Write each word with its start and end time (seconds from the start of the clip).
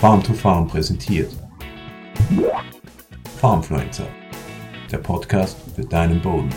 Farm 0.00 0.22
to 0.22 0.32
Farm 0.32 0.68
präsentiert. 0.68 1.32
Farmfluencer, 3.40 4.06
der 4.92 4.98
Podcast 4.98 5.58
für 5.74 5.84
deinen 5.84 6.22
Boden. 6.22 6.50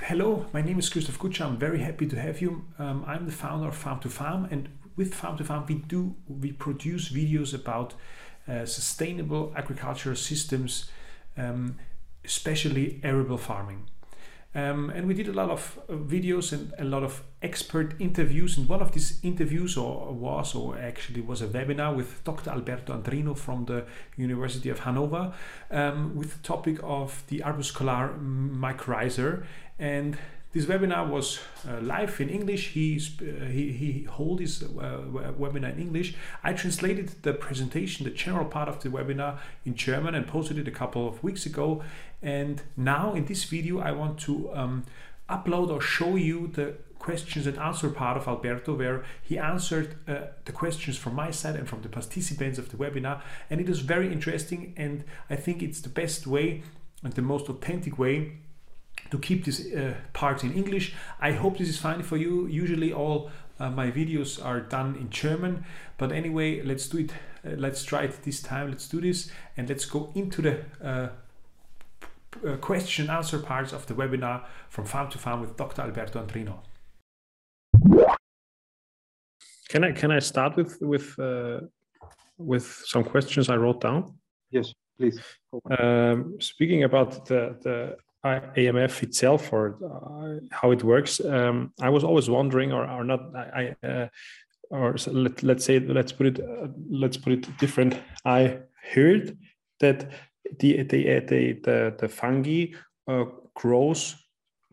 Hello, 0.00 0.44
my 0.52 0.60
name 0.60 0.80
is 0.80 0.90
Christoph 0.90 1.20
Kutscher. 1.20 1.46
I'm 1.46 1.56
very 1.56 1.78
happy 1.78 2.08
to 2.08 2.16
have 2.16 2.40
you. 2.40 2.64
Um, 2.80 3.04
I'm 3.06 3.26
the 3.26 3.32
founder 3.32 3.68
of 3.68 3.76
Farm 3.76 4.00
to 4.00 4.08
Farm, 4.08 4.48
and 4.50 4.68
with 4.96 5.14
Farm 5.14 5.36
to 5.36 5.44
Farm, 5.44 5.66
we 5.68 5.76
do 5.76 6.16
we 6.26 6.50
produce 6.50 7.10
videos 7.12 7.54
about 7.54 7.94
uh, 8.48 8.66
sustainable 8.66 9.52
agricultural 9.54 10.16
systems, 10.16 10.90
um, 11.36 11.76
especially 12.24 12.98
arable 13.04 13.38
farming. 13.38 13.88
Um, 14.54 14.90
and 14.90 15.06
we 15.06 15.14
did 15.14 15.28
a 15.28 15.32
lot 15.32 15.50
of 15.50 15.78
uh, 15.88 15.92
videos 15.92 16.52
and 16.52 16.72
a 16.78 16.84
lot 16.84 17.02
of 17.02 17.22
expert 17.42 17.94
interviews. 17.98 18.56
And 18.56 18.68
one 18.68 18.80
of 18.80 18.92
these 18.92 19.20
interviews, 19.22 19.76
or 19.76 20.12
was, 20.12 20.54
or 20.54 20.78
actually 20.78 21.20
was 21.20 21.42
a 21.42 21.46
webinar 21.46 21.94
with 21.94 22.24
Dr. 22.24 22.50
Alberto 22.50 22.98
Andrino 22.98 23.36
from 23.36 23.66
the 23.66 23.84
University 24.16 24.70
of 24.70 24.80
Hanover, 24.80 25.34
um, 25.70 26.16
with 26.16 26.32
the 26.32 26.42
topic 26.42 26.78
of 26.82 27.22
the 27.28 27.40
arbuscular 27.40 28.18
mycorrhiza. 28.18 29.44
And 29.78 30.16
this 30.52 30.64
webinar 30.64 31.08
was 31.08 31.40
uh, 31.68 31.80
live 31.80 32.20
in 32.20 32.30
English. 32.30 32.68
He 32.68 32.96
uh, 32.96 33.46
he 33.46 33.72
he 33.72 34.02
hold 34.04 34.40
his 34.40 34.62
uh, 34.62 34.66
webinar 35.38 35.72
in 35.74 35.80
English. 35.80 36.14
I 36.42 36.54
translated 36.54 37.22
the 37.22 37.34
presentation, 37.34 38.04
the 38.04 38.10
general 38.10 38.46
part 38.46 38.68
of 38.68 38.82
the 38.82 38.88
webinar, 38.88 39.38
in 39.66 39.74
German 39.74 40.14
and 40.14 40.26
posted 40.26 40.58
it 40.58 40.66
a 40.66 40.70
couple 40.70 41.06
of 41.06 41.22
weeks 41.22 41.44
ago. 41.44 41.82
And 42.22 42.62
now 42.76 43.14
in 43.14 43.26
this 43.26 43.44
video, 43.44 43.80
I 43.80 43.92
want 43.92 44.18
to 44.20 44.50
um, 44.54 44.84
upload 45.28 45.70
or 45.70 45.80
show 45.80 46.16
you 46.16 46.48
the 46.48 46.74
questions 46.98 47.46
and 47.46 47.58
answer 47.58 47.90
part 47.90 48.16
of 48.16 48.26
Alberto, 48.26 48.74
where 48.74 49.04
he 49.22 49.38
answered 49.38 49.96
uh, 50.08 50.28
the 50.46 50.52
questions 50.52 50.96
from 50.96 51.14
my 51.14 51.30
side 51.30 51.56
and 51.56 51.68
from 51.68 51.82
the 51.82 51.88
participants 51.88 52.58
of 52.58 52.70
the 52.70 52.76
webinar. 52.76 53.20
And 53.50 53.60
it 53.60 53.68
is 53.68 53.80
very 53.80 54.10
interesting, 54.10 54.74
and 54.76 55.04
I 55.30 55.36
think 55.36 55.62
it's 55.62 55.80
the 55.80 55.88
best 55.90 56.26
way 56.26 56.62
and 57.04 57.12
the 57.12 57.22
most 57.22 57.48
authentic 57.48 57.98
way 57.98 58.38
to 59.10 59.18
keep 59.18 59.44
this 59.44 59.72
uh, 59.72 59.94
part 60.12 60.44
in 60.44 60.52
English. 60.52 60.94
I 61.20 61.32
hope 61.32 61.58
this 61.58 61.68
is 61.68 61.78
fine 61.78 62.02
for 62.02 62.16
you. 62.16 62.46
Usually, 62.46 62.92
all 62.92 63.30
uh, 63.60 63.70
my 63.70 63.90
videos 63.90 64.44
are 64.44 64.60
done 64.60 64.96
in 64.96 65.10
German, 65.10 65.64
but 65.96 66.12
anyway, 66.12 66.62
let's 66.62 66.88
do 66.88 66.98
it. 66.98 67.12
Uh, 67.44 67.50
let's 67.56 67.84
try 67.84 68.04
it 68.04 68.22
this 68.22 68.40
time. 68.42 68.70
Let's 68.70 68.88
do 68.88 69.00
this 69.00 69.30
and 69.56 69.68
let's 69.68 69.84
go 69.84 70.12
into 70.14 70.42
the 70.42 70.60
uh, 70.82 71.08
uh, 72.46 72.56
question 72.56 73.10
answer 73.10 73.38
parts 73.38 73.72
of 73.72 73.86
the 73.86 73.94
webinar 73.94 74.44
from 74.68 74.84
Farm 74.84 75.10
to 75.10 75.18
Farm 75.18 75.40
with 75.40 75.56
Dr. 75.56 75.82
Alberto 75.82 76.24
Andrino. 76.24 76.58
Can 79.68 79.84
I 79.84 79.92
can 79.92 80.10
I 80.10 80.20
start 80.20 80.56
with 80.56 80.78
with 80.80 81.18
uh, 81.18 81.60
with 82.38 82.66
some 82.86 83.04
questions 83.04 83.50
I 83.50 83.56
wrote 83.56 83.80
down? 83.80 84.14
Yes, 84.50 84.72
please. 84.96 85.20
Um, 85.78 86.36
speaking 86.40 86.84
about 86.84 87.26
the 87.26 87.56
the 87.62 87.96
AMF 88.24 89.02
itself 89.02 89.52
or 89.52 89.78
uh, 89.84 90.40
how 90.50 90.70
it 90.70 90.82
works, 90.82 91.20
um, 91.20 91.72
I 91.80 91.88
was 91.88 92.04
always 92.04 92.28
wondering, 92.28 92.72
or, 92.72 92.88
or 92.88 93.04
not, 93.04 93.20
I, 93.34 93.76
uh, 93.82 94.08
or 94.70 94.96
let, 95.06 95.42
let's 95.42 95.64
say, 95.64 95.78
let's 95.78 96.12
put 96.12 96.26
it, 96.26 96.40
uh, 96.40 96.68
let's 96.90 97.16
put 97.16 97.32
it 97.32 97.58
different. 97.58 97.96
I 98.24 98.58
heard 98.92 99.38
that 99.80 100.10
the 100.58 100.82
the 100.82 101.20
the 101.20 101.60
the, 101.62 101.94
the 101.98 102.08
fungi 102.08 102.66
uh, 103.06 103.24
grows 103.54 104.16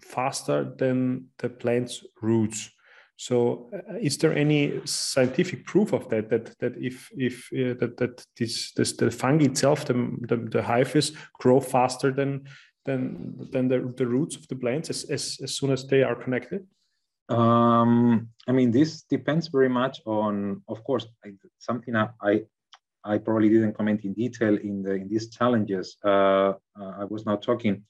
faster 0.01 0.73
than 0.77 1.27
the 1.39 1.49
plant's 1.49 2.03
roots. 2.21 2.69
So, 3.17 3.69
uh, 3.73 3.97
is 4.01 4.17
there 4.17 4.35
any 4.35 4.81
scientific 4.85 5.66
proof 5.66 5.93
of 5.93 6.09
that? 6.09 6.29
That 6.29 6.57
that 6.59 6.73
if 6.77 7.09
if 7.16 7.49
uh, 7.53 7.79
that 7.79 7.97
that 7.97 8.25
this, 8.38 8.71
this 8.73 8.93
the 8.93 9.09
fungi 9.11 9.45
itself, 9.45 9.85
the 9.85 9.93
the, 10.27 10.38
the 10.38 10.61
hyphus 10.61 11.11
grow 11.39 11.59
faster 11.59 12.11
than 12.11 12.45
than 12.86 13.50
than 13.52 13.67
the, 13.67 13.94
the 13.97 14.05
roots 14.05 14.36
of 14.36 14.47
the 14.47 14.56
plants 14.56 14.90
as, 14.90 15.03
as, 15.06 15.38
as 15.44 15.57
soon 15.57 15.72
as 15.72 15.85
they 15.88 16.03
are 16.03 16.16
connected? 16.16 16.66
Um, 17.29 18.29
I 18.47 18.51
mean, 18.51 18.72
this 18.72 19.03
depends 19.03 19.47
very 19.47 19.69
much 19.69 20.01
on, 20.06 20.62
of 20.68 20.84
course, 20.84 21.07
something 21.57 21.95
I, 21.95 22.09
I, 22.22 22.41
I 23.03 23.18
probably 23.18 23.50
didn't 23.50 23.74
comment 23.74 24.06
in 24.06 24.13
detail 24.13 24.56
in 24.57 24.84
the 24.84 24.94
in 24.94 25.09
these 25.09 25.29
challenges. 25.29 25.97
Uh, 26.03 26.53
uh, 26.79 26.94
I 27.01 27.06
was 27.09 27.25
not 27.25 27.41
talking. 27.41 27.84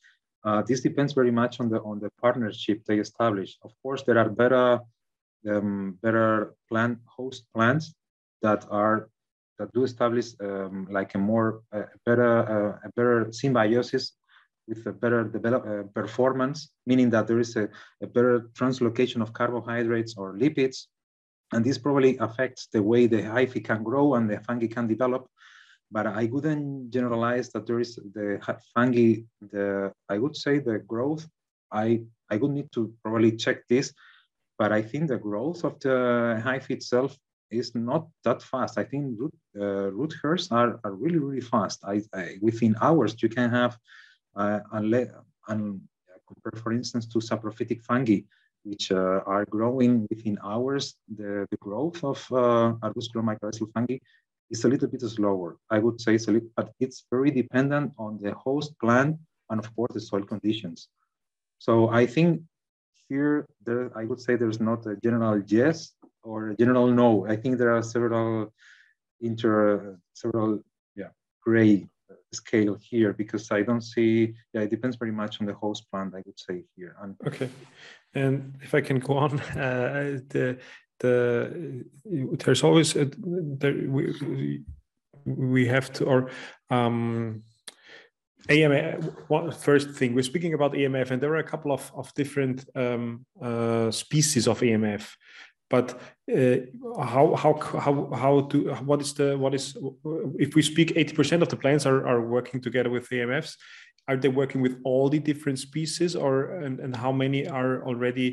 Uh, 0.45 0.61
this 0.61 0.81
depends 0.81 1.13
very 1.13 1.31
much 1.31 1.59
on 1.59 1.69
the 1.69 1.81
on 1.81 1.99
the 1.99 2.09
partnership 2.21 2.85
they 2.85 2.99
establish. 2.99 3.57
Of 3.63 3.71
course, 3.81 4.03
there 4.03 4.17
are 4.17 4.29
better 4.29 4.79
um, 5.49 5.97
better 6.01 6.55
plant 6.69 6.99
host 7.05 7.45
plants 7.53 7.93
that 8.41 8.65
are 8.69 9.09
that 9.57 9.71
do 9.73 9.83
establish 9.83 10.27
um, 10.41 10.87
like 10.91 11.15
a 11.15 11.17
more 11.17 11.61
uh, 11.73 11.83
better 12.05 12.33
uh, 12.55 12.87
a 12.87 12.89
better 12.95 13.31
symbiosis 13.31 14.13
with 14.67 14.85
a 14.85 14.91
better 14.91 15.23
develop, 15.23 15.65
uh, 15.65 15.83
performance, 15.93 16.69
meaning 16.85 17.09
that 17.11 17.27
there 17.27 17.39
is 17.39 17.55
a, 17.55 17.69
a, 18.01 18.07
better 18.07 18.49
translocation 18.53 19.21
of 19.21 19.33
carbohydrates 19.33 20.15
or 20.17 20.35
lipids. 20.35 20.87
And 21.53 21.63
this 21.63 21.77
probably 21.77 22.17
affects 22.17 22.67
the 22.73 22.81
way 22.81 23.07
the 23.07 23.21
hyphae 23.21 23.63
can 23.63 23.83
grow 23.83 24.15
and 24.15 24.29
the 24.29 24.39
fungi 24.39 24.67
can 24.67 24.87
develop. 24.87 25.27
But 25.91 26.07
I 26.07 26.25
wouldn't 26.25 26.91
generalize 26.91 27.49
that 27.51 27.67
there 27.67 27.79
is 27.79 27.95
the 27.95 28.39
fungi, 28.73 29.21
the 29.51 29.93
I 30.09 30.17
would 30.17 30.35
say 30.35 30.59
the 30.59 30.79
growth. 30.79 31.27
I, 31.71 32.01
I 32.29 32.37
would 32.37 32.51
need 32.51 32.71
to 32.73 32.93
probably 33.03 33.33
check 33.33 33.67
this, 33.67 33.93
but 34.57 34.71
I 34.71 34.81
think 34.81 35.07
the 35.07 35.17
growth 35.17 35.63
of 35.63 35.79
the 35.79 36.41
hyphae 36.43 36.71
itself 36.71 37.15
is 37.51 37.75
not 37.75 38.07
that 38.23 38.41
fast. 38.41 38.77
I 38.77 38.83
think 38.83 39.19
root, 39.19 39.33
uh, 39.59 39.91
root 39.91 40.15
hairs 40.21 40.51
are, 40.51 40.79
are 40.83 40.93
really, 40.93 41.19
really 41.19 41.41
fast. 41.41 41.83
I, 41.85 42.01
I, 42.13 42.37
within 42.41 42.75
hours, 42.81 43.15
you 43.21 43.29
can 43.29 43.49
have 43.51 43.77
uh, 44.35 44.59
unless, 44.73 45.09
and 45.47 45.81
compared, 46.27 46.61
for 46.61 46.71
instance, 46.73 47.05
to 47.07 47.19
saprophytic 47.19 47.81
fungi, 47.81 48.21
which 48.63 48.91
uh, 48.91 49.21
are 49.25 49.45
growing 49.45 50.07
within 50.09 50.37
hours, 50.43 50.95
the, 51.15 51.45
the 51.51 51.57
growth 51.57 52.03
of 52.03 52.25
uh, 52.31 52.73
arbuscular 52.81 53.23
mycorrhizal 53.23 53.71
fungi 53.73 53.97
is 54.49 54.63
a 54.63 54.67
little 54.67 54.87
bit 54.87 55.01
slower. 55.01 55.57
I 55.69 55.79
would 55.79 55.99
say 56.01 56.15
it's 56.15 56.27
a 56.27 56.31
little, 56.31 56.49
but 56.55 56.71
it's 56.79 57.05
very 57.11 57.31
dependent 57.31 57.93
on 57.97 58.19
the 58.21 58.33
host 58.33 58.77
plant 58.79 59.17
and 59.49 59.59
of 59.59 59.75
course 59.75 59.93
the 59.93 60.01
soil 60.01 60.23
conditions. 60.23 60.87
So 61.59 61.89
I 61.89 62.05
think 62.05 62.41
here, 63.07 63.47
there, 63.65 63.91
I 63.95 64.05
would 64.05 64.19
say 64.19 64.35
there's 64.35 64.59
not 64.59 64.85
a 64.85 64.97
general 65.03 65.41
yes 65.47 65.91
or 66.23 66.49
a 66.49 66.55
general 66.55 66.87
no. 66.87 67.27
I 67.27 67.35
think 67.35 67.57
there 67.57 67.75
are 67.75 67.83
several 67.83 68.51
inter, 69.21 69.97
several, 70.13 70.63
yeah, 70.95 71.09
gray 71.41 71.87
scale 72.35 72.77
here 72.79 73.13
because 73.13 73.51
I 73.51 73.61
don't 73.61 73.81
see. 73.81 74.33
Yeah, 74.53 74.61
it 74.61 74.69
depends 74.69 74.97
very 74.97 75.11
much 75.11 75.41
on 75.41 75.47
the 75.47 75.53
host 75.53 75.89
plant. 75.89 76.13
I 76.15 76.21
would 76.25 76.39
say 76.39 76.63
here. 76.75 76.95
And 77.01 77.15
okay, 77.27 77.49
and 78.13 78.57
if 78.61 78.73
I 78.73 78.81
can 78.81 78.99
go 78.99 79.17
on, 79.17 79.39
uh, 79.67 80.19
the 80.29 80.59
the 80.99 81.85
there's 82.43 82.63
always 82.63 82.95
a, 82.95 83.09
there 83.61 83.75
we 83.87 84.63
we 85.25 85.65
have 85.67 85.91
to 85.93 86.05
or 86.05 86.29
um 86.69 87.43
AMF, 88.49 89.27
one 89.27 89.51
first 89.51 89.91
thing, 89.91 90.13
we're 90.13 90.21
speaking 90.21 90.53
about 90.53 90.73
AMF, 90.73 91.09
and 91.09 91.19
there 91.19 91.31
are 91.33 91.37
a 91.37 91.43
couple 91.43 91.71
of, 91.71 91.91
of 91.95 92.13
different 92.13 92.63
um, 92.75 93.25
uh, 93.41 93.89
species 93.89 94.47
of 94.47 94.59
AMF 94.59 95.09
but 95.75 95.87
uh, 96.37 96.57
how 97.13 97.25
how 97.43 97.53
how 97.85 97.93
how 98.21 98.33
do 98.51 98.57
what 98.89 98.99
is 99.05 99.11
the 99.19 99.27
what 99.43 99.53
is 99.53 99.65
if 100.45 100.49
we 100.57 100.61
speak 100.61 100.89
80% 100.95 101.41
of 101.41 101.49
the 101.49 101.59
plants 101.63 101.85
are, 101.85 102.01
are 102.11 102.21
working 102.35 102.61
together 102.67 102.91
with 102.95 103.09
AMFs 103.09 103.51
are 104.07 104.17
they 104.17 104.31
working 104.41 104.61
with 104.61 104.75
all 104.89 105.09
the 105.09 105.19
different 105.19 105.59
species 105.59 106.15
or 106.15 106.33
and, 106.63 106.79
and 106.79 106.95
how 106.95 107.11
many 107.11 107.47
are 107.47 107.83
already 107.89 108.29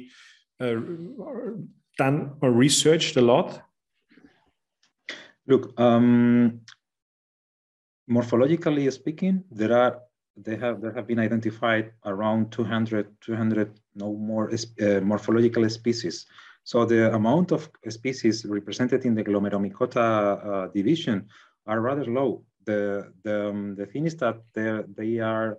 uh, 0.60 0.76
done 2.02 2.16
or 2.42 2.50
researched 2.52 3.16
a 3.16 3.24
lot? 3.32 3.48
Look 5.46 5.64
um, 5.80 6.60
morphologically 8.08 8.92
speaking 8.92 9.44
there 9.50 9.74
are 9.82 9.92
they 10.36 10.56
have 10.56 10.80
there 10.82 10.94
have 10.98 11.06
been 11.06 11.18
identified 11.28 11.92
around 12.04 12.52
200 12.52 13.06
200 13.20 13.80
no 13.94 14.14
more 14.14 14.50
uh, 14.50 15.00
morphological 15.10 15.68
species 15.68 16.26
so 16.64 16.84
the 16.84 17.12
amount 17.14 17.52
of 17.52 17.68
species 17.88 18.44
represented 18.44 19.04
in 19.04 19.14
the 19.14 19.24
Glomeromycota 19.24 19.96
uh, 19.98 20.66
division 20.68 21.26
are 21.66 21.80
rather 21.80 22.04
low. 22.04 22.44
The, 22.64 23.12
the, 23.24 23.48
um, 23.48 23.74
the 23.74 23.86
thing 23.86 24.06
is 24.06 24.16
that 24.16 24.40
they 24.54 25.18
are 25.18 25.58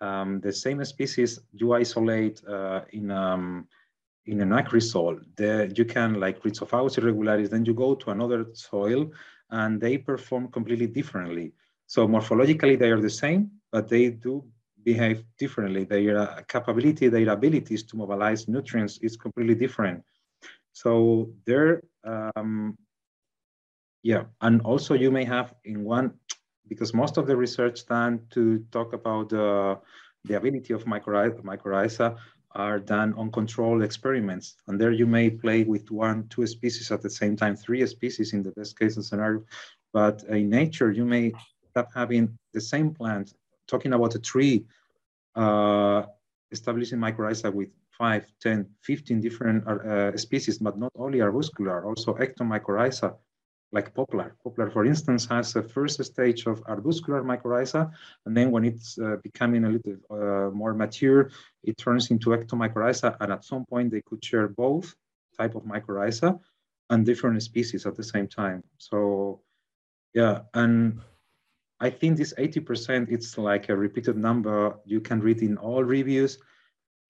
um, 0.00 0.40
the 0.40 0.52
same 0.52 0.84
species 0.84 1.38
you 1.52 1.72
isolate 1.74 2.42
uh, 2.46 2.80
in, 2.92 3.10
um, 3.10 3.68
in 4.26 4.40
an 4.40 4.50
acrisol. 4.50 5.20
The, 5.36 5.72
you 5.76 5.84
can 5.84 6.14
like 6.18 6.42
Rhizophagus 6.42 6.98
irregularis, 6.98 7.50
then 7.50 7.64
you 7.64 7.74
go 7.74 7.94
to 7.94 8.10
another 8.10 8.46
soil 8.52 9.12
and 9.50 9.80
they 9.80 9.96
perform 9.98 10.48
completely 10.48 10.88
differently. 10.88 11.52
So 11.86 12.08
morphologically, 12.08 12.78
they 12.78 12.90
are 12.90 13.00
the 13.00 13.10
same, 13.10 13.50
but 13.70 13.88
they 13.88 14.10
do 14.10 14.44
behave 14.82 15.22
differently. 15.38 15.84
Their 15.84 16.44
capability, 16.48 17.08
their 17.08 17.28
abilities 17.28 17.84
to 17.84 17.96
mobilize 17.96 18.48
nutrients 18.48 18.98
is 18.98 19.16
completely 19.16 19.54
different. 19.54 20.02
So 20.72 21.30
there, 21.46 21.82
um, 22.04 22.76
yeah, 24.02 24.24
and 24.40 24.60
also 24.62 24.94
you 24.94 25.10
may 25.10 25.24
have 25.24 25.54
in 25.64 25.84
one, 25.84 26.14
because 26.68 26.94
most 26.94 27.18
of 27.18 27.26
the 27.26 27.36
research 27.36 27.86
done 27.86 28.20
to 28.30 28.64
talk 28.70 28.92
about 28.92 29.32
uh, 29.32 29.76
the 30.24 30.36
ability 30.36 30.72
of 30.72 30.84
mycorrhiza 30.84 32.16
are 32.54 32.78
done 32.78 33.14
on 33.14 33.30
controlled 33.30 33.82
experiments. 33.82 34.56
And 34.66 34.80
there 34.80 34.92
you 34.92 35.06
may 35.06 35.30
play 35.30 35.64
with 35.64 35.90
one, 35.90 36.28
two 36.28 36.46
species 36.46 36.90
at 36.90 37.02
the 37.02 37.10
same 37.10 37.36
time, 37.36 37.56
three 37.56 37.86
species 37.86 38.32
in 38.32 38.42
the 38.42 38.52
best 38.52 38.78
case 38.78 38.94
scenario. 39.06 39.42
But 39.92 40.22
in 40.24 40.50
nature, 40.50 40.90
you 40.90 41.04
may 41.04 41.32
start 41.70 41.88
having 41.94 42.38
the 42.52 42.60
same 42.60 42.94
plant, 42.94 43.34
talking 43.66 43.92
about 43.92 44.14
a 44.14 44.18
tree, 44.18 44.64
uh, 45.34 46.04
establishing 46.50 46.98
mycorrhiza 46.98 47.52
with 47.52 47.70
5, 48.02 48.32
10, 48.40 48.66
15 48.80 49.20
different 49.20 49.68
uh, 49.68 50.16
species, 50.16 50.58
but 50.58 50.76
not 50.76 50.90
only 50.96 51.20
arbuscular, 51.20 51.84
also 51.84 52.14
ectomycorrhiza, 52.14 53.14
like 53.70 53.94
poplar. 53.94 54.34
Poplar, 54.42 54.72
for 54.72 54.84
instance, 54.84 55.24
has 55.26 55.54
a 55.54 55.62
first 55.62 56.02
stage 56.04 56.46
of 56.46 56.64
arbuscular 56.64 57.22
mycorrhiza, 57.22 57.88
and 58.26 58.36
then 58.36 58.50
when 58.50 58.64
it's 58.64 58.98
uh, 58.98 59.18
becoming 59.22 59.64
a 59.64 59.68
little 59.68 59.96
uh, 60.10 60.50
more 60.50 60.74
mature, 60.74 61.30
it 61.62 61.78
turns 61.78 62.10
into 62.10 62.30
ectomycorrhiza, 62.30 63.16
and 63.20 63.30
at 63.30 63.44
some 63.44 63.64
point 63.66 63.92
they 63.92 64.02
could 64.04 64.24
share 64.24 64.48
both 64.48 64.92
type 65.38 65.54
of 65.54 65.62
mycorrhiza 65.62 66.36
and 66.90 67.06
different 67.06 67.40
species 67.40 67.86
at 67.86 67.96
the 67.96 68.02
same 68.02 68.26
time. 68.26 68.64
So, 68.78 69.42
yeah, 70.12 70.40
and 70.54 71.00
I 71.78 71.90
think 71.90 72.18
this 72.18 72.34
80%, 72.36 73.12
it's 73.12 73.38
like 73.38 73.68
a 73.68 73.76
repeated 73.76 74.16
number 74.16 74.74
you 74.84 75.00
can 75.00 75.20
read 75.20 75.40
in 75.40 75.56
all 75.56 75.84
reviews 75.84 76.38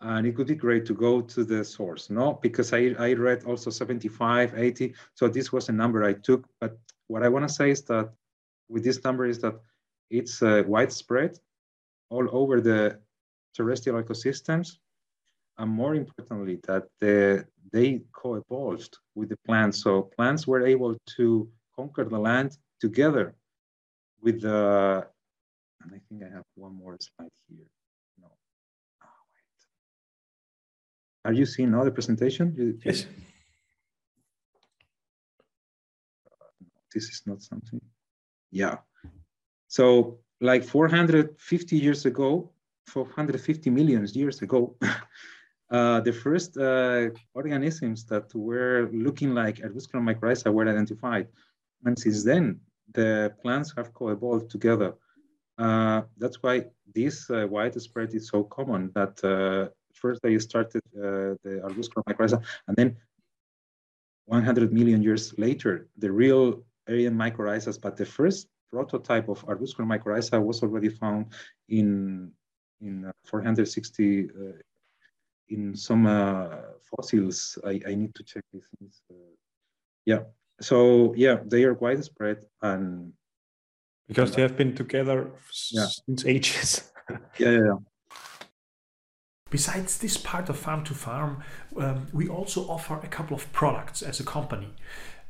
and 0.02 0.26
it 0.26 0.36
would 0.36 0.48
be 0.48 0.54
great 0.54 0.84
to 0.86 0.94
go 0.94 1.20
to 1.20 1.44
the 1.44 1.64
source, 1.64 2.10
no? 2.10 2.34
Because 2.42 2.72
I, 2.72 2.94
I 2.98 3.12
read 3.14 3.44
also 3.44 3.70
75, 3.70 4.54
80, 4.56 4.94
so 5.14 5.28
this 5.28 5.52
was 5.52 5.68
a 5.68 5.72
number 5.72 6.04
I 6.04 6.14
took, 6.14 6.46
but 6.60 6.76
what 7.06 7.22
I 7.22 7.28
wanna 7.28 7.48
say 7.48 7.70
is 7.70 7.82
that 7.82 8.10
with 8.68 8.82
this 8.82 9.04
number 9.04 9.26
is 9.26 9.38
that 9.40 9.54
it's 10.10 10.42
uh, 10.42 10.62
widespread 10.66 11.38
all 12.10 12.28
over 12.32 12.60
the 12.60 12.98
terrestrial 13.54 14.02
ecosystems, 14.02 14.78
and 15.58 15.70
more 15.70 15.94
importantly, 15.94 16.58
that 16.66 16.84
the, 17.00 17.46
they 17.72 18.02
co-evolved 18.12 18.98
with 19.14 19.28
the 19.28 19.38
plants. 19.46 19.82
So 19.82 20.02
plants 20.16 20.46
were 20.46 20.66
able 20.66 20.96
to 21.16 21.48
conquer 21.76 22.04
the 22.04 22.18
land 22.18 22.58
together 22.80 23.34
with 24.20 24.42
the, 24.42 25.06
and 25.82 25.92
I 25.94 26.00
think 26.08 26.22
I 26.22 26.34
have 26.34 26.44
one 26.56 26.74
more 26.74 26.96
slide 26.98 27.30
here. 27.48 27.66
Are 31.24 31.32
you 31.32 31.46
seeing 31.46 31.70
now 31.70 31.84
the 31.84 31.90
presentation? 31.90 32.78
Yes. 32.84 33.06
This 36.92 37.04
is 37.04 37.22
not 37.26 37.42
something. 37.42 37.80
Yeah. 38.50 38.78
So 39.68 40.18
like 40.40 40.64
450 40.64 41.76
years 41.76 42.04
ago, 42.06 42.50
450 42.88 43.70
million 43.70 44.06
years 44.12 44.42
ago, 44.42 44.76
uh, 45.70 46.00
the 46.00 46.12
first 46.12 46.56
uh, 46.56 47.10
organisms 47.34 48.04
that 48.06 48.34
were 48.34 48.90
looking 48.92 49.32
like 49.34 49.58
arbuscular 49.58 50.02
mycorrhiza 50.02 50.52
were 50.52 50.68
identified. 50.68 51.28
And 51.84 51.98
since 51.98 52.24
then, 52.24 52.60
the 52.92 53.32
plants 53.40 53.72
have 53.76 53.94
co-evolved 53.94 54.50
together. 54.50 54.94
Uh, 55.56 56.02
that's 56.18 56.42
why 56.42 56.66
this 56.94 57.30
uh, 57.30 57.46
widespread 57.48 58.12
is 58.14 58.28
so 58.28 58.42
common 58.44 58.90
that 58.94 59.22
uh, 59.24 59.70
first 59.92 60.22
they 60.22 60.38
started 60.38 60.82
uh, 60.96 61.36
the 61.44 61.60
arbuscular 61.64 62.02
mycorrhiza, 62.08 62.42
and 62.68 62.76
then 62.76 62.96
100 64.26 64.72
million 64.72 65.02
years 65.02 65.34
later, 65.38 65.88
the 65.98 66.10
real 66.10 66.62
Aryan 66.88 67.16
mycorrhizas, 67.16 67.80
but 67.80 67.96
the 67.96 68.06
first 68.06 68.48
prototype 68.70 69.28
of 69.28 69.44
arbuscular 69.46 69.86
mycorrhiza 69.86 70.42
was 70.42 70.62
already 70.62 70.88
found 70.88 71.26
in 71.68 72.32
in 72.80 73.04
uh, 73.04 73.12
460 73.24 74.24
uh, 74.24 74.52
in 75.48 75.76
some 75.76 76.06
uh, 76.06 76.48
fossils. 76.82 77.58
I, 77.64 77.80
I 77.86 77.94
need 77.94 78.14
to 78.14 78.24
check 78.24 78.44
these 78.52 78.66
things. 78.78 79.02
Uh, 79.10 79.34
yeah, 80.04 80.20
so 80.60 81.14
yeah, 81.16 81.38
they 81.44 81.64
are 81.64 81.74
widespread 81.74 82.44
and 82.62 83.12
because 84.08 84.34
they 84.34 84.42
have 84.42 84.56
been 84.56 84.74
together 84.74 85.30
yeah. 85.70 85.86
since 86.06 86.26
ages. 86.26 86.92
yeah, 87.38 87.50
yeah, 87.50 87.50
yeah. 87.50 87.76
Besides 89.52 89.98
this 89.98 90.16
part 90.16 90.48
of 90.48 90.56
Farm 90.56 90.82
to 90.84 90.94
Farm, 90.94 91.42
um, 91.76 92.06
we 92.10 92.26
also 92.26 92.66
offer 92.70 92.98
a 93.02 93.06
couple 93.06 93.36
of 93.36 93.52
products 93.52 94.00
as 94.00 94.18
a 94.18 94.24
company. 94.24 94.70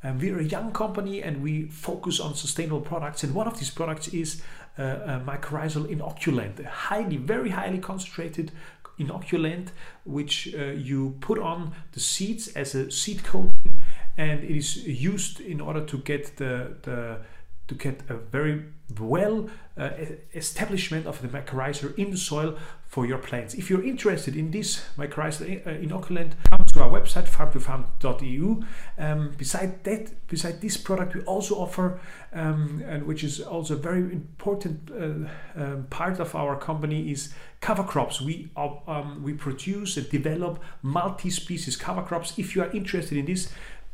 Um, 0.01 0.17
we're 0.17 0.39
a 0.39 0.43
young 0.43 0.71
company 0.71 1.21
and 1.21 1.43
we 1.43 1.65
focus 1.65 2.21
on 2.21 2.33
sustainable 2.33 2.79
products. 2.79 3.23
And 3.23 3.35
one 3.35 3.47
of 3.47 3.59
these 3.59 3.69
products 3.69 4.07
is 4.07 4.41
uh, 4.79 4.83
a 4.83 5.21
mycorrhizal 5.25 5.93
inoculant, 5.93 6.65
a 6.65 6.69
highly, 6.69 7.17
very 7.17 7.49
highly 7.49 7.79
concentrated 7.79 8.53
inoculant, 8.97 9.67
which 10.05 10.55
uh, 10.57 10.67
you 10.67 11.17
put 11.19 11.37
on 11.37 11.73
the 11.91 11.99
seeds 11.99 12.47
as 12.55 12.75
a 12.75 12.89
seed 12.91 13.25
coating, 13.25 13.77
and 14.17 14.41
it 14.41 14.55
is 14.55 14.87
used 14.87 15.41
in 15.41 15.59
order 15.59 15.83
to 15.83 15.97
get 15.97 16.37
the, 16.37 16.77
the 16.83 17.19
to 17.67 17.75
get 17.75 18.01
a 18.09 18.15
very 18.15 18.63
well 18.99 19.49
uh, 19.77 19.89
establishment 20.35 21.07
of 21.07 21.21
the 21.21 21.27
mycorrhiza 21.27 21.97
in 21.97 22.11
the 22.11 22.17
soil 22.17 22.57
for 22.93 23.07
your 23.07 23.17
plants. 23.17 23.55
If 23.55 23.71
you're 23.71 23.83
interested 23.83 24.35
in 24.35 24.51
this 24.51 24.85
mycorrhiza 24.99 25.65
uh, 25.65 25.69
inoculant, 25.71 26.33
come 26.51 26.63
to 26.63 26.83
our 26.83 26.91
website 26.91 27.27
farm2farm.eu. 27.27 28.61
Um, 28.99 29.33
beside 29.35 29.83
that, 29.83 30.27
beside 30.27 30.61
this 30.61 30.77
product, 30.77 31.15
we 31.15 31.21
also 31.21 31.55
offer, 31.55 31.99
um, 32.33 32.83
and 32.85 33.07
which 33.07 33.23
is 33.23 33.41
also 33.41 33.73
a 33.73 33.77
very 33.77 34.01
important 34.01 34.91
uh, 34.91 35.27
um, 35.59 35.87
part 35.89 36.19
of 36.19 36.35
our 36.35 36.55
company, 36.55 37.11
is 37.11 37.33
cover 37.61 37.83
crops. 37.83 38.21
We 38.21 38.51
um, 38.55 39.23
we 39.23 39.33
produce 39.33 39.97
and 39.97 40.07
develop 40.11 40.61
multi-species 40.83 41.75
cover 41.75 42.03
crops. 42.03 42.37
If 42.37 42.55
you 42.55 42.61
are 42.61 42.71
interested 42.73 43.17
in 43.17 43.25
this, 43.25 43.51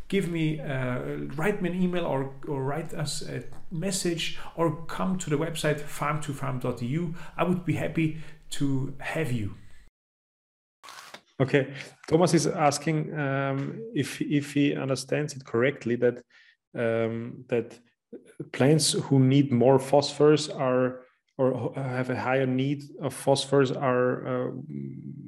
give 0.10 0.28
me 0.28 0.60
uh, 0.60 1.00
write 1.38 1.62
me 1.62 1.70
an 1.70 1.82
email 1.82 2.06
or, 2.06 2.32
or 2.48 2.64
write 2.64 2.94
us 2.94 3.22
a 3.22 3.44
message 3.72 4.38
or 4.56 4.76
come 4.88 5.18
to 5.20 5.30
the 5.30 5.38
website 5.38 5.80
farm2farm.eu 5.80 7.14
i 7.38 7.44
would 7.44 7.64
be 7.64 7.74
happy 7.74 8.18
to 8.50 8.94
have 9.00 9.32
you 9.32 9.54
okay 11.42 11.74
thomas 12.08 12.34
is 12.34 12.48
asking 12.48 13.18
um, 13.18 13.80
if 13.94 14.22
if 14.22 14.54
he 14.54 14.76
understands 14.76 15.34
it 15.34 15.46
correctly 15.46 15.96
that 15.96 16.22
um, 16.78 17.46
that 17.48 17.80
plants 18.52 18.92
who 18.92 19.20
need 19.20 19.52
more 19.52 19.80
phosphorus 19.80 20.50
are 20.50 21.02
or 21.38 21.74
have 21.76 22.10
a 22.10 22.20
higher 22.20 22.46
need 22.46 22.84
of 23.02 23.14
phosphorus 23.14 23.72
are 23.72 24.28
uh, 24.28 24.52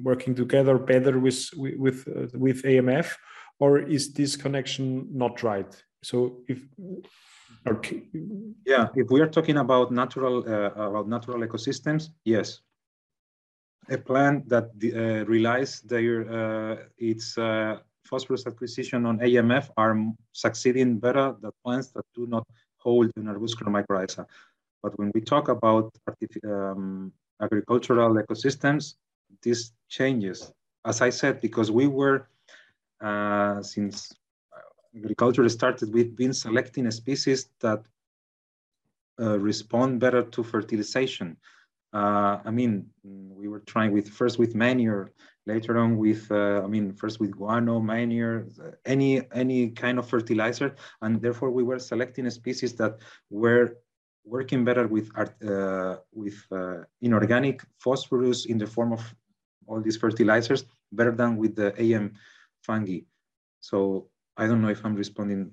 working 0.02 0.34
together 0.34 0.76
better 0.78 1.18
with 1.18 1.48
with 1.56 2.06
uh, 2.08 2.26
with 2.38 2.62
AMF 2.64 3.16
or 3.58 3.78
is 3.78 4.12
this 4.12 4.36
connection 4.36 5.06
not 5.12 5.42
right? 5.42 5.72
So 6.02 6.42
if 6.48 6.60
okay. 7.66 8.02
yeah, 8.66 8.88
if 8.94 9.10
we 9.10 9.20
are 9.20 9.28
talking 9.28 9.58
about 9.58 9.90
natural 9.90 10.44
uh, 10.46 10.88
about 10.90 11.08
natural 11.08 11.38
ecosystems, 11.46 12.08
yes, 12.24 12.60
a 13.88 13.98
plant 13.98 14.48
that 14.48 14.70
uh, 14.84 15.24
relies 15.26 15.80
their 15.82 16.14
uh, 16.30 16.76
its 16.98 17.36
uh, 17.36 17.78
phosphorus 18.04 18.46
acquisition 18.46 19.06
on 19.06 19.18
AMF 19.18 19.70
are 19.76 19.96
succeeding 20.32 20.98
better 20.98 21.34
than 21.40 21.50
plants 21.64 21.88
that 21.88 22.04
do 22.14 22.26
not 22.26 22.46
hold 22.76 23.10
an 23.16 23.26
arbuscular 23.26 23.70
mycorrhiza. 23.70 24.26
But 24.82 24.98
when 24.98 25.10
we 25.14 25.20
talk 25.20 25.48
about 25.48 25.94
um, 26.44 27.12
agricultural 27.40 28.14
ecosystems, 28.14 28.94
this 29.42 29.72
changes. 29.88 30.52
As 30.84 31.00
I 31.00 31.10
said, 31.10 31.40
because 31.40 31.70
we 31.70 31.86
were 31.86 32.28
uh, 33.00 33.62
since 33.62 34.12
agriculture 34.96 35.48
started, 35.48 35.92
we've 35.92 36.16
been 36.16 36.32
selecting 36.32 36.90
species 36.90 37.48
that 37.60 37.82
uh, 39.20 39.38
respond 39.38 40.00
better 40.00 40.22
to 40.22 40.42
fertilization. 40.42 41.36
Uh, 41.92 42.38
I 42.44 42.50
mean, 42.50 42.86
we 43.04 43.48
were 43.48 43.60
trying 43.60 43.92
with 43.92 44.08
first 44.08 44.38
with 44.38 44.54
manure, 44.54 45.12
later 45.46 45.78
on 45.78 45.96
with, 45.96 46.30
uh, 46.30 46.62
I 46.64 46.66
mean, 46.66 46.92
first 46.92 47.20
with 47.20 47.32
guano, 47.32 47.80
manure, 47.80 48.46
any 48.86 49.20
any 49.32 49.70
kind 49.70 49.98
of 49.98 50.08
fertilizer, 50.08 50.74
and 51.02 51.20
therefore 51.20 51.50
we 51.50 51.62
were 51.62 51.78
selecting 51.78 52.28
species 52.30 52.74
that 52.74 52.98
were 53.30 53.76
working 54.24 54.64
better 54.64 54.86
with 54.86 55.10
uh, 55.16 55.96
with 56.12 56.38
uh, 56.52 56.84
inorganic 57.00 57.62
phosphorus 57.78 58.46
in 58.46 58.58
the 58.58 58.66
form 58.66 58.92
of 58.92 59.02
all 59.66 59.80
these 59.80 59.96
fertilizers, 59.96 60.64
better 60.92 61.12
than 61.12 61.36
with 61.36 61.56
the 61.56 61.74
AM 61.82 62.14
fungi. 62.62 63.00
So 63.60 64.08
I 64.36 64.46
don't 64.46 64.62
know 64.62 64.70
if 64.70 64.84
I'm 64.84 64.94
responding 64.94 65.52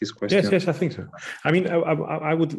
his 0.00 0.12
question. 0.12 0.42
Yes, 0.42 0.52
yes, 0.52 0.68
I 0.68 0.72
think 0.72 0.92
so. 0.92 1.06
I 1.44 1.50
mean, 1.50 1.66
I, 1.66 1.76
I, 1.76 2.30
I 2.30 2.34
would 2.34 2.52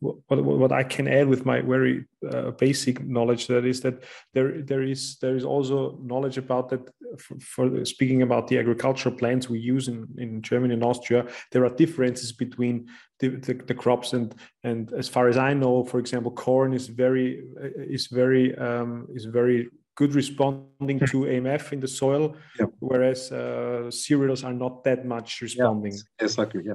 what, 0.00 0.44
what 0.44 0.72
I 0.72 0.82
can 0.82 1.08
add 1.08 1.28
with 1.28 1.44
my 1.44 1.60
very 1.60 2.04
uh, 2.30 2.50
basic 2.52 3.04
knowledge 3.04 3.46
that 3.48 3.64
is 3.64 3.80
that 3.80 4.04
there 4.32 4.62
there 4.62 4.82
is 4.82 5.16
there 5.18 5.36
is 5.36 5.44
also 5.44 5.98
knowledge 6.02 6.38
about 6.38 6.68
that 6.70 6.88
for, 7.18 7.38
for, 7.40 7.84
speaking 7.84 8.22
about 8.22 8.48
the 8.48 8.58
agricultural 8.58 9.14
plants 9.14 9.48
we 9.48 9.58
use 9.58 9.88
in, 9.88 10.06
in 10.18 10.42
Germany 10.42 10.74
and 10.74 10.84
Austria. 10.84 11.26
There 11.52 11.64
are 11.64 11.70
differences 11.70 12.32
between 12.32 12.88
the, 13.20 13.28
the, 13.28 13.54
the 13.54 13.74
crops 13.74 14.12
and 14.12 14.34
and 14.62 14.92
as 14.92 15.08
far 15.08 15.28
as 15.28 15.36
I 15.36 15.54
know, 15.54 15.84
for 15.84 15.98
example, 15.98 16.32
corn 16.32 16.72
is 16.72 16.88
very 16.88 17.42
is 17.76 18.08
very 18.08 18.56
um, 18.56 19.06
is 19.14 19.24
very 19.24 19.68
good 19.96 20.14
responding 20.14 20.98
to 20.98 21.24
AMF 21.24 21.72
in 21.72 21.80
the 21.80 21.88
soil, 21.88 22.36
yeah. 22.58 22.66
whereas 22.80 23.30
uh, 23.32 23.90
cereals 23.90 24.44
are 24.44 24.52
not 24.52 24.84
that 24.84 25.04
much 25.04 25.40
responding. 25.40 25.92
Yeah, 25.92 26.24
exactly. 26.24 26.62
Yeah. 26.64 26.74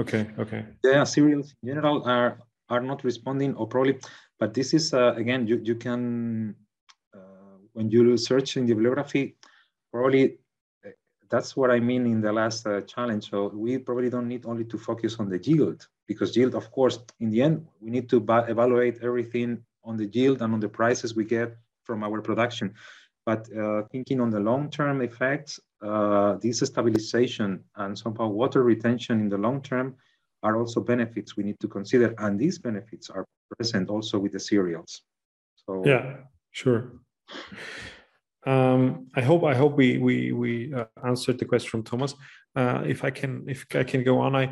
Okay. 0.00 0.30
Okay. 0.38 0.64
Yeah, 0.84 1.04
cereals 1.04 1.54
in 1.62 1.68
general 1.68 2.02
are 2.04 2.38
are 2.68 2.80
not 2.80 3.04
responding, 3.04 3.54
or 3.54 3.66
probably, 3.66 3.98
but 4.38 4.54
this 4.54 4.72
is 4.74 4.94
uh, 4.94 5.14
again 5.16 5.46
you 5.46 5.60
you 5.62 5.74
can 5.74 6.54
uh, 7.14 7.56
when 7.72 7.90
you 7.90 8.16
search 8.16 8.56
in 8.56 8.66
the 8.66 8.74
bibliography, 8.74 9.36
probably 9.92 10.38
uh, 10.86 10.90
that's 11.28 11.56
what 11.56 11.70
I 11.70 11.80
mean 11.80 12.06
in 12.06 12.20
the 12.20 12.32
last 12.32 12.66
uh, 12.66 12.80
challenge. 12.82 13.30
So 13.30 13.48
we 13.48 13.78
probably 13.78 14.10
don't 14.10 14.28
need 14.28 14.46
only 14.46 14.64
to 14.64 14.78
focus 14.78 15.16
on 15.18 15.28
the 15.28 15.38
yield 15.38 15.86
because 16.06 16.36
yield, 16.36 16.54
of 16.54 16.70
course, 16.70 17.00
in 17.20 17.30
the 17.30 17.42
end, 17.42 17.66
we 17.80 17.90
need 17.90 18.08
to 18.10 18.16
evaluate 18.48 18.98
everything 19.02 19.62
on 19.84 19.96
the 19.96 20.06
yield 20.06 20.42
and 20.42 20.54
on 20.54 20.60
the 20.60 20.68
prices 20.68 21.14
we 21.14 21.24
get 21.24 21.56
from 21.88 22.04
our 22.04 22.20
production. 22.20 22.74
But 23.24 23.42
uh, 23.52 23.82
thinking 23.90 24.20
on 24.20 24.30
the 24.30 24.40
long-term 24.40 25.00
effects, 25.02 25.58
uh, 25.82 26.34
this 26.42 26.60
stabilization 26.60 27.64
and 27.76 27.98
somehow 27.98 28.28
water 28.28 28.62
retention 28.62 29.20
in 29.20 29.28
the 29.28 29.38
long 29.38 29.62
term 29.62 29.96
are 30.42 30.56
also 30.60 30.80
benefits 30.80 31.36
we 31.36 31.44
need 31.44 31.58
to 31.60 31.68
consider. 31.68 32.14
And 32.18 32.38
these 32.38 32.58
benefits 32.58 33.10
are 33.10 33.24
present 33.56 33.90
also 33.90 34.18
with 34.18 34.32
the 34.32 34.40
cereals. 34.40 35.02
So 35.66 35.82
yeah, 35.84 36.04
sure. 36.52 36.92
Um, 38.46 39.08
I 39.14 39.20
hope 39.20 39.44
I 39.44 39.54
hope 39.54 39.76
we 39.76 39.98
we 39.98 40.32
we 40.32 40.72
uh, 40.72 40.86
answered 41.04 41.38
the 41.38 41.44
question 41.44 41.68
from 41.70 41.82
Thomas. 41.82 42.14
Uh, 42.56 42.82
if 42.86 43.04
I 43.04 43.10
can 43.10 43.44
if 43.46 43.66
I 43.74 43.84
can 43.84 44.04
go 44.04 44.20
on, 44.20 44.34
I 44.34 44.44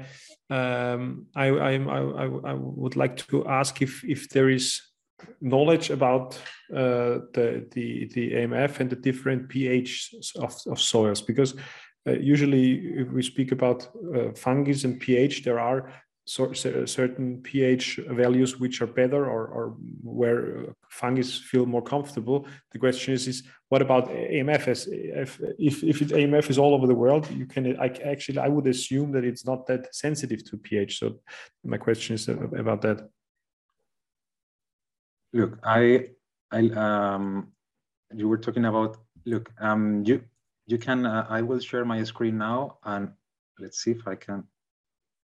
um, 0.51 1.27
I, 1.35 1.47
I 1.49 1.73
I 1.99 2.25
I 2.51 2.55
would 2.83 2.97
like 2.97 3.17
to 3.29 3.47
ask 3.49 3.81
if 3.81 4.05
if 4.05 4.29
there 4.29 4.51
is 4.51 4.83
knowledge 5.41 5.91
about 5.91 6.35
uh, 6.73 7.21
the, 7.35 7.67
the, 7.73 8.07
the 8.15 8.33
AMF 8.33 8.81
and 8.81 8.91
the 8.91 8.97
different 8.97 9.49
pH 9.49 10.15
of, 10.37 10.55
of 10.67 10.81
soils 10.81 11.23
because 11.23 11.55
uh, 12.07 12.13
usually 12.13 12.75
if 13.01 13.11
we 13.11 13.23
speak 13.23 13.53
about 13.53 13.89
uh, 14.15 14.33
fungi 14.35 14.75
and 14.85 15.01
pH, 15.01 15.43
there 15.43 15.59
are 15.59 15.91
so, 16.25 16.53
certain 16.53 17.41
pH 17.43 18.01
values 18.09 18.59
which 18.59 18.83
are 18.83 18.87
better 18.87 19.27
or, 19.27 19.47
or 19.47 19.77
where 20.03 20.75
fungi 20.89 21.23
feel 21.23 21.67
more 21.67 21.83
comfortable. 21.83 22.47
The 22.73 22.81
question 22.81 23.15
is, 23.15 23.29
is 23.29 23.45
what 23.69 23.81
about 23.81 24.09
AMF? 24.09 24.87
If, 24.87 25.41
if, 25.59 25.85
if 25.85 26.03
it, 26.03 26.09
AMF 26.09 26.51
is 26.51 26.59
all 26.59 26.75
over 26.75 26.87
the 26.87 26.95
world, 26.95 27.31
you 27.31 27.47
can 27.47 27.79
I, 27.81 27.89
actually, 28.05 28.39
I 28.39 28.49
would 28.49 28.67
assume 28.67 29.13
that 29.13 29.25
it's 29.25 29.45
not 29.45 29.67
that 29.69 29.95
sensitive 29.95 30.45
to 30.51 30.57
pH. 30.57 30.99
So 30.99 31.21
my 31.65 31.79
question 31.79 32.15
is 32.15 32.29
about 32.29 32.83
that. 32.83 33.09
Look, 35.37 35.59
I, 35.63 36.09
I, 36.51 36.71
um, 36.71 37.49
you 38.15 38.27
were 38.27 38.39
talking 38.39 38.65
about. 38.65 38.97
Look, 39.27 39.51
um, 39.61 40.03
you, 40.07 40.23
you 40.67 40.79
can. 40.79 41.05
Uh, 41.05 41.27
I 41.29 41.43
will 41.43 41.61
share 41.61 41.85
my 41.85 42.03
screen 42.05 42.39
now, 42.39 42.79
and 42.85 43.11
let's 43.59 43.83
see 43.83 43.91
if 43.91 44.09
I 44.09 44.15
can. 44.15 44.45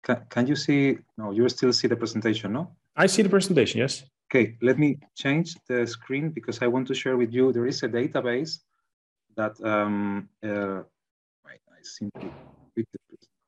Can, 0.03 0.23
can 0.31 0.47
you 0.47 0.57
see? 0.57 0.99
No, 1.19 1.33
you 1.33 1.47
still 1.51 1.75
see 1.75 1.89
the 1.89 1.97
presentation, 1.97 2.55
no? 2.55 2.71
I 2.97 3.07
see 3.07 3.21
the 3.21 3.29
presentation. 3.29 3.81
Yes. 3.81 4.05
Okay, 4.31 4.57
let 4.63 4.79
me 4.79 4.99
change 5.15 5.55
the 5.69 5.87
screen 5.87 6.31
because 6.31 6.63
I 6.63 6.69
want 6.69 6.89
to 6.89 6.95
share 6.95 7.19
with 7.19 7.31
you. 7.31 7.53
There 7.53 7.67
is 7.67 7.83
a 7.83 7.89
database 7.89 8.61
that 9.37 9.61
um, 9.63 10.31
uh, 10.43 10.81
I 11.45 11.83
simply 11.83 12.31
quit 12.73 12.89
the 12.95 12.99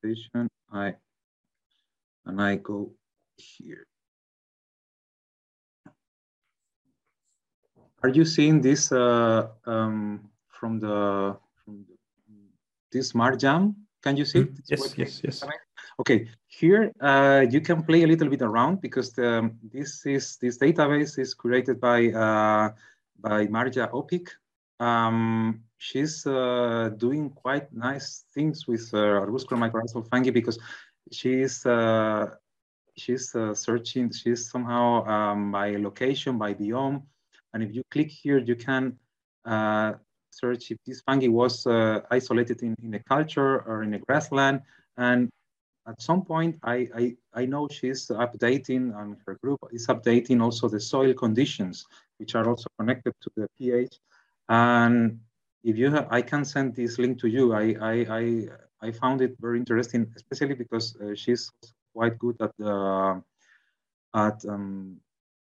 presentation. 0.03 0.51
I 0.71 0.95
and 2.27 2.43
I 2.43 2.57
go 2.57 2.93
here. 3.37 3.87
Are 8.03 8.09
you 8.09 8.25
seeing 8.25 8.61
this 8.61 8.93
uh, 8.93 9.49
um, 9.67 10.31
from 10.49 10.81
the 10.81 11.37
from 11.65 11.85
the, 11.87 11.95
this 12.93 13.13
MaarjAM? 13.13 13.75
Can 14.03 14.17
you 14.17 14.25
see? 14.25 14.45
Mm, 14.45 14.59
yes, 14.69 14.95
yes, 14.97 15.21
yes. 15.23 15.45
Okay, 16.01 16.29
here 16.47 16.93
uh, 17.01 17.45
you 17.51 17.61
can 17.61 17.83
play 17.83 18.03
a 18.03 18.07
little 18.07 18.29
bit 18.29 18.41
around 18.41 18.81
because 18.81 19.13
the, 19.13 19.51
this 19.71 20.07
is 20.07 20.39
this 20.39 20.57
database 20.57 21.19
is 21.19 21.35
created 21.35 21.79
by 21.79 22.09
uh, 22.09 22.71
by 23.19 23.47
Maarja 23.47 23.91
Öpik. 23.93 24.29
Um, 24.81 25.63
she's 25.77 26.27
uh, 26.27 26.91
doing 26.97 27.29
quite 27.29 27.71
nice 27.71 28.25
things 28.33 28.67
with 28.67 28.89
uh, 28.95 29.21
arbuscular 29.21 29.59
mycorrhizal 29.59 30.09
fungi 30.09 30.31
because 30.31 30.59
she's 31.13 31.67
uh, 31.67 32.31
she's 32.97 33.35
uh, 33.35 33.55
searching. 33.55 34.11
She's 34.11 34.51
somehow 34.51 35.05
um, 35.05 35.53
by 35.53 35.77
location, 35.77 36.39
by 36.39 36.55
biome, 36.55 37.03
and 37.53 37.63
if 37.63 37.75
you 37.75 37.83
click 37.91 38.09
here, 38.09 38.39
you 38.39 38.57
can 38.57 38.97
uh, 39.45 39.95
search 40.31 40.71
if 40.71 40.79
this 40.87 41.01
fungi 41.01 41.29
was 41.29 41.67
uh, 41.67 42.01
isolated 42.11 42.63
in, 42.63 42.77
in 42.83 42.95
a 42.95 43.01
culture 43.01 43.63
or 43.63 43.83
in 43.83 43.95
a 43.95 43.99
grassland. 43.99 44.63
And 44.97 45.31
at 45.87 46.01
some 46.01 46.25
point, 46.25 46.59
I, 46.63 46.89
I, 46.95 47.17
I 47.35 47.47
know 47.47 47.69
she's 47.69 48.09
updating 48.09 48.97
and 49.01 49.17
her 49.27 49.37
group 49.43 49.59
is 49.73 49.87
updating 49.89 50.43
also 50.43 50.69
the 50.69 50.81
soil 50.81 51.13
conditions, 51.15 51.85
which 52.19 52.35
are 52.35 52.49
also 52.49 52.69
connected 52.79 53.15
to 53.23 53.31
the 53.37 53.49
pH. 53.59 53.99
And 54.49 55.21
if 55.65 55.77
you 55.77 55.91
have, 55.91 56.07
I 56.11 56.23
can 56.23 56.45
send 56.45 56.75
this 56.77 56.99
link 56.99 57.19
to 57.21 57.29
you. 57.29 57.53
I, 57.55 57.75
I, 57.81 57.93
I, 58.11 58.49
I 58.83 58.91
found 58.93 59.21
it 59.21 59.37
very 59.41 59.59
interesting, 59.59 60.13
especially 60.17 60.55
because 60.55 60.97
uh, 60.97 61.15
she's 61.15 61.51
quite 61.95 62.19
good 62.19 62.37
at 62.41 62.53
the, 62.59 63.23
at 64.15 64.45
um, 64.47 65.01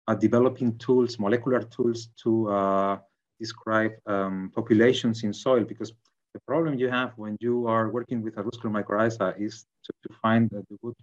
are 0.07 0.15
developing 0.15 0.77
tools, 0.77 1.17
molecular 1.19 1.62
tools 1.63 2.09
to 2.24 2.50
uh, 2.50 2.97
describe 3.39 3.93
um, 4.05 4.51
populations 4.53 5.24
in 5.24 5.33
soil 5.33 5.63
because 5.63 5.93
the 6.33 6.39
problem 6.41 6.77
you 6.77 6.89
have 6.89 7.13
when 7.15 7.38
you 7.39 7.67
are 7.67 7.89
working 7.89 8.21
with 8.21 8.35
arbuscular 8.35 8.71
mycorrhiza 8.71 9.39
is 9.39 9.65
to, 9.83 9.91
to 10.03 10.13
find 10.21 10.51
a 10.53 10.63
good, 10.81 10.93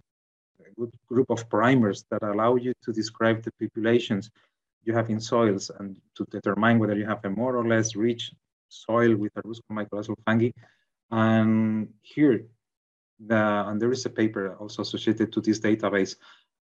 a 0.59 0.71
good 0.79 0.91
group 1.07 1.29
of 1.29 1.49
primers 1.49 2.05
that 2.11 2.23
allow 2.23 2.55
you 2.55 2.73
to 2.83 2.93
describe 2.93 3.43
the 3.43 3.51
populations 3.59 4.29
you 4.85 4.93
have 4.93 5.09
in 5.09 5.19
soils 5.19 5.71
and 5.79 5.97
to 6.15 6.25
determine 6.25 6.79
whether 6.79 6.95
you 6.95 7.05
have 7.05 7.23
a 7.25 7.29
more 7.29 7.55
or 7.55 7.67
less 7.67 7.95
rich 7.95 8.31
soil 8.69 9.15
with 9.15 9.33
arbuscular 9.33 9.71
mycorrhizal 9.71 10.15
fungi. 10.25 10.51
And 11.11 11.89
here, 12.01 12.45
the, 13.19 13.43
and 13.67 13.81
there 13.81 13.91
is 13.91 14.05
a 14.05 14.09
paper 14.09 14.55
also 14.55 14.81
associated 14.81 15.31
to 15.33 15.41
this 15.41 15.59
database 15.59 16.15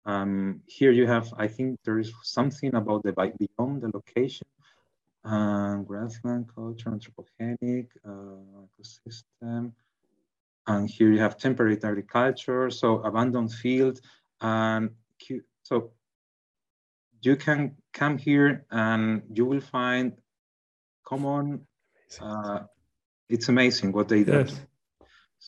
um, 0.05 0.61
here 0.65 0.91
you 0.91 1.07
have, 1.07 1.33
I 1.37 1.47
think 1.47 1.79
there 1.83 1.99
is 1.99 2.11
something 2.23 2.75
about 2.75 3.03
the 3.03 3.13
beyond 3.13 3.81
the 3.81 3.91
location, 3.93 4.47
uh, 5.25 5.77
grassland 5.77 6.49
culture, 6.53 6.89
anthropogenic 6.89 7.87
uh, 8.05 8.65
ecosystem. 8.67 9.73
And 10.67 10.89
here 10.89 11.11
you 11.11 11.19
have 11.19 11.37
temperate 11.37 11.83
agriculture, 11.83 12.69
so 12.69 13.01
abandoned 13.01 13.51
field. 13.53 13.99
And 14.41 14.91
so 15.63 15.91
you 17.21 17.35
can 17.35 17.75
come 17.93 18.17
here 18.17 18.65
and 18.71 19.23
you 19.33 19.45
will 19.45 19.61
find 19.61 20.13
common, 21.03 21.67
uh, 22.21 22.59
it's 23.27 23.49
amazing 23.49 23.91
what 23.91 24.07
they 24.07 24.23
do. 24.23 24.31
Yes. 24.31 24.61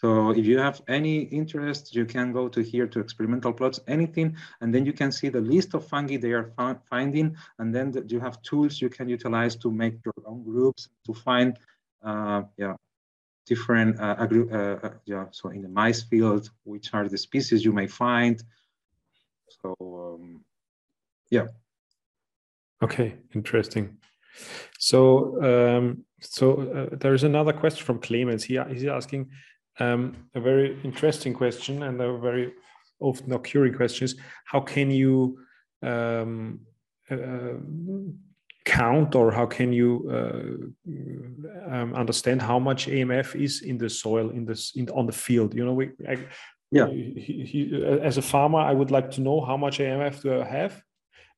So 0.01 0.31
if 0.31 0.48
you 0.48 0.58
have 0.58 0.81
any 0.88 1.25
interest, 1.25 1.93
you 1.93 2.05
can 2.05 2.34
go 2.34 2.48
to 2.50 2.62
here 2.62 2.88
to 2.88 3.00
experimental 3.00 3.53
plots, 3.53 3.79
anything, 3.88 4.36
and 4.60 4.74
then 4.74 4.84
you 4.84 4.93
can 4.93 5.12
see 5.12 5.29
the 5.29 5.41
list 5.41 5.75
of 5.75 5.88
fungi 5.88 6.17
they 6.17 6.31
are 6.31 6.51
finding, 6.89 7.38
and 7.60 7.74
then 7.75 7.91
the, 7.91 8.03
you 8.08 8.20
have 8.20 8.41
tools 8.41 8.81
you 8.81 8.89
can 8.89 9.08
utilize 9.08 9.55
to 9.58 9.70
make 9.70 9.93
your 10.03 10.15
own 10.25 10.43
groups 10.43 10.89
to 11.05 11.13
find, 11.13 11.60
uh, 12.03 12.41
yeah, 12.58 12.74
different, 13.46 14.00
uh, 14.00 14.15
uh, 14.20 14.55
uh, 14.58 14.89
yeah, 15.05 15.25
so 15.29 15.50
in 15.50 15.62
the 15.62 15.70
mice 15.70 16.01
field, 16.01 16.50
which 16.63 16.96
are 16.96 17.08
the 17.08 17.17
species 17.17 17.63
you 17.63 17.72
may 17.72 17.86
find. 17.86 18.41
So, 19.62 19.75
um, 19.79 20.43
yeah. 21.29 21.48
Okay, 22.81 23.17
interesting. 23.36 23.98
So, 24.79 24.98
um, 25.43 26.05
so 26.22 26.89
uh, 26.91 26.96
there's 26.96 27.24
another 27.24 27.53
question 27.53 27.86
from 27.86 28.00
Clemens. 28.00 28.43
He, 28.46 28.60
he's 28.70 28.86
asking, 28.86 29.29
um, 29.81 30.01
a 30.35 30.39
very 30.39 30.79
interesting 30.83 31.33
question 31.33 31.83
and 31.83 32.00
a 32.01 32.17
very 32.17 32.53
often 33.00 33.33
occurring 33.33 33.73
question 33.73 34.05
is 34.05 34.15
how 34.45 34.61
can 34.61 34.91
you 34.91 35.39
um, 35.81 36.59
uh, 37.09 37.57
count 38.65 39.15
or 39.15 39.31
how 39.31 39.45
can 39.45 39.73
you 39.73 39.91
uh, 40.17 41.73
um, 41.73 41.93
understand 41.95 42.41
how 42.41 42.59
much 42.59 42.88
AMF 42.88 43.35
is 43.35 43.61
in 43.61 43.77
the 43.77 43.89
soil 43.89 44.29
in 44.29 44.45
this 44.45 44.73
in, 44.75 44.89
on 44.89 45.05
the 45.07 45.17
field? 45.25 45.53
You 45.55 45.65
know, 45.65 45.73
we 45.73 45.91
I, 46.07 46.17
Yeah. 46.71 46.88
He, 46.88 47.45
he, 47.51 47.59
as 48.01 48.17
a 48.17 48.21
farmer, 48.21 48.59
I 48.59 48.73
would 48.73 48.91
like 48.91 49.11
to 49.11 49.21
know 49.21 49.41
how 49.41 49.57
much 49.57 49.79
AMF 49.79 50.21
do 50.21 50.41
I 50.41 50.45
have, 50.45 50.81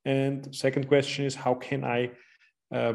and 0.05 0.53
second 0.55 0.87
question 0.87 1.25
is 1.25 1.35
how 1.35 1.55
can 1.55 1.83
I, 1.83 2.11
uh, 2.71 2.93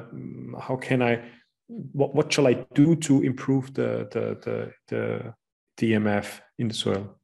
how 0.61 0.77
can 0.77 1.03
I, 1.03 1.25
what, 1.67 2.15
what 2.15 2.33
shall 2.33 2.47
I 2.47 2.55
do 2.75 2.95
to 2.97 3.23
improve 3.23 3.75
the 3.75 3.91
the 4.13 4.25
the 4.45 4.57
the 4.91 5.35
DMF 5.79 6.41
in 6.59 6.69
the 6.69 6.75
soil? 6.75 7.15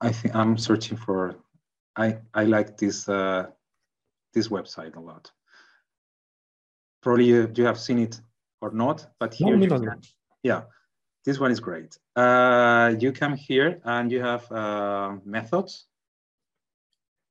I 0.00 0.10
think 0.12 0.34
I'm 0.34 0.56
searching 0.56 0.96
for. 0.96 1.36
I 1.96 2.18
I 2.34 2.44
like 2.44 2.76
this 2.76 3.08
uh, 3.08 3.46
this 4.32 4.48
website 4.48 4.96
a 4.96 5.00
lot. 5.00 5.30
Probably 7.02 7.26
you, 7.26 7.50
you 7.54 7.64
have 7.64 7.78
seen 7.78 7.98
it 7.98 8.20
or 8.60 8.72
not, 8.72 9.06
but 9.20 9.34
here 9.34 9.56
no, 9.56 9.66
no, 9.66 9.76
no. 9.76 9.90
Can, 9.90 10.00
yeah, 10.42 10.62
this 11.24 11.38
one 11.38 11.50
is 11.50 11.60
great. 11.60 11.98
Uh, 12.16 12.94
you 12.98 13.12
come 13.12 13.34
here 13.36 13.80
and 13.84 14.10
you 14.10 14.20
have 14.20 14.50
uh, 14.50 15.16
methods, 15.24 15.86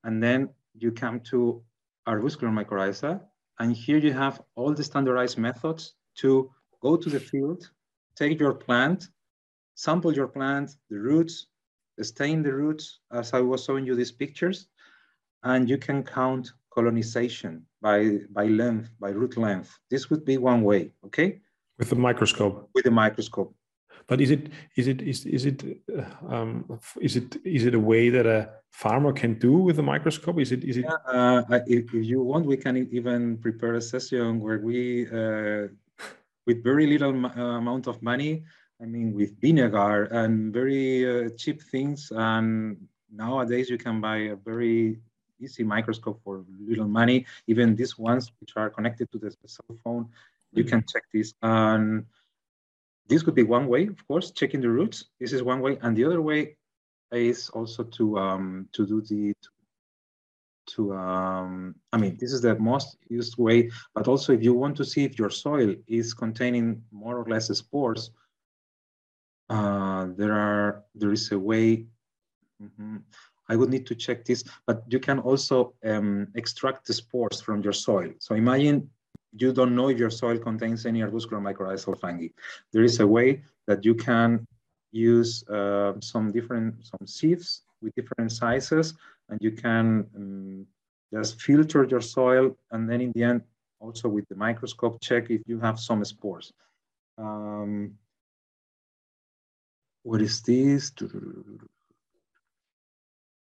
and 0.03 0.21
then 0.21 0.49
you 0.73 0.91
come 0.91 1.19
to 1.31 1.63
arbuscular 2.07 2.51
mycorrhiza, 2.51 3.21
and 3.59 3.75
here 3.75 3.97
you 3.97 4.13
have 4.13 4.41
all 4.55 4.73
the 4.73 4.83
standardized 4.83 5.37
methods 5.37 5.93
to 6.15 6.51
go 6.81 6.95
to 6.95 7.09
the 7.09 7.19
field, 7.19 7.69
take 8.15 8.39
your 8.39 8.53
plant, 8.53 9.09
sample 9.77 10.11
your 10.11 10.27
plant, 10.27 10.75
the 10.89 10.97
roots, 10.97 11.47
stain 12.01 12.41
the 12.41 12.51
roots, 12.51 12.99
as 13.11 13.33
I 13.33 13.41
was 13.41 13.63
showing 13.63 13.85
you 13.85 13.95
these 13.95 14.11
pictures, 14.11 14.67
and 15.43 15.69
you 15.69 15.77
can 15.77 16.03
count 16.03 16.51
colonization 16.73 17.63
by, 17.81 18.19
by 18.31 18.45
length, 18.45 18.89
by 18.99 19.09
root 19.09 19.37
length. 19.37 19.77
This 19.89 20.09
would 20.09 20.25
be 20.25 20.37
one 20.37 20.63
way, 20.63 20.91
okay? 21.05 21.39
With 21.77 21.89
the 21.91 21.95
microscope. 21.95 22.69
With 22.73 22.85
the 22.85 22.91
microscope. 22.91 23.53
But 24.07 24.21
is 24.21 24.31
it 24.31 24.51
is 24.77 24.87
it 24.87 25.01
is 25.01 25.25
is 25.25 25.45
it 25.45 25.63
um, 26.29 26.79
is 27.01 27.17
it 27.17 27.35
is 27.43 27.65
it 27.65 27.75
a 27.75 27.79
way 27.79 28.09
that 28.09 28.25
a 28.25 28.49
farmer 28.71 29.11
can 29.11 29.33
do 29.37 29.57
with 29.57 29.79
a 29.79 29.83
microscope? 29.83 30.39
Is 30.39 30.53
it 30.53 30.63
is 30.63 30.77
it? 30.77 30.85
Yeah, 30.85 31.43
uh, 31.51 31.59
if, 31.67 31.93
if 31.93 32.05
you 32.05 32.21
want, 32.21 32.45
we 32.45 32.55
can 32.55 32.77
even 32.77 33.37
prepare 33.37 33.73
a 33.73 33.81
session 33.81 34.39
where 34.39 34.59
we, 34.59 35.07
uh, 35.07 35.67
with 36.45 36.63
very 36.63 36.87
little 36.87 37.25
uh, 37.25 37.57
amount 37.57 37.87
of 37.87 38.01
money, 38.01 38.45
I 38.81 38.85
mean, 38.85 39.13
with 39.13 39.39
vinegar 39.41 40.03
and 40.05 40.53
very 40.53 41.25
uh, 41.25 41.29
cheap 41.37 41.61
things. 41.61 42.11
And 42.15 42.77
nowadays 43.11 43.69
you 43.69 43.77
can 43.77 44.01
buy 44.01 44.17
a 44.17 44.35
very 44.35 44.99
easy 45.39 45.63
microscope 45.63 46.21
for 46.23 46.45
little 46.59 46.87
money. 46.87 47.25
Even 47.47 47.75
these 47.75 47.97
ones 47.97 48.31
which 48.39 48.53
are 48.55 48.69
connected 48.69 49.11
to 49.11 49.17
the 49.17 49.31
cell 49.45 49.77
phone, 49.83 50.09
you 50.53 50.63
can 50.63 50.83
check 50.87 51.03
this. 51.13 51.33
And 51.41 52.05
this 53.07 53.23
could 53.23 53.35
be 53.35 53.43
one 53.43 53.67
way, 53.67 53.87
of 53.87 54.07
course, 54.07 54.31
checking 54.31 54.61
the 54.61 54.69
roots. 54.69 55.05
This 55.19 55.33
is 55.33 55.41
one 55.43 55.61
way. 55.61 55.77
And 55.81 55.95
the 55.95 56.05
other 56.05 56.21
way 56.21 56.57
is 57.11 57.49
also 57.49 57.83
to 57.83 58.19
um, 58.19 58.67
to 58.73 58.85
do 58.85 59.01
the 59.01 59.33
to 60.67 60.93
um, 60.93 61.75
I 61.93 61.97
mean 61.97 62.17
this 62.19 62.33
is 62.33 62.41
the 62.41 62.55
most 62.59 62.97
used 63.07 63.37
way 63.37 63.71
but 63.95 64.07
also 64.07 64.33
if 64.33 64.43
you 64.43 64.53
want 64.53 64.75
to 64.77 64.85
see 64.85 65.05
if 65.05 65.17
your 65.17 65.29
soil 65.29 65.73
is 65.87 66.13
containing 66.13 66.83
more 66.91 67.17
or 67.17 67.25
less 67.25 67.47
spores 67.47 68.11
uh, 69.49 70.07
there 70.17 70.33
are 70.33 70.83
there 70.95 71.11
is 71.11 71.31
a 71.31 71.39
way. 71.39 71.85
Mm-hmm, 72.61 72.97
I 73.49 73.55
would 73.55 73.69
need 73.69 73.85
to 73.87 73.95
check 73.95 74.25
this, 74.25 74.43
but 74.65 74.83
you 74.89 74.99
can 74.99 75.19
also 75.19 75.73
um, 75.85 76.27
extract 76.35 76.85
the 76.85 76.93
spores 76.93 77.39
from 77.39 77.61
your 77.61 77.73
soil. 77.73 78.11
So 78.19 78.35
imagine 78.35 78.89
you 79.37 79.53
don't 79.53 79.75
know 79.75 79.89
if 79.89 79.97
your 79.97 80.09
soil 80.09 80.37
contains 80.37 80.85
any 80.85 81.01
arbusculum 81.01 81.43
mycorrhizal 81.43 81.99
fungi. 81.99 82.29
There 82.73 82.83
is 82.83 82.99
a 82.99 83.07
way 83.07 83.43
that 83.67 83.85
you 83.85 83.95
can 83.95 84.45
use 84.91 85.47
uh, 85.49 85.93
some 86.01 86.31
different 86.31 86.85
some 86.85 87.05
sieves 87.05 87.61
with 87.81 87.93
different 87.95 88.31
sizes, 88.31 88.95
and 89.29 89.39
you 89.41 89.51
can 89.51 90.07
um, 90.15 90.65
just 91.13 91.41
filter 91.41 91.85
your 91.85 92.01
soil, 92.01 92.57
and 92.71 92.89
then 92.89 93.01
in 93.01 93.11
the 93.13 93.23
end, 93.23 93.41
also 93.79 94.09
with 94.09 94.27
the 94.27 94.35
microscope, 94.35 94.99
check 95.01 95.29
if 95.29 95.41
you 95.45 95.59
have 95.59 95.79
some 95.79 96.03
spores. 96.03 96.51
Um, 97.17 97.93
what 100.07 100.21
is 100.21 100.41
this? 100.41 100.91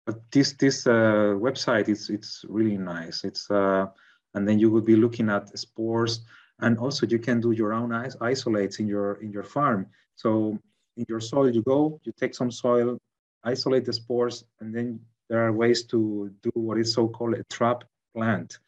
But 0.05 0.31
this 0.31 0.53
this 0.53 0.87
uh, 0.87 1.35
website 1.47 1.89
it's 1.89 2.09
it's 2.09 2.45
really 2.47 2.77
nice. 2.77 3.25
It's 3.25 3.51
uh, 3.51 3.87
and 4.33 4.47
then 4.47 4.59
you 4.59 4.71
would 4.71 4.85
be 4.85 4.95
looking 4.95 5.29
at 5.29 5.57
spores, 5.59 6.21
and 6.59 6.77
also 6.77 7.05
you 7.05 7.19
can 7.19 7.41
do 7.41 7.51
your 7.51 7.73
own 7.73 7.91
is 8.05 8.15
isolates 8.21 8.79
in 8.79 8.87
your 8.87 9.15
in 9.21 9.31
your 9.31 9.43
farm. 9.43 9.87
So 10.15 10.57
in 10.95 11.05
your 11.09 11.19
soil, 11.19 11.49
you 11.49 11.63
go, 11.63 11.99
you 12.03 12.13
take 12.13 12.35
some 12.35 12.51
soil, 12.51 12.97
isolate 13.43 13.85
the 13.85 13.93
spores, 13.93 14.45
and 14.59 14.73
then 14.73 14.99
there 15.29 15.45
are 15.45 15.51
ways 15.51 15.83
to 15.87 16.31
do 16.41 16.51
what 16.53 16.77
is 16.77 16.93
so 16.93 17.07
called 17.09 17.33
a 17.33 17.43
trap 17.49 17.83
plant. 18.15 18.59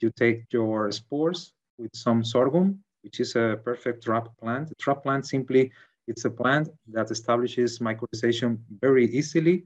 You 0.00 0.10
take 0.16 0.44
your 0.50 0.90
spores 0.92 1.52
with 1.78 1.94
some 1.94 2.24
sorghum, 2.24 2.82
which 3.02 3.20
is 3.20 3.36
a 3.36 3.58
perfect 3.64 4.04
trap 4.04 4.28
plant. 4.40 4.70
A 4.70 4.74
trap 4.76 5.02
plant 5.02 5.26
simply 5.26 5.72
it's 6.06 6.24
a 6.24 6.30
plant 6.30 6.68
that 6.92 7.10
establishes 7.10 7.78
mycorrhization 7.78 8.58
very 8.80 9.06
easily, 9.06 9.64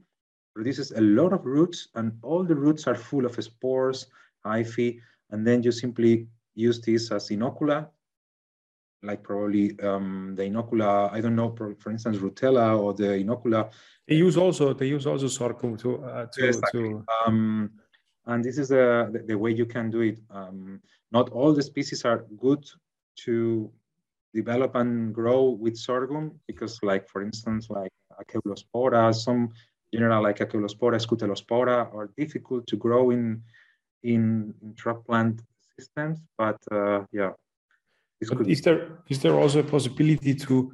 produces 0.55 0.91
a 0.91 1.01
lot 1.01 1.33
of 1.33 1.45
roots, 1.45 1.89
and 1.95 2.17
all 2.21 2.43
the 2.43 2.55
roots 2.55 2.87
are 2.87 2.95
full 2.95 3.25
of 3.25 3.41
spores, 3.43 4.07
hyphae, 4.45 4.99
and 5.31 5.45
then 5.45 5.61
you 5.63 5.71
simply 5.71 6.27
use 6.55 6.81
this 6.81 7.11
as 7.11 7.29
inocula, 7.29 7.87
like 9.03 9.23
probably 9.23 9.79
um, 9.81 10.33
the 10.35 10.43
inocula, 10.43 11.11
I 11.11 11.21
don't 11.21 11.35
know, 11.35 11.55
for 11.55 11.91
instance, 11.91 12.17
Rootella 12.17 12.77
or 12.77 12.93
the 12.93 13.23
inocula. 13.23 13.71
They 14.07 14.15
use 14.15 14.37
also, 14.37 14.73
they 14.73 14.87
use 14.87 15.05
also 15.05 15.27
sorghum 15.27 15.77
to, 15.77 16.03
uh, 16.03 16.25
to, 16.33 16.47
exactly. 16.47 16.89
to... 16.89 17.05
Um, 17.25 17.71
and 18.25 18.43
this 18.43 18.57
is 18.57 18.69
the, 18.69 19.09
the, 19.11 19.19
the, 19.19 19.37
way 19.37 19.51
you 19.51 19.65
can 19.65 19.89
do 19.89 20.01
it. 20.01 20.19
Um, 20.29 20.81
not 21.11 21.29
all 21.29 21.53
the 21.53 21.63
species 21.63 22.05
are 22.05 22.25
good 22.37 22.63
to 23.23 23.71
develop 24.33 24.75
and 24.75 25.13
grow 25.13 25.49
with 25.49 25.77
sorghum 25.77 26.39
because 26.47 26.79
like 26.83 27.07
for 27.07 27.21
instance 27.21 27.69
like 27.69 27.91
Acaulospora, 28.21 29.13
some 29.13 29.49
general 29.93 30.23
like 30.23 30.39
Acaulospora, 30.39 30.99
Scutellospora 30.99 31.93
are 31.93 32.11
difficult 32.17 32.67
to 32.67 32.75
grow 32.77 33.11
in 33.11 33.41
in, 34.03 34.53
in 34.61 34.75
trap 34.75 35.05
plant 35.05 35.41
systems 35.77 36.19
but 36.37 36.57
uh, 36.71 37.01
yeah. 37.11 37.31
But 38.29 38.49
is 38.49 38.61
there 38.61 38.99
is 39.07 39.21
there 39.21 39.33
also 39.33 39.59
a 39.59 39.63
possibility 39.63 40.35
to 40.35 40.73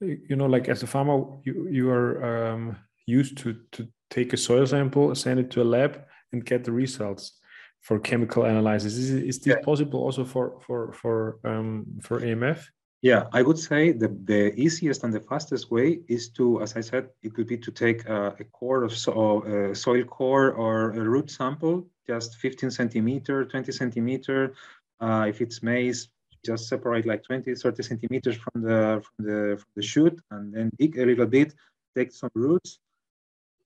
you 0.00 0.36
know 0.36 0.46
like 0.46 0.68
as 0.68 0.82
a 0.84 0.86
farmer 0.86 1.24
you 1.44 1.68
you 1.68 1.90
are 1.90 2.24
um, 2.24 2.76
used 3.06 3.36
to 3.38 3.56
to 3.72 3.88
take 4.10 4.32
a 4.32 4.36
soil 4.36 4.64
sample 4.64 5.12
send 5.14 5.40
it 5.40 5.50
to 5.50 5.62
a 5.62 5.64
lab 5.64 6.04
and 6.32 6.44
get 6.44 6.62
the 6.62 6.70
results 6.70 7.40
for 7.84 7.98
chemical 7.98 8.44
analysis? 8.44 8.94
Is, 8.94 9.10
is 9.10 9.38
this 9.40 9.56
yeah. 9.56 9.64
possible 9.64 10.00
also 10.00 10.24
for 10.24 10.58
for 10.66 10.92
for 10.92 11.38
um, 11.44 11.86
for 12.02 12.20
amf 12.20 12.60
yeah, 13.04 13.26
I 13.34 13.42
would 13.42 13.58
say 13.58 13.92
the, 13.92 14.08
the 14.24 14.58
easiest 14.58 15.04
and 15.04 15.12
the 15.12 15.20
fastest 15.20 15.70
way 15.70 16.00
is 16.08 16.30
to, 16.30 16.62
as 16.62 16.74
I 16.74 16.80
said, 16.80 17.10
it 17.22 17.34
could 17.34 17.46
be 17.46 17.58
to 17.58 17.70
take 17.70 18.08
a, 18.08 18.34
a 18.40 18.44
core 18.44 18.82
of 18.82 18.96
so, 18.96 19.42
a 19.44 19.74
soil 19.74 20.04
core 20.04 20.52
or 20.52 20.92
a 20.92 21.00
root 21.00 21.30
sample, 21.30 21.86
just 22.06 22.36
15 22.36 22.70
centimeter, 22.70 23.44
20 23.44 23.72
centimeter. 23.72 24.54
Uh, 25.00 25.26
if 25.28 25.42
it's 25.42 25.62
maize, 25.62 26.08
just 26.46 26.66
separate 26.66 27.04
like 27.04 27.22
20, 27.22 27.54
30 27.54 27.82
centimeters 27.82 28.36
from 28.36 28.62
the, 28.62 29.02
from 29.04 29.26
the, 29.26 29.56
from 29.58 29.70
the 29.76 29.82
shoot 29.82 30.18
and 30.30 30.54
then 30.54 30.70
dig 30.78 30.96
a 30.96 31.04
little 31.04 31.26
bit, 31.26 31.52
take 31.94 32.10
some 32.10 32.30
roots. 32.34 32.78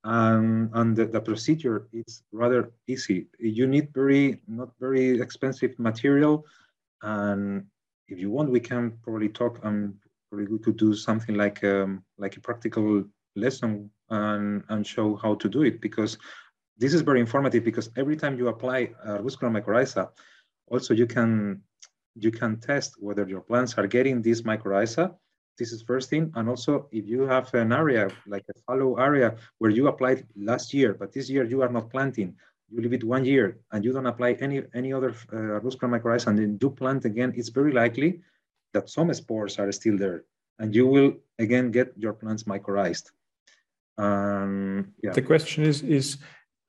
Um, 0.02 0.68
and 0.74 0.96
the, 0.96 1.06
the 1.06 1.20
procedure 1.20 1.86
is 1.92 2.24
rather 2.32 2.72
easy. 2.88 3.28
You 3.38 3.68
need 3.68 3.94
very, 3.94 4.40
not 4.48 4.70
very 4.80 5.20
expensive 5.20 5.78
material 5.78 6.44
and 7.02 7.66
if 8.08 8.18
you 8.18 8.30
want, 8.30 8.50
we 8.50 8.60
can 8.60 8.98
probably 9.02 9.28
talk. 9.28 9.60
Um, 9.62 9.94
probably 10.28 10.46
we 10.46 10.58
could 10.58 10.76
do 10.76 10.94
something 10.94 11.34
like 11.34 11.62
um, 11.64 12.04
like 12.18 12.36
a 12.36 12.40
practical 12.40 13.04
lesson 13.36 13.90
and 14.10 14.64
and 14.68 14.86
show 14.86 15.16
how 15.16 15.34
to 15.36 15.48
do 15.48 15.62
it 15.62 15.80
because 15.80 16.18
this 16.78 16.94
is 16.94 17.02
very 17.02 17.20
informative 17.20 17.64
because 17.64 17.90
every 17.96 18.16
time 18.16 18.38
you 18.38 18.48
apply 18.48 18.86
Arbusculum 19.06 19.52
mycorrhiza, 19.56 20.08
also 20.68 20.94
you 20.94 21.06
can 21.06 21.62
you 22.14 22.30
can 22.30 22.58
test 22.58 22.94
whether 22.98 23.28
your 23.28 23.40
plants 23.40 23.74
are 23.74 23.86
getting 23.86 24.22
this 24.22 24.42
mycorrhiza. 24.42 25.14
This 25.58 25.72
is 25.72 25.82
first 25.82 26.08
thing, 26.08 26.32
and 26.36 26.48
also 26.48 26.88
if 26.92 27.06
you 27.06 27.22
have 27.22 27.52
an 27.54 27.72
area 27.72 28.08
like 28.26 28.44
a 28.48 28.58
fallow 28.66 28.96
area 28.96 29.36
where 29.58 29.70
you 29.70 29.88
applied 29.88 30.24
last 30.36 30.72
year, 30.72 30.94
but 30.94 31.12
this 31.12 31.28
year 31.28 31.44
you 31.44 31.62
are 31.62 31.68
not 31.68 31.90
planting, 31.90 32.36
you 32.70 32.82
leave 32.82 32.92
it 32.92 33.04
one 33.04 33.24
year 33.24 33.58
and 33.72 33.84
you 33.84 33.92
don't 33.92 34.06
apply 34.06 34.32
any 34.40 34.62
any 34.74 34.92
other 34.92 35.10
uh, 35.32 35.58
arbusculum 35.58 35.90
mycorrhiza 35.94 36.26
and 36.26 36.38
then 36.38 36.58
you 36.60 36.70
plant 36.70 37.04
again, 37.04 37.32
it's 37.36 37.48
very 37.48 37.72
likely 37.72 38.20
that 38.74 38.88
some 38.88 39.12
spores 39.14 39.58
are 39.58 39.70
still 39.72 39.96
there 39.96 40.24
and 40.58 40.74
you 40.74 40.86
will 40.86 41.14
again 41.38 41.70
get 41.70 41.92
your 41.96 42.12
plants 42.12 42.44
mycorrhized. 42.44 43.10
Um, 43.96 44.92
yeah. 45.02 45.12
The 45.12 45.22
question 45.22 45.64
is 45.64 45.82
is 45.82 46.18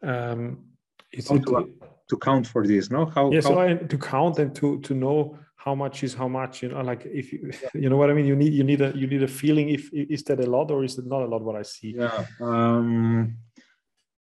um, 0.02 0.66
is 1.12 1.30
it 1.30 1.44
to, 1.46 1.74
to, 2.10 2.18
count 2.18 2.48
for 2.48 2.66
this? 2.66 2.90
No, 2.90 3.06
how? 3.06 3.32
Yes, 3.32 3.46
yeah, 3.50 3.78
so 3.78 3.88
to 3.88 3.98
count 3.98 4.40
and 4.40 4.56
to 4.56 4.80
to 4.82 4.94
know 4.94 5.38
how 5.60 5.76
much 5.76 6.04
is 6.04 6.14
how 6.14 6.28
much 6.28 6.64
you 6.64 6.70
know 6.70 6.82
like 6.82 7.06
if 7.06 7.34
you 7.34 7.52
you 7.74 7.90
know 7.90 7.98
what 7.98 8.10
i 8.10 8.14
mean 8.14 8.26
you 8.26 8.36
need 8.36 8.54
you 8.54 8.64
need 8.64 8.82
a 8.82 8.92
you 8.96 9.08
need 9.08 9.22
a 9.22 9.28
feeling 9.28 9.70
if 9.70 9.94
is 9.94 10.24
that 10.24 10.40
a 10.40 10.50
lot 10.50 10.72
or 10.72 10.86
is 10.86 10.98
it 10.98 11.06
not 11.06 11.22
a 11.22 11.26
lot 11.26 11.42
what 11.42 11.58
i 11.58 11.62
see 11.62 11.96
yeah 11.98 12.26
um 12.40 13.36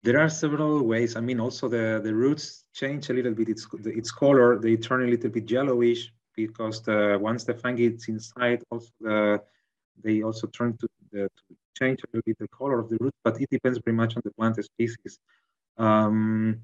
there 0.03 0.19
are 0.19 0.29
several 0.29 0.83
ways 0.83 1.15
i 1.15 1.19
mean 1.19 1.39
also 1.39 1.67
the 1.67 1.99
the 2.03 2.13
roots 2.13 2.65
change 2.73 3.09
a 3.09 3.13
little 3.13 3.33
bit 3.33 3.49
its 3.49 3.67
its 3.85 4.11
color 4.11 4.57
they 4.57 4.75
turn 4.75 5.03
a 5.03 5.07
little 5.07 5.29
bit 5.29 5.49
yellowish 5.49 6.11
because 6.35 6.81
the 6.83 7.17
once 7.21 7.43
the 7.43 7.53
fungi 7.53 7.83
is 7.83 8.07
inside 8.07 8.63
also 8.71 8.89
the 9.01 9.41
they 10.01 10.21
also 10.21 10.47
turn 10.47 10.77
to, 10.77 10.87
the, 11.11 11.23
to 11.37 11.55
change 11.77 11.99
a 12.03 12.07
little 12.13 12.23
bit 12.25 12.37
the 12.39 12.47
color 12.47 12.79
of 12.79 12.89
the 12.89 12.97
root 13.01 13.13
but 13.23 13.39
it 13.41 13.49
depends 13.49 13.79
very 13.85 13.95
much 13.95 14.15
on 14.15 14.21
the 14.23 14.31
plant 14.31 14.55
species 14.63 15.19
um, 15.77 16.61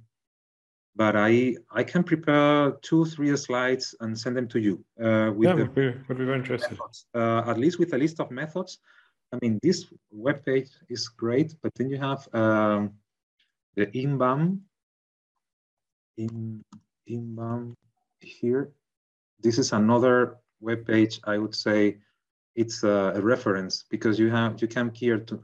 but 0.95 1.15
I 1.15 1.56
I 1.71 1.84
can 1.84 2.04
prepare 2.04 2.71
two 2.82 3.06
three 3.06 3.36
slides 3.38 3.95
and 4.00 4.17
send 4.17 4.38
them 4.38 4.48
to 4.50 4.60
you. 4.60 4.84
Uh, 5.00 5.32
with 5.36 5.50
yeah, 5.50 5.56
the 5.56 5.63
would 5.63 5.76
be, 5.76 5.93
would 6.08 6.17
be 6.17 6.26
very 6.26 6.39
interesting. 6.39 6.78
Uh, 7.13 7.43
at 7.45 7.58
least 7.58 7.80
with 7.80 7.93
a 7.93 7.98
list 7.98 8.19
of 8.19 8.32
methods. 8.32 8.80
I 9.34 9.38
mean, 9.41 9.60
this 9.62 9.86
web 10.12 10.45
page 10.45 10.69
is 10.88 11.08
great, 11.10 11.56
but 11.62 11.74
then 11.76 11.89
you 11.89 11.98
have 11.98 12.28
um, 12.34 12.93
the 13.75 13.95
INVAM. 13.97 14.61
In 16.17 16.63
INVAM 17.07 17.75
here. 18.21 18.71
This 19.41 19.57
is 19.57 19.73
another 19.73 20.38
web 20.61 20.85
page. 20.85 21.19
I 21.25 21.38
would 21.38 21.53
say 21.53 21.97
it's 22.55 22.83
a, 22.83 23.13
a 23.15 23.21
reference 23.21 23.83
because 23.89 24.17
you 24.17 24.29
have 24.31 24.61
you 24.61 24.67
come 24.67 24.91
here 24.93 25.19
to 25.19 25.39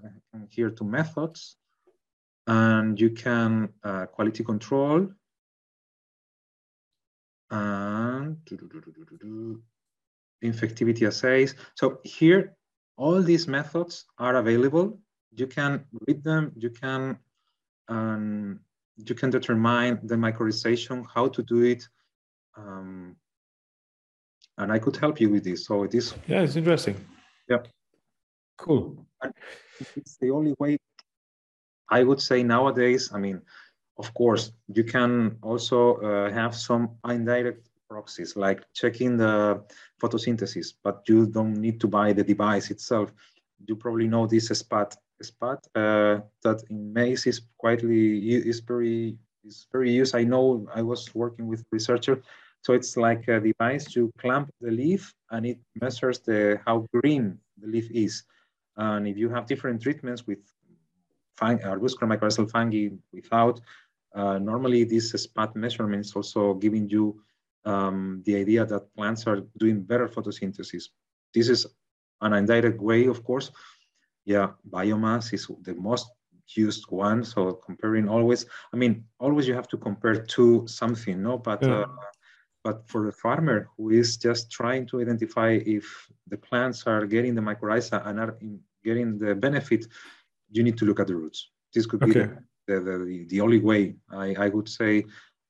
here 0.49 0.71
to 0.71 0.83
methods, 0.83 1.57
and 2.47 2.99
you 2.99 3.09
can 3.09 3.69
uh, 3.83 4.05
quality 4.05 4.43
control 4.43 5.09
and 7.51 8.37
infectivity 10.41 11.05
assays. 11.05 11.55
So 11.75 11.99
here, 12.03 12.55
all 12.95 13.21
these 13.21 13.47
methods 13.47 14.05
are 14.17 14.37
available. 14.37 14.99
You 15.35 15.47
can 15.47 15.83
read 16.07 16.23
them. 16.23 16.53
You 16.55 16.69
can 16.69 17.19
um, 17.87 18.59
you 18.97 19.15
can 19.15 19.29
determine 19.29 19.99
the 20.03 20.15
mycorrhization, 20.15 21.05
how 21.13 21.27
to 21.27 21.43
do 21.43 21.63
it, 21.63 21.87
um, 22.57 23.15
and 24.57 24.71
I 24.71 24.79
could 24.79 24.97
help 24.97 25.19
you 25.19 25.29
with 25.29 25.43
this. 25.43 25.65
So 25.65 25.83
it 25.83 25.93
is. 25.95 26.13
Yeah, 26.27 26.41
it's 26.41 26.55
interesting. 26.55 26.95
Yeah. 27.49 27.63
Cool. 28.57 29.05
And 29.21 29.33
it's 29.95 30.17
the 30.17 30.31
only 30.31 30.55
way. 30.59 30.77
I 31.89 32.03
would 32.03 32.21
say 32.21 32.43
nowadays. 32.43 33.11
I 33.13 33.17
mean, 33.17 33.41
of 33.97 34.13
course, 34.13 34.51
you 34.67 34.83
can 34.83 35.37
also 35.41 35.95
uh, 35.95 36.31
have 36.31 36.55
some 36.55 36.97
indirect 37.07 37.69
proxies, 37.89 38.35
like 38.35 38.63
checking 38.73 39.17
the 39.17 39.63
photosynthesis, 40.01 40.73
but 40.83 41.03
you 41.07 41.25
don't 41.25 41.55
need 41.55 41.81
to 41.81 41.87
buy 41.87 42.13
the 42.13 42.23
device 42.23 42.71
itself. 42.71 43.11
You 43.67 43.75
probably 43.75 44.07
know 44.07 44.27
this 44.27 44.49
SPAD. 44.49 44.95
SPAD 45.21 45.59
uh, 45.75 46.19
that 46.43 46.63
in 46.69 46.93
maize 46.93 47.25
is 47.25 47.41
quietly 47.57 48.17
is 48.33 48.59
very 48.59 49.17
is 49.43 49.67
very 49.71 49.91
used. 49.91 50.15
I 50.15 50.23
know 50.23 50.67
I 50.73 50.81
was 50.81 51.13
working 51.15 51.47
with 51.47 51.65
researcher, 51.71 52.21
so 52.61 52.73
it's 52.73 52.95
like 52.95 53.27
a 53.27 53.39
device 53.39 53.85
to 53.93 54.11
clamp 54.17 54.51
the 54.61 54.71
leaf 54.71 55.13
and 55.31 55.45
it 55.45 55.59
measures 55.81 56.19
the 56.19 56.59
how 56.65 56.85
green 56.93 57.39
the 57.57 57.67
leaf 57.67 57.89
is. 57.91 58.23
And 58.77 59.07
if 59.07 59.17
you 59.17 59.29
have 59.29 59.47
different 59.47 59.81
treatments 59.81 60.27
with 60.27 60.39
fung- 61.37 61.59
arbuscular 61.59 62.07
mycorrhizal 62.11 62.49
fungi 62.49 62.89
without, 63.11 63.61
uh, 64.13 64.37
normally 64.37 64.83
this 64.83 65.11
SPAD 65.11 65.55
measurement 65.55 66.05
is 66.05 66.13
also 66.13 66.53
giving 66.53 66.89
you 66.89 67.21
um, 67.65 68.21
the 68.25 68.35
idea 68.35 68.65
that 68.65 68.93
plants 68.95 69.27
are 69.27 69.41
doing 69.57 69.81
better 69.81 70.07
photosynthesis. 70.07 70.89
This 71.33 71.49
is 71.49 71.65
an 72.21 72.33
indirect 72.33 72.79
way, 72.79 73.05
of 73.07 73.23
course. 73.23 73.51
Yeah, 74.25 74.51
biomass 74.69 75.33
is 75.33 75.47
the 75.63 75.75
most 75.75 76.11
used 76.55 76.85
one. 76.89 77.23
So 77.23 77.53
comparing 77.53 78.07
always, 78.07 78.45
I 78.73 78.77
mean, 78.77 79.05
always 79.19 79.47
you 79.47 79.53
have 79.53 79.67
to 79.69 79.77
compare 79.77 80.23
to 80.23 80.67
something, 80.67 81.21
no? 81.21 81.37
But 81.37 81.63
yeah. 81.63 81.81
uh, 81.81 81.87
but 82.63 82.87
for 82.87 83.05
the 83.07 83.11
farmer 83.11 83.69
who 83.75 83.89
is 83.89 84.17
just 84.17 84.51
trying 84.51 84.85
to 84.87 85.01
identify 85.01 85.59
if 85.65 85.85
the 86.27 86.37
plants 86.37 86.85
are 86.85 87.07
getting 87.07 87.33
the 87.33 87.41
mycorrhiza 87.41 88.05
and 88.05 88.19
are 88.19 88.37
getting 88.83 89.17
the 89.17 89.33
benefit, 89.33 89.87
you 90.51 90.61
need 90.61 90.77
to 90.77 90.85
look 90.85 90.99
at 90.99 91.07
the 91.07 91.15
roots. 91.15 91.49
This 91.73 91.87
could 91.87 92.01
be 92.01 92.11
okay. 92.11 92.19
the 92.19 92.43
the, 92.67 92.79
the, 92.79 93.25
the 93.29 93.41
only 93.41 93.59
way 93.59 93.95
I, 94.11 94.35
I 94.37 94.49
would 94.49 94.69
say 94.69 95.05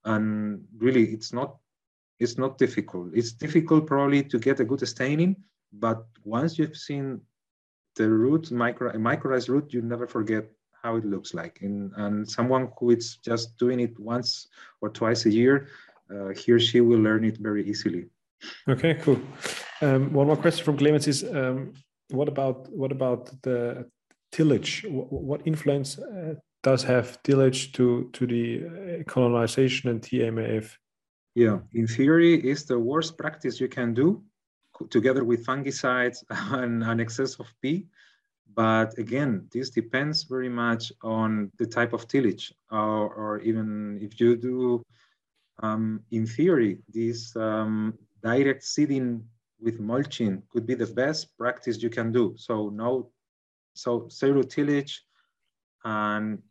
and 0.05 0.63
really 0.77 1.05
it's 1.13 1.33
not 1.33 1.57
it's 2.19 2.37
not 2.37 2.57
difficult 2.57 3.11
it's 3.13 3.31
difficult 3.31 3.87
probably 3.87 4.23
to 4.23 4.39
get 4.39 4.59
a 4.59 4.65
good 4.65 4.87
staining 4.87 5.35
but 5.73 6.05
once 6.23 6.57
you've 6.57 6.77
seen 6.77 7.21
the 7.95 8.09
root 8.09 8.51
micro 8.51 8.91
microized 8.93 9.49
root 9.49 9.73
you 9.73 9.81
never 9.81 10.07
forget 10.07 10.45
how 10.83 10.95
it 10.95 11.05
looks 11.05 11.33
like. 11.33 11.59
And, 11.61 11.91
and 11.97 12.27
someone 12.27 12.69
who 12.79 12.91
is 12.91 13.17
just 13.17 13.57
doing 13.57 13.79
it 13.79 13.99
once 13.99 14.47
or 14.81 14.89
twice 14.89 15.25
a 15.25 15.29
year 15.29 15.67
uh, 16.13 16.29
he 16.29 16.51
or 16.51 16.59
she 16.59 16.81
will 16.81 16.99
learn 16.99 17.23
it 17.23 17.37
very 17.37 17.67
easily. 17.67 18.05
Okay 18.67 18.95
cool. 18.95 19.19
Um, 19.81 20.13
one 20.13 20.27
more 20.27 20.35
question 20.35 20.65
from 20.65 20.77
clemens 20.77 21.07
is 21.07 21.23
um, 21.23 21.73
what 22.09 22.27
about 22.27 22.71
what 22.71 22.91
about 22.91 23.31
the 23.43 23.89
tillage? 24.31 24.85
What, 24.87 25.11
what 25.11 25.41
influence 25.45 25.99
uh, 25.99 26.35
does 26.63 26.83
have 26.83 27.21
tillage 27.23 27.71
to 27.73 28.09
to 28.13 28.27
the 28.27 28.63
uh, 28.65 29.03
colonization 29.07 29.89
and 29.89 30.01
TMAF. 30.01 30.75
Yeah, 31.33 31.59
in 31.73 31.87
theory, 31.87 32.35
is 32.35 32.65
the 32.65 32.77
worst 32.77 33.17
practice 33.17 33.61
you 33.61 33.69
can 33.69 33.93
do, 33.93 34.21
together 34.89 35.23
with 35.23 35.45
fungicides 35.45 36.23
and 36.29 36.83
an 36.83 36.99
excess 36.99 37.35
of 37.39 37.47
P. 37.61 37.87
But 38.53 38.97
again, 38.97 39.47
this 39.51 39.69
depends 39.69 40.23
very 40.23 40.49
much 40.49 40.91
on 41.01 41.51
the 41.57 41.65
type 41.65 41.93
of 41.93 42.07
tillage, 42.07 42.53
or, 42.69 43.13
or 43.13 43.39
even 43.39 43.97
if 44.01 44.19
you 44.19 44.35
do, 44.35 44.83
um, 45.63 46.01
in 46.11 46.25
theory, 46.25 46.79
this 46.89 47.33
um, 47.35 47.97
direct 48.21 48.63
seeding 48.63 49.23
with 49.61 49.79
mulching 49.79 50.43
could 50.51 50.65
be 50.65 50.73
the 50.73 50.87
best 50.87 51.37
practice 51.37 51.81
you 51.81 51.89
can 51.89 52.11
do. 52.11 52.33
So 52.37 52.69
no, 52.69 53.11
so 53.73 54.09
zero 54.09 54.41
tillage, 54.41 55.01
and 55.85 56.41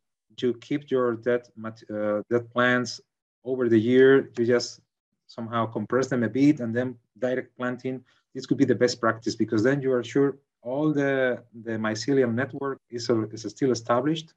you 0.41 0.55
keep 0.55 0.91
your 0.91 1.17
dead, 1.17 1.43
uh, 1.63 2.23
dead 2.31 2.51
plants 2.51 3.01
over 3.45 3.69
the 3.69 3.79
year. 3.79 4.31
You 4.39 4.47
just 4.47 4.81
somehow 5.27 5.67
compress 5.67 6.09
them 6.09 6.23
a 6.23 6.29
bit 6.29 6.61
and 6.61 6.75
then 6.75 6.97
direct 7.19 7.57
planting. 7.57 8.05
This 8.35 8.47
could 8.47 8.59
be 8.59 8.65
the 8.65 8.75
best 8.75 9.01
practice 9.01 9.35
because 9.35 9.63
then 9.63 9.83
you 9.83 9.93
are 9.93 10.05
sure 10.05 10.39
all 10.63 10.93
the, 10.93 11.43
the 11.65 11.73
mycelial 11.73 12.33
network 12.33 12.79
is, 12.91 13.09
a, 13.11 13.23
is 13.31 13.43
still 13.43 13.73
established. 13.73 14.33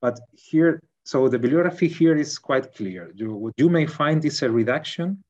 But 0.00 0.18
here, 0.32 0.80
so 1.04 1.28
the 1.28 1.38
bibliography 1.38 1.88
here 1.88 2.16
is 2.16 2.38
quite 2.38 2.74
clear. 2.74 3.12
You, 3.14 3.34
what 3.34 3.54
you 3.56 3.68
may 3.68 3.86
find 3.86 4.24
is 4.24 4.42
a 4.42 4.50
reduction 4.50 5.22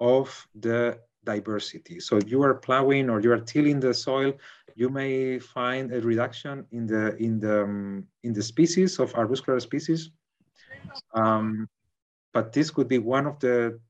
of 0.00 0.46
the 0.54 0.98
diversity. 1.24 2.00
So 2.00 2.16
if 2.16 2.30
you 2.30 2.42
are 2.42 2.54
plowing 2.54 3.10
or 3.10 3.20
you 3.20 3.32
are 3.32 3.40
tilling 3.40 3.80
the 3.80 3.94
soil, 3.94 4.32
you 4.74 4.88
may 4.88 5.38
find 5.38 5.92
a 5.92 6.00
reduction 6.00 6.64
in 6.70 6.86
the 6.86 7.16
in 7.16 7.40
the 7.40 7.64
um, 7.64 8.06
in 8.22 8.32
the 8.32 8.42
species 8.42 8.98
of 8.98 9.12
arbuscular 9.14 9.60
species. 9.60 10.10
Um, 11.14 11.68
but 12.32 12.52
this 12.52 12.70
could 12.70 12.88
be 12.88 12.98
one 12.98 13.26
of 13.26 13.38
the 13.40 13.80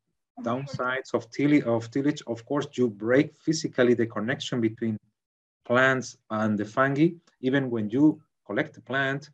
downsides 0.43 1.15
of, 1.15 1.31
till 1.31 1.69
of 1.69 1.91
tillage. 1.91 2.23
Of 2.27 2.45
course, 2.45 2.67
you 2.73 2.89
break 2.89 3.35
physically 3.41 3.95
the 3.95 4.07
connection 4.07 4.61
between 4.61 4.97
plants 5.65 6.17
and 6.31 6.59
the 6.59 6.65
fungi. 6.65 7.11
Even 7.41 7.71
when 7.71 7.91
you 7.91 8.21
collect 8.47 8.75
the 8.75 8.81
plant, 8.81 9.31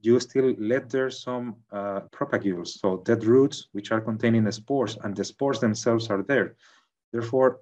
you 0.00 0.18
still 0.18 0.54
let 0.58 0.90
there 0.90 1.10
some 1.10 1.56
uh, 1.70 2.00
propagules, 2.10 2.68
so 2.80 2.98
dead 2.98 3.24
roots, 3.24 3.68
which 3.72 3.92
are 3.92 4.00
containing 4.00 4.44
the 4.44 4.52
spores, 4.52 4.98
and 5.04 5.16
the 5.16 5.24
spores 5.24 5.60
themselves 5.60 6.10
are 6.10 6.22
there. 6.22 6.56
Therefore, 7.12 7.60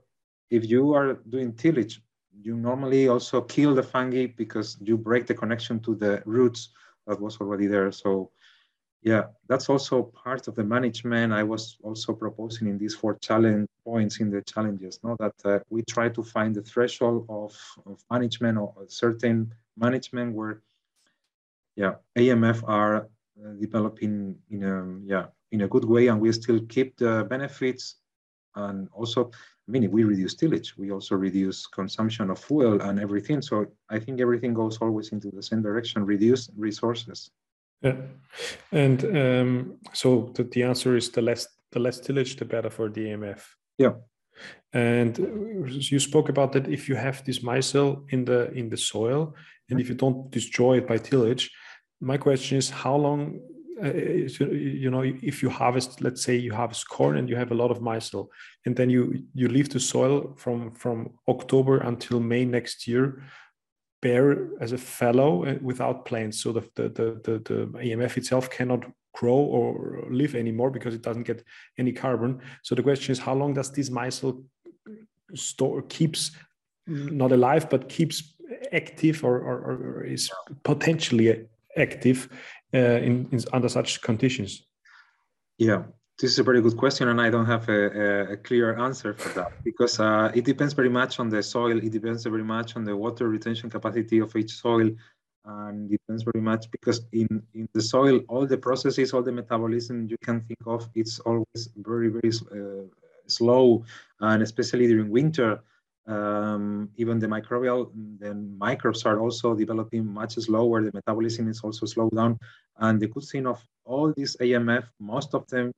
if 0.51 0.69
you 0.69 0.95
are 0.95 1.15
doing 1.29 1.53
tillage, 1.53 2.03
you 2.43 2.57
normally 2.57 3.09
also 3.09 3.43
kill 3.43 3.75
the 3.75 3.83
fungi 3.83 4.27
because 4.27 4.79
you 4.81 4.97
break 4.97 5.27
the 5.27 5.35
connection 5.35 5.81
to 5.81 5.95
the 5.95 6.23
roots 6.25 6.71
that 7.07 7.21
was 7.21 7.37
already 7.41 7.67
there. 7.67 7.93
So 7.93 8.31
yeah, 9.03 9.25
that's 9.49 9.69
also 9.69 10.03
part 10.03 10.47
of 10.49 10.55
the 10.55 10.65
management. 10.65 11.33
I 11.33 11.43
was 11.43 11.79
also 11.83 12.13
proposing 12.13 12.69
in 12.69 12.77
these 12.79 12.95
four 12.95 13.17
challenge 13.17 13.69
points 13.85 14.21
in 14.21 14.31
the 14.31 14.43
challenges, 14.43 15.01
no, 15.03 15.17
that 15.19 15.35
uh, 15.45 15.59
we 15.71 15.83
try 15.83 16.09
to 16.11 16.23
find 16.23 16.55
the 16.55 16.63
threshold 16.63 17.27
of, 17.29 17.57
of 17.87 17.99
management 18.11 18.59
or 18.59 18.75
certain 18.89 19.55
management 19.77 20.35
where, 20.35 20.61
yeah, 21.77 21.95
AMF 22.19 22.63
are 22.69 23.09
uh, 23.43 23.53
developing 23.59 24.37
in 24.51 24.65
a 24.65 24.99
yeah 25.07 25.27
in 25.51 25.63
a 25.63 25.69
good 25.69 25.85
way, 25.85 26.09
and 26.09 26.21
we 26.21 26.31
still 26.33 26.61
keep 26.69 26.97
the 26.99 27.27
benefits 27.29 27.97
and 28.55 28.89
also 28.93 29.31
I 29.69 29.73
mean, 29.73 29.89
we 29.93 30.03
reduce 30.03 30.35
tillage, 30.35 30.77
we 30.77 30.91
also 30.91 31.15
reduce 31.15 31.67
consumption 31.69 32.29
of 32.29 32.41
fuel 32.41 32.81
and 32.83 32.99
everything. 32.99 33.41
So 33.41 33.67
I 33.89 34.01
think 34.01 34.21
everything 34.21 34.53
goes 34.53 34.79
always 34.79 35.13
into 35.13 35.31
the 35.31 35.45
same 35.45 35.63
direction, 35.63 36.05
reduce 36.05 36.51
resources. 36.57 37.31
Yeah, 37.83 37.97
and 38.73 39.05
um, 39.05 39.79
so 39.93 40.33
the, 40.35 40.45
the 40.45 40.63
answer 40.63 40.97
is 40.97 41.11
the 41.11 41.23
less 41.23 41.49
the 41.73 41.81
less 41.81 42.01
tillage, 42.01 42.37
the 42.37 42.45
better 42.45 42.71
for 42.71 42.91
DMF. 42.91 43.43
Yeah, 43.79 43.93
And 44.73 45.19
you 45.69 45.99
spoke 45.99 46.29
about 46.29 46.53
that 46.53 46.69
if 46.69 46.89
you 46.89 46.97
have 46.97 47.25
this 47.25 47.41
micelle 47.41 48.05
in 48.11 48.25
the 48.25 48.51
in 48.53 48.69
the 48.69 48.77
soil, 48.77 49.35
and 49.69 49.81
if 49.81 49.89
you 49.89 49.95
don't 49.95 50.31
destroy 50.31 50.79
it 50.79 50.87
by 50.87 50.99
tillage, 50.99 51.51
my 52.01 52.17
question 52.17 52.59
is 52.59 52.71
how 52.71 52.97
long 52.97 53.41
uh, 53.83 53.93
you 53.93 54.91
know 54.91 55.03
if 55.03 55.43
you 55.43 55.49
harvest 55.49 56.03
let's 56.03 56.23
say 56.23 56.37
you 56.37 56.53
harvest 56.53 56.89
corn 56.89 57.17
and 57.17 57.29
you 57.29 57.37
have 57.37 57.51
a 57.51 57.55
lot 57.55 57.71
of 57.71 57.79
micelle 57.81 58.29
and 58.67 58.77
then 58.77 58.91
you 58.91 59.25
you 59.33 59.49
leave 59.49 59.71
the 59.71 59.81
soil 59.81 60.35
from 60.37 60.71
from 60.73 61.09
october 61.29 61.79
until 61.79 62.21
may 62.21 62.45
next 62.45 62.87
year 62.87 63.23
bare 64.03 64.49
as 64.61 64.73
a 64.73 64.79
fallow 64.79 65.45
uh, 65.45 65.55
without 65.61 66.05
plants 66.05 66.43
so 66.43 66.53
the 66.53 66.63
the 66.75 66.89
the, 67.25 67.39
the, 67.45 67.93
amf 67.93 68.17
itself 68.17 68.51
cannot 68.51 68.85
grow 69.13 69.35
or 69.37 70.07
live 70.11 70.35
anymore 70.35 70.71
because 70.71 70.95
it 70.95 71.03
doesn't 71.03 71.27
get 71.27 71.45
any 71.79 71.93
carbon 71.93 72.41
so 72.63 72.75
the 72.75 72.83
question 72.83 73.13
is 73.13 73.19
how 73.19 73.35
long 73.35 73.53
does 73.53 73.71
this 73.73 73.91
micelle 73.91 74.43
store 75.35 75.83
keeps 75.83 76.31
not 76.87 77.33
alive 77.33 77.69
but 77.69 77.89
keeps 77.89 78.35
active 78.73 79.25
or, 79.25 79.39
or, 79.39 79.57
or 79.59 80.05
is 80.05 80.31
potentially 80.65 81.47
active 81.77 82.29
uh, 82.75 82.79
in, 82.79 83.29
in, 83.33 83.41
under 83.53 83.69
such 83.69 84.01
conditions? 84.03 84.67
Yeah, 85.59 85.85
this 86.21 86.33
is 86.33 86.39
a 86.39 86.43
very 86.43 86.61
good 86.61 86.77
question, 86.77 87.09
and 87.09 87.21
I 87.21 87.31
don't 87.31 87.47
have 87.47 87.69
a, 87.69 88.33
a 88.33 88.37
clear 88.37 88.77
answer 88.79 89.15
for 89.15 89.31
that 89.31 89.53
because 89.65 89.99
uh, 89.99 90.31
it 90.35 90.45
depends 90.45 90.75
very 90.75 90.91
much 90.91 91.19
on 91.19 91.31
the 91.31 91.43
soil. 91.43 91.79
It 91.79 91.93
depends 91.93 92.25
very 92.25 92.45
much 92.45 92.77
on 92.77 92.85
the 92.85 92.95
water 92.95 93.29
retention 93.29 93.71
capacity 93.71 94.19
of 94.19 94.37
each 94.37 94.53
soil, 94.53 94.91
and 95.47 95.89
depends 95.89 96.23
very 96.23 96.43
much 96.43 96.71
because 96.71 97.01
in 97.13 97.43
in 97.55 97.67
the 97.73 97.81
soil, 97.81 98.21
all 98.29 98.47
the 98.47 98.59
processes, 98.59 99.15
all 99.15 99.23
the 99.23 99.33
metabolism 99.33 100.07
you 100.09 100.19
can 100.23 100.43
think 100.43 100.63
of, 100.67 100.89
it's 100.95 101.21
always 101.21 101.63
very 101.77 102.09
very 102.09 102.33
uh, 102.53 102.85
slow, 103.27 103.85
and 104.21 104.43
especially 104.43 104.87
during 104.87 105.11
winter 105.11 105.63
um, 106.07 106.91
even 106.97 107.19
the 107.19 107.27
microbial, 107.27 107.91
the 108.19 108.35
microbes 108.35 109.05
are 109.05 109.21
also 109.21 109.55
developing 109.55 110.05
much 110.07 110.35
slower. 110.35 110.83
The 110.83 110.91
metabolism 110.93 111.49
is 111.49 111.61
also 111.61 111.87
slowed 111.87 112.15
down. 112.17 112.39
And 112.79 112.99
the 112.99 113.07
good 113.07 113.25
thing 113.25 113.47
of 113.47 113.65
all 113.85 114.13
these 114.17 114.37
AMF, 114.39 114.85
most 114.99 115.35
of 115.35 115.47
them 115.49 115.73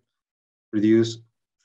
produce 0.73 1.19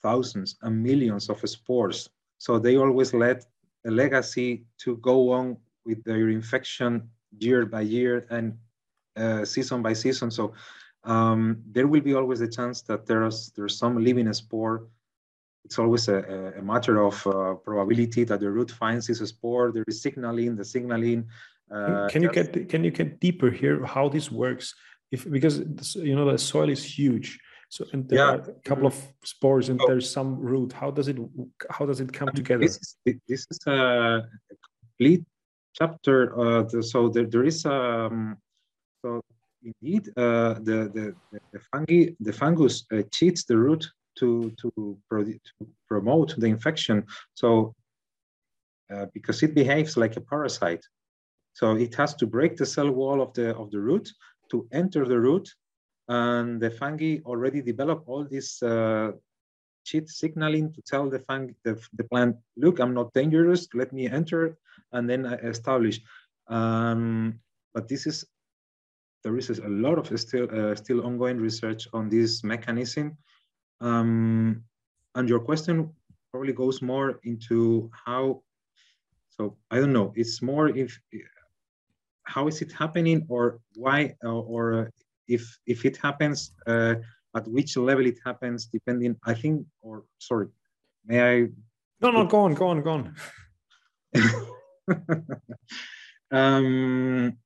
thousands 0.03 0.57
and 0.61 0.83
millions 0.83 1.29
of 1.29 1.39
spores. 1.49 2.09
So 2.37 2.59
they 2.59 2.77
always 2.77 3.13
let 3.13 3.45
a 3.85 3.91
legacy 3.91 4.65
to 4.83 4.97
go 4.97 5.31
on 5.31 5.57
with 5.85 6.03
their 6.03 6.29
infection 6.29 7.09
year 7.39 7.65
by 7.65 7.81
year 7.81 8.25
and 8.29 8.57
uh, 9.15 9.45
season 9.45 9.81
by 9.81 9.93
season. 9.93 10.29
So 10.29 10.53
um, 11.03 11.63
there 11.71 11.87
will 11.87 12.01
be 12.01 12.13
always 12.13 12.41
a 12.41 12.47
chance 12.47 12.81
that 12.83 13.05
there's 13.07 13.51
there's 13.55 13.77
some 13.77 14.03
living 14.03 14.31
spore 14.33 14.87
it's 15.67 15.79
always 15.79 16.07
a, 16.07 16.53
a 16.57 16.61
matter 16.61 17.03
of 17.03 17.15
uh, 17.27 17.55
probability 17.55 18.23
that 18.23 18.39
the 18.39 18.49
root 18.49 18.71
finds 18.71 19.07
this 19.07 19.19
spore. 19.19 19.73
There 19.73 19.83
is 19.85 20.01
signaling, 20.01 20.55
the 20.55 20.63
signaling. 20.63 21.27
Uh, 21.69 22.07
can 22.09 22.23
you 22.23 22.31
get 22.31 22.69
can 22.69 22.85
you 22.85 22.91
get 22.91 23.19
deeper 23.19 23.49
here 23.51 23.85
how 23.85 24.07
this 24.07 24.31
works? 24.31 24.73
If 25.11 25.29
because 25.29 25.55
you 26.09 26.15
know 26.15 26.31
the 26.31 26.37
soil 26.37 26.69
is 26.69 26.83
huge, 26.97 27.29
so 27.69 27.85
and 27.91 28.07
there 28.07 28.19
yeah. 28.19 28.31
are 28.31 28.39
a 28.39 28.61
couple 28.63 28.87
of 28.87 28.95
spores 29.23 29.69
and 29.69 29.79
oh. 29.81 29.87
there's 29.87 30.09
some 30.09 30.39
root. 30.39 30.71
How 30.73 30.89
does 30.91 31.07
it 31.07 31.17
how 31.69 31.85
does 31.85 31.99
it 31.99 32.11
come 32.13 32.29
together? 32.33 32.61
This 32.61 32.77
is, 32.77 32.95
this 33.27 33.45
is 33.51 33.59
a 33.67 34.23
complete 34.97 35.25
chapter. 35.73 36.17
Uh, 36.39 36.81
so 36.81 37.09
there, 37.09 37.25
there 37.25 37.43
is 37.43 37.65
um, 37.65 38.37
so 39.01 39.21
indeed 39.63 40.09
uh, 40.17 40.53
the, 40.67 40.89
the 40.95 41.15
the 41.51 41.59
fungi 41.71 42.11
the 42.19 42.33
fungus 42.33 42.85
uh, 42.93 43.01
cheats 43.11 43.43
the 43.43 43.57
root 43.57 43.85
to, 44.17 44.51
to, 44.61 44.97
to 45.09 45.67
promote 45.87 46.35
the 46.37 46.47
infection. 46.47 47.05
So 47.33 47.75
uh, 48.93 49.05
because 49.13 49.43
it 49.43 49.53
behaves 49.53 49.97
like 49.97 50.15
a 50.15 50.21
parasite. 50.21 50.83
So 51.53 51.75
it 51.75 51.95
has 51.95 52.15
to 52.15 52.27
break 52.27 52.55
the 52.55 52.65
cell 52.65 52.91
wall 52.91 53.21
of 53.21 53.33
the, 53.33 53.55
of 53.55 53.71
the 53.71 53.79
root 53.79 54.09
to 54.51 54.67
enter 54.71 55.05
the 55.05 55.19
root. 55.19 55.49
And 56.07 56.61
the 56.61 56.71
fungi 56.71 57.19
already 57.25 57.61
develop 57.61 58.03
all 58.07 58.23
this 58.23 58.63
uh, 58.63 59.11
cheat 59.83 60.09
signaling 60.09 60.73
to 60.73 60.81
tell 60.81 61.09
the, 61.09 61.19
fungi, 61.19 61.53
the, 61.63 61.79
the 61.93 62.03
plant, 62.03 62.35
look, 62.55 62.79
I'm 62.79 62.93
not 62.93 63.13
dangerous, 63.13 63.67
let 63.73 63.91
me 63.93 64.09
enter, 64.09 64.57
and 64.91 65.09
then 65.09 65.25
I 65.25 65.35
establish. 65.35 65.99
Um, 66.47 67.39
but 67.73 67.87
this 67.87 68.07
is, 68.07 68.25
there 69.23 69.37
is 69.37 69.49
a 69.49 69.67
lot 69.67 69.97
of 69.97 70.19
still, 70.19 70.47
uh, 70.51 70.75
still 70.75 71.05
ongoing 71.05 71.37
research 71.37 71.87
on 71.93 72.09
this 72.09 72.43
mechanism. 72.43 73.17
Um, 73.81 74.63
and 75.15 75.27
your 75.27 75.39
question 75.39 75.89
probably 76.31 76.53
goes 76.53 76.81
more 76.81 77.19
into 77.23 77.89
how, 77.93 78.43
so 79.29 79.57
I 79.71 79.79
don't 79.79 79.93
know, 79.93 80.13
it's 80.15 80.41
more 80.41 80.69
if, 80.69 80.99
how 82.23 82.47
is 82.47 82.61
it 82.61 82.71
happening 82.71 83.25
or 83.29 83.59
why, 83.75 84.15
or, 84.23 84.73
uh, 84.73 84.85
if, 85.27 85.59
if 85.65 85.85
it 85.85 85.97
happens, 85.97 86.51
uh, 86.65 86.95
at 87.35 87.47
which 87.47 87.77
level 87.77 88.05
it 88.05 88.19
happens, 88.25 88.65
depending, 88.65 89.15
I 89.25 89.33
think, 89.33 89.65
or 89.81 90.03
sorry, 90.17 90.47
may 91.05 91.21
I? 91.21 91.47
No, 92.01 92.11
no, 92.11 92.25
go 92.25 92.39
on, 92.41 92.53
go 92.53 92.67
on, 92.67 92.81
go 92.81 92.91
on. 92.91 93.15
um, 96.31 97.37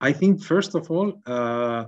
I 0.00 0.12
think 0.12 0.42
first 0.42 0.74
of 0.74 0.90
all, 0.90 1.20
uh, 1.26 1.86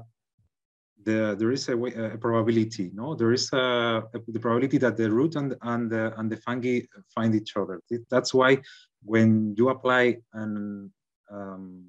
the, 1.05 1.37
there 1.39 1.53
is 1.53 1.69
a, 1.69 1.77
way, 1.77 1.93
a, 1.95 2.19
probability, 2.19 2.91
no? 2.93 3.15
There 3.15 3.33
is 3.33 3.53
a, 3.53 4.03
a, 4.13 4.19
the 4.27 4.41
probability 4.41 4.79
that 4.79 4.97
the 4.97 5.11
root 5.11 5.37
and, 5.37 5.55
and, 5.63 5.91
the, 5.91 6.19
and 6.19 6.31
the 6.31 6.37
fungi 6.39 6.81
find 7.15 7.35
each 7.35 7.57
other. 7.57 7.81
That's 8.11 8.35
why 8.35 8.59
when 9.05 9.55
you 9.57 9.69
apply 9.69 10.19
an, 10.33 10.93
um, 11.31 11.85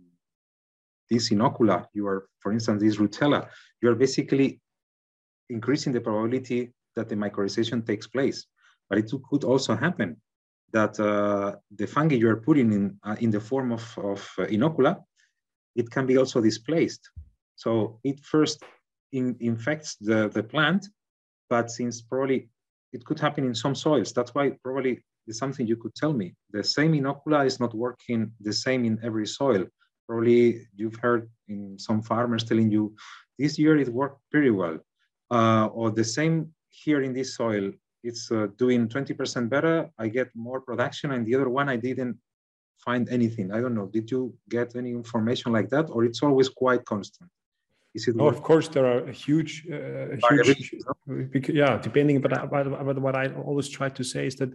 this 1.10 1.30
inocula, 1.30 1.86
you 1.94 2.08
are, 2.08 2.28
for 2.40 2.52
instance, 2.52 2.82
this 2.82 2.98
Rootella, 2.98 3.50
you 3.82 3.90
are 3.90 3.96
basically 3.96 4.60
increasing 5.50 5.94
the 5.94 6.02
probability 6.02 6.74
that 6.96 7.10
the 7.10 7.16
mycorrhization 7.16 7.86
takes 7.86 8.08
place. 8.08 8.46
But 8.90 9.00
it 9.00 9.12
could 9.30 9.44
also 9.44 9.76
happen 9.76 10.18
that 10.74 11.00
uh, 11.00 11.56
the 11.76 11.88
fungi 11.88 12.16
you 12.16 12.30
are 12.30 12.38
putting 12.38 12.74
in, 12.74 13.00
uh, 13.04 13.16
in 13.20 13.32
the 13.32 13.40
form 13.40 13.72
of, 13.72 13.98
of 13.98 14.30
uh, 14.38 14.44
inocula, 14.46 15.02
it 15.76 15.90
can 15.90 16.06
be 16.06 16.18
also 16.18 16.42
displaced. 16.42 17.10
So 17.56 18.00
it 18.04 18.20
first 18.26 18.64
in, 19.14 19.36
infects 19.40 19.96
the, 20.00 20.30
the 20.30 20.44
plant, 20.44 20.88
but 21.50 21.72
since 21.72 22.02
probably 22.02 22.50
it 22.94 23.06
could 23.06 23.20
happen 23.20 23.46
in 23.46 23.56
some 23.56 23.76
soils, 23.76 24.12
that's 24.14 24.34
why 24.34 24.52
probably 24.64 25.04
something 25.30 25.68
you 25.68 25.76
could 25.76 25.96
tell 25.96 26.14
me. 26.14 26.34
The 26.52 26.64
same 26.64 26.94
inocula 26.94 27.46
is 27.46 27.60
not 27.60 27.74
working 27.74 28.32
the 28.40 28.54
same 28.54 28.86
in 28.86 29.00
every 29.04 29.28
soil. 29.28 29.66
Probably 30.08 30.68
you've 30.76 30.96
heard 30.96 31.30
in 31.48 31.78
some 31.78 32.02
farmers 32.02 32.44
telling 32.44 32.72
you, 32.72 32.96
this 33.38 33.60
year 33.60 33.78
it 33.78 33.90
worked 33.90 34.22
pretty 34.32 34.52
well. 34.52 34.80
Uh, 35.30 35.68
or 35.68 35.92
the 35.92 36.04
same 36.04 36.52
here 36.70 37.02
in 37.02 37.14
this 37.14 37.36
soil, 37.36 37.72
it's 38.04 38.32
uh, 38.32 38.48
doing 38.58 38.88
20% 38.88 39.50
better. 39.50 39.90
I 39.98 40.08
get 40.08 40.30
more 40.36 40.62
production, 40.62 41.12
and 41.12 41.26
the 41.26 41.36
other 41.36 41.50
one 41.50 41.68
I 41.68 41.76
didn't 41.76 42.18
find 42.78 43.10
anything. 43.10 43.52
I 43.52 43.60
don't 43.62 43.76
know. 43.76 43.88
Did 43.88 44.10
you 44.12 44.34
get 44.50 44.76
any 44.76 44.92
information 44.92 45.52
like 45.52 45.70
that, 45.70 45.90
or 45.90 46.06
it's 46.06 46.22
always 46.24 46.50
quite 46.50 46.86
constant? 46.86 47.30
Is 47.96 48.08
it? 48.08 48.16
Oh, 48.20 48.28
of 48.28 48.42
course, 48.44 48.68
there 48.68 48.86
are 48.86 49.12
huge, 49.12 49.66
uh, 49.72 50.16
huge, 50.30 51.50
yeah. 51.50 51.78
Depending, 51.78 52.22
but, 52.22 52.32
but, 52.50 52.86
but 52.86 53.00
what 53.00 53.16
I 53.16 53.26
always 53.50 53.70
try 53.70 53.90
to 53.90 54.04
say 54.04 54.28
is 54.28 54.36
that 54.36 54.52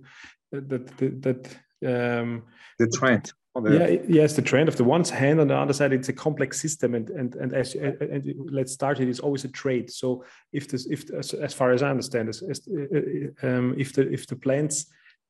that 0.52 0.86
that, 1.26 1.40
um, 1.84 2.44
the 2.78 2.88
trend. 2.96 3.32
Yeah, 3.60 3.98
yes, 4.08 4.34
the 4.34 4.40
trend 4.40 4.68
of 4.68 4.76
the 4.76 4.84
one 4.84 5.04
hand. 5.04 5.38
On 5.38 5.46
the 5.46 5.54
other 5.54 5.74
side, 5.74 5.92
it's 5.92 6.08
a 6.08 6.12
complex 6.12 6.58
system, 6.58 6.94
and 6.94 7.10
and 7.10 7.34
and 7.34 7.52
as 7.52 7.74
and, 7.74 8.00
and 8.00 8.34
let's 8.50 8.72
start 8.72 8.98
it 8.98 9.08
is 9.08 9.20
always 9.20 9.44
a 9.44 9.48
trade. 9.48 9.90
So 9.90 10.24
if 10.52 10.68
this, 10.68 10.86
if 10.86 11.10
as, 11.12 11.34
as 11.34 11.52
far 11.52 11.70
as 11.72 11.82
I 11.82 11.90
understand, 11.90 12.30
as, 12.30 12.42
as, 12.42 12.66
uh, 12.66 13.46
um, 13.46 13.74
if 13.76 13.92
the 13.92 14.10
if 14.10 14.26
the 14.26 14.36
plants 14.36 14.86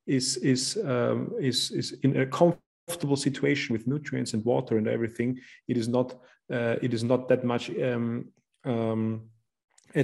is 0.07 0.37
is 0.37 0.77
um, 0.85 1.33
is 1.37 1.71
is 1.71 1.97
in 2.03 2.15
a 2.21 2.25
comfortable 2.25 3.17
situation 3.17 3.73
with 3.73 3.87
nutrients 3.87 4.33
and 4.33 4.45
water 4.45 4.77
and 4.77 4.87
everything, 4.87 5.37
it 5.67 5.75
is 5.75 5.89
not 5.89 6.13
uh, 6.49 6.77
it 6.81 6.93
is 6.93 7.03
not 7.03 7.27
that 7.27 7.43
much 7.43 7.71
um, 7.71 8.29
um, 8.63 9.23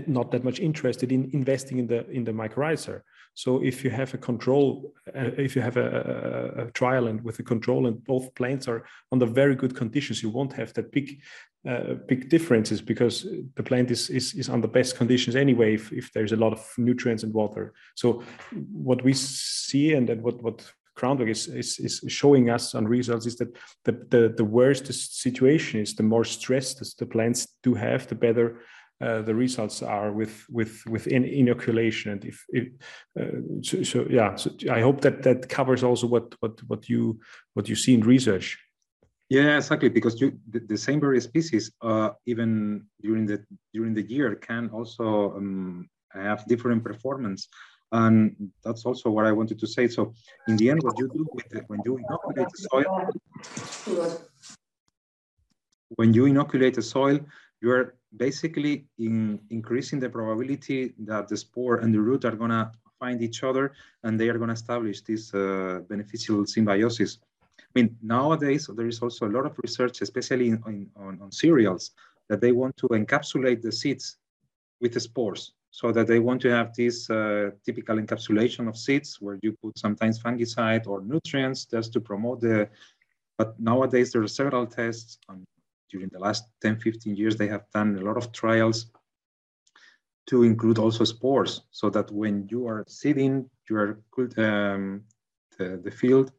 not 0.08 0.32
that 0.32 0.44
much 0.44 0.60
interested 0.60 1.14
in 1.14 1.30
investing 1.32 1.80
in 1.80 1.88
the 1.88 2.10
in 2.10 2.26
the 2.26 2.34
mycorrhizer. 2.34 3.02
So 3.34 3.64
if 3.64 3.84
you 3.84 3.90
have 3.90 4.14
a 4.14 4.18
control, 4.18 4.94
uh, 5.16 5.32
if 5.38 5.56
you 5.56 5.62
have 5.62 5.78
a, 5.78 6.56
a, 6.58 6.66
a, 6.66 6.72
trial 6.72 7.08
and 7.08 7.24
with 7.24 7.40
a 7.40 7.44
control 7.44 7.88
and 7.88 8.04
both 8.04 8.36
plants 8.36 8.68
are 8.68 8.86
under 9.12 9.26
very 9.26 9.56
good 9.56 9.76
conditions, 9.76 10.22
you 10.22 10.30
won't 10.30 10.54
have 10.54 10.74
that 10.74 10.92
big 10.92 11.22
uh, 11.68 11.96
big 12.08 12.30
differences 12.30 12.82
because 12.82 13.28
the 13.56 13.64
plant 13.64 13.92
is, 13.92 14.10
is 14.10 14.34
is 14.34 14.50
under 14.50 14.68
best 14.68 14.98
conditions 14.98 15.36
anyway. 15.36 15.74
If, 15.74 15.92
if 15.92 16.12
there's 16.14 16.32
a 16.32 16.38
lot 16.38 16.54
of 16.54 16.66
nutrients 16.78 17.24
and 17.24 17.34
water, 17.34 17.74
so 17.96 18.24
what 18.72 19.04
we 19.04 19.14
see 19.14 19.94
and 19.94 20.08
then 20.08 20.22
what 20.22 20.42
what 20.42 20.74
groundwork 21.00 21.30
is, 21.30 21.48
is, 21.48 21.80
is 21.80 22.04
showing 22.08 22.50
us 22.50 22.76
on 22.76 22.86
results 22.86 23.26
is 23.26 23.38
that 23.38 23.56
the, 23.86 23.94
the, 24.10 24.34
the 24.36 24.44
worse 24.44 24.82
the 24.82 24.94
situation 24.94 25.80
is, 25.80 25.96
the 25.96 26.04
more 26.04 26.26
stress 26.26 26.74
the 26.74 27.06
plants 27.06 27.48
do 27.64 27.74
have, 27.74 28.06
the 28.08 28.16
better 28.16 28.60
uh, 29.02 29.22
the 29.22 29.34
results 29.34 29.82
are 29.82 30.12
with 30.12 30.46
with 30.50 30.84
within 30.86 31.24
inoculation. 31.24 32.12
And 32.12 32.26
if, 32.26 32.46
if 32.50 32.68
uh, 33.20 33.62
so, 33.62 33.84
so, 33.84 34.06
yeah 34.10 34.36
so 34.36 34.52
i 34.70 34.82
hope 34.82 35.02
that 35.02 35.24
that 35.24 35.48
covers 35.48 35.84
also 35.84 36.06
what 36.08 36.36
what 36.42 36.62
what 36.68 36.90
you 36.90 37.20
what 37.54 37.70
you 37.70 37.76
see 37.76 37.94
in 37.94 38.02
research. 38.02 38.58
Yeah 39.30 39.58
exactly 39.58 39.90
because 39.90 40.20
you 40.20 40.38
the, 40.50 40.60
the 40.60 40.78
same 40.78 41.00
various 41.00 41.24
species 41.24 41.72
uh, 41.82 42.10
even 42.26 42.86
during 43.02 43.26
the 43.26 43.44
during 43.74 43.94
the 43.94 44.04
year 44.04 44.36
can 44.36 44.70
also 44.70 45.36
um, 45.38 45.90
have 46.12 46.46
different 46.48 46.84
performance. 46.84 47.48
And 47.92 48.52
that's 48.64 48.86
also 48.86 49.10
what 49.10 49.26
i 49.26 49.32
wanted 49.32 49.60
to 49.60 49.68
say. 49.68 49.88
So 49.88 50.14
in 50.48 50.58
the 50.58 50.70
end 50.70 50.84
what 50.84 51.00
you 51.00 51.08
do 51.08 51.26
with 51.34 51.64
when 51.68 51.80
you 51.86 51.98
inoculate 51.98 52.50
the 52.54 52.68
soil 52.68 52.90
when 55.96 56.14
you 56.14 56.26
inoculate 56.26 56.76
the 56.76 56.84
soil 56.84 57.20
you're 57.62 57.96
basically 58.16 58.86
in 58.98 59.40
increasing 59.50 60.00
the 60.00 60.10
probability 60.10 60.94
that 61.00 61.28
the 61.28 61.38
spore 61.38 61.78
and 61.78 61.94
the 61.94 62.00
root 62.00 62.26
are 62.26 62.36
going 62.36 62.52
to 62.52 62.72
find 63.00 63.22
each 63.22 63.44
other 63.44 63.74
and 64.04 64.20
they 64.20 64.30
are 64.30 64.38
going 64.38 64.50
to 64.50 64.54
establish 64.54 65.02
this 65.02 65.34
uh, 65.34 65.82
beneficial 65.88 66.46
symbiosis. 66.46 67.20
I 67.60 67.72
mean, 67.76 67.96
nowadays, 68.02 68.70
there 68.76 68.88
is 68.88 69.02
also 69.02 69.28
a 69.28 69.32
lot 69.32 69.46
of 69.46 69.58
research, 69.64 70.02
especially 70.02 70.48
in, 70.50 70.64
in, 70.68 70.90
on, 70.96 71.20
on 71.22 71.32
cereals, 71.32 71.92
that 72.28 72.42
they 72.42 72.52
want 72.52 72.76
to 72.78 72.88
encapsulate 72.90 73.62
the 73.62 73.72
seeds 73.72 74.18
with 74.82 74.94
the 74.94 75.00
spores 75.00 75.54
so 75.72 75.92
that 75.92 76.08
they 76.08 76.20
want 76.20 76.42
to 76.42 76.50
have 76.50 76.74
this 76.74 77.10
uh, 77.10 77.52
typical 77.64 77.98
encapsulation 77.98 78.68
of 78.68 78.76
seeds 78.76 79.18
where 79.22 79.38
you 79.44 79.56
put 79.62 79.78
sometimes 79.78 80.22
fungicide 80.22 80.88
or 80.88 81.02
nutrients 81.02 81.66
just 81.66 81.94
to 81.94 82.02
promote 82.02 82.42
the, 82.42 82.68
but 83.38 83.60
nowadays 83.60 84.12
there 84.12 84.24
are 84.24 84.28
several 84.28 84.66
tests 84.66 85.20
on 85.30 85.46
during 85.90 86.10
the 86.10 86.20
last 86.20 86.46
10, 86.62 86.80
15 86.80 87.16
years, 87.16 87.36
they 87.36 87.48
have 87.48 87.70
done 87.74 87.98
a 87.98 88.02
lot 88.02 88.18
of 88.18 88.32
trials 88.32 88.92
to 90.28 90.44
include 90.44 90.78
also 90.78 91.04
spores 91.04 91.62
so 91.72 91.90
that 91.90 92.12
when 92.12 92.48
you 92.52 92.68
are 92.68 92.86
seeding 92.88 93.50
your 93.70 94.00
um, 94.38 95.04
the, 95.58 95.82
the 95.84 95.92
field, 95.92 96.32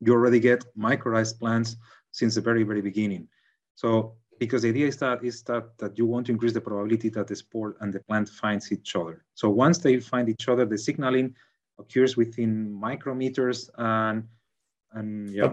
you 0.00 0.12
already 0.12 0.38
get 0.38 0.64
mycorrhizal 0.76 1.38
plants 1.38 1.76
since 2.12 2.34
the 2.36 2.40
very, 2.40 2.62
very 2.62 2.80
beginning. 2.80 3.28
So 3.74 4.14
because 4.38 4.62
the 4.62 4.68
idea 4.68 4.86
is 4.86 4.96
that 4.98 5.24
is 5.24 5.42
that, 5.44 5.76
that 5.78 5.98
you 5.98 6.06
want 6.06 6.26
to 6.26 6.32
increase 6.32 6.52
the 6.52 6.60
probability 6.60 7.08
that 7.10 7.26
the 7.26 7.36
spore 7.36 7.76
and 7.80 7.92
the 7.92 8.00
plant 8.00 8.28
finds 8.28 8.70
each 8.72 8.94
other. 8.94 9.24
So 9.34 9.50
once 9.50 9.78
they 9.78 9.98
find 10.00 10.28
each 10.28 10.48
other, 10.48 10.64
the 10.64 10.78
signaling 10.78 11.34
occurs 11.78 12.16
within 12.16 12.78
micrometers 12.80 13.68
and 13.76 14.24
and 14.92 15.30
yeah. 15.30 15.52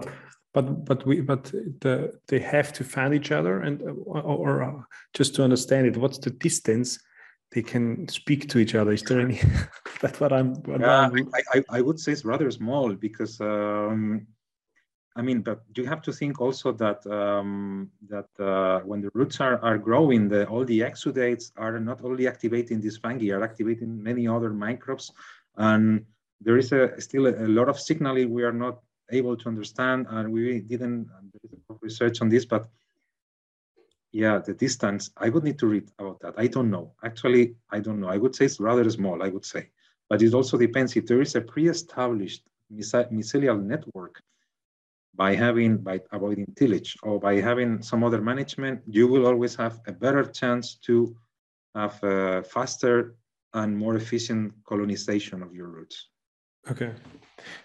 But 0.54 0.84
but 0.84 1.04
we 1.04 1.20
but 1.20 1.44
the, 1.80 2.18
they 2.28 2.38
have 2.38 2.72
to 2.72 2.84
find 2.84 3.12
each 3.12 3.30
other 3.32 3.60
and 3.60 3.82
or, 4.06 4.22
or 4.22 4.62
uh, 4.62 4.82
just 5.12 5.34
to 5.34 5.42
understand 5.42 5.86
it 5.86 5.96
what's 5.96 6.18
the 6.18 6.30
distance 6.30 6.98
they 7.52 7.62
can 7.62 8.08
speak 8.08 8.48
to 8.48 8.58
each 8.58 8.74
other? 8.74 8.92
Is 8.92 9.02
there 9.02 9.20
any 9.20 9.40
that's 10.00 10.18
what 10.20 10.32
i'm 10.32 10.54
what 10.64 10.80
yeah, 10.80 11.00
I'm... 11.00 11.30
I, 11.34 11.58
I, 11.58 11.64
I, 11.78 11.80
would 11.80 12.00
say 12.00 12.12
it's 12.12 12.24
rather 12.24 12.50
small 12.50 12.94
because 12.94 13.40
um, 13.40 14.26
i 15.16 15.22
mean 15.22 15.40
but 15.40 15.60
you 15.76 15.84
have 15.86 16.02
to 16.02 16.12
think 16.12 16.40
also 16.40 16.72
that 16.72 17.06
um, 17.06 17.90
that 18.08 18.28
uh, 18.38 18.80
when 18.80 19.00
the 19.02 19.10
roots 19.14 19.40
are, 19.40 19.58
are 19.62 19.78
growing 19.78 20.28
the 20.28 20.46
all 20.46 20.64
the 20.64 20.80
exudates 20.80 21.52
are 21.56 21.78
not 21.78 22.02
only 22.04 22.26
activating 22.26 22.80
these 22.80 22.96
fungi 22.96 23.30
are 23.30 23.42
activating 23.42 24.02
many 24.02 24.26
other 24.26 24.50
microbes. 24.50 25.12
And 25.56 26.04
there 26.40 26.58
is 26.58 26.72
a 26.72 27.00
still 27.00 27.26
a, 27.26 27.46
a 27.46 27.48
lot 27.48 27.68
of 27.68 27.78
signaling 27.78 28.30
we 28.30 28.42
are 28.42 28.52
not 28.52 28.78
able 29.10 29.36
to 29.36 29.48
understand, 29.48 30.06
and 30.10 30.32
we 30.32 30.60
didn't 30.60 31.08
research 31.80 32.20
on 32.22 32.28
this, 32.28 32.44
but 32.44 32.68
yeah, 34.12 34.38
the 34.38 34.54
distance, 34.54 35.10
I 35.16 35.28
would 35.28 35.42
need 35.42 35.58
to 35.58 35.66
read 35.66 35.90
about 35.98 36.20
that. 36.20 36.34
I 36.36 36.46
don't 36.46 36.70
know. 36.70 36.94
Actually, 37.04 37.56
I 37.70 37.80
don't 37.80 38.00
know. 38.00 38.08
I 38.08 38.16
would 38.16 38.34
say 38.34 38.44
it's 38.44 38.60
rather 38.60 38.88
small, 38.88 39.22
I 39.22 39.28
would 39.28 39.44
say. 39.44 39.70
But 40.08 40.22
it 40.22 40.34
also 40.34 40.56
depends 40.56 40.96
if 40.96 41.06
there 41.06 41.20
is 41.20 41.34
a 41.34 41.40
pre-established 41.40 42.42
mycelial 42.72 43.60
network 43.60 44.22
by 45.16 45.34
having, 45.34 45.78
by 45.78 46.00
avoiding 46.12 46.46
tillage 46.56 46.96
or 47.02 47.18
by 47.18 47.40
having 47.40 47.82
some 47.82 48.04
other 48.04 48.20
management, 48.20 48.82
you 48.86 49.08
will 49.08 49.26
always 49.26 49.56
have 49.56 49.80
a 49.86 49.92
better 49.92 50.24
chance 50.24 50.76
to 50.76 51.16
have 51.74 52.02
a 52.04 52.44
faster 52.44 53.16
and 53.52 53.76
more 53.76 53.96
efficient 53.96 54.52
colonization 54.64 55.42
of 55.42 55.54
your 55.54 55.68
roots. 55.68 56.08
Okay. 56.70 56.92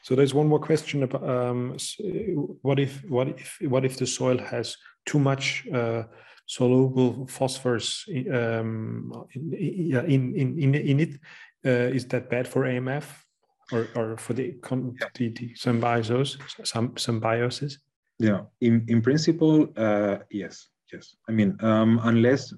So 0.02 0.16
there's 0.16 0.34
one 0.34 0.48
more 0.48 0.60
question 0.60 1.04
about 1.04 1.24
um, 1.28 1.78
what 2.62 2.80
if 2.80 3.04
what 3.08 3.30
if 3.30 3.58
what 3.62 3.86
if 3.86 3.98
the 3.98 4.06
soil 4.06 4.38
has 4.38 4.76
too 5.06 5.20
much 5.20 5.68
uh, 5.74 6.04
soluble 6.46 7.28
phosphorus 7.28 8.06
um, 8.34 9.26
in, 9.32 10.36
in, 10.36 10.60
in, 10.60 10.76
in 10.76 11.00
it? 11.00 11.20
Uh, 11.66 11.94
is 11.96 12.06
that 12.08 12.30
bad 12.30 12.48
for 12.48 12.64
AMF 12.64 13.06
or, 13.72 13.88
or 13.96 14.18
for 14.18 14.34
the, 14.34 14.56
the, 15.16 15.30
the 15.30 15.54
symbiosis? 15.56 16.38
Some 16.64 16.96
symbiosis? 16.98 17.78
Yeah, 18.18 18.42
in 18.60 18.86
in 18.88 19.02
principle, 19.02 19.68
uh, 19.78 20.18
yes, 20.30 20.68
yes. 20.92 21.16
I 21.30 21.32
mean, 21.32 21.56
um, 21.62 22.00
unless 22.04 22.54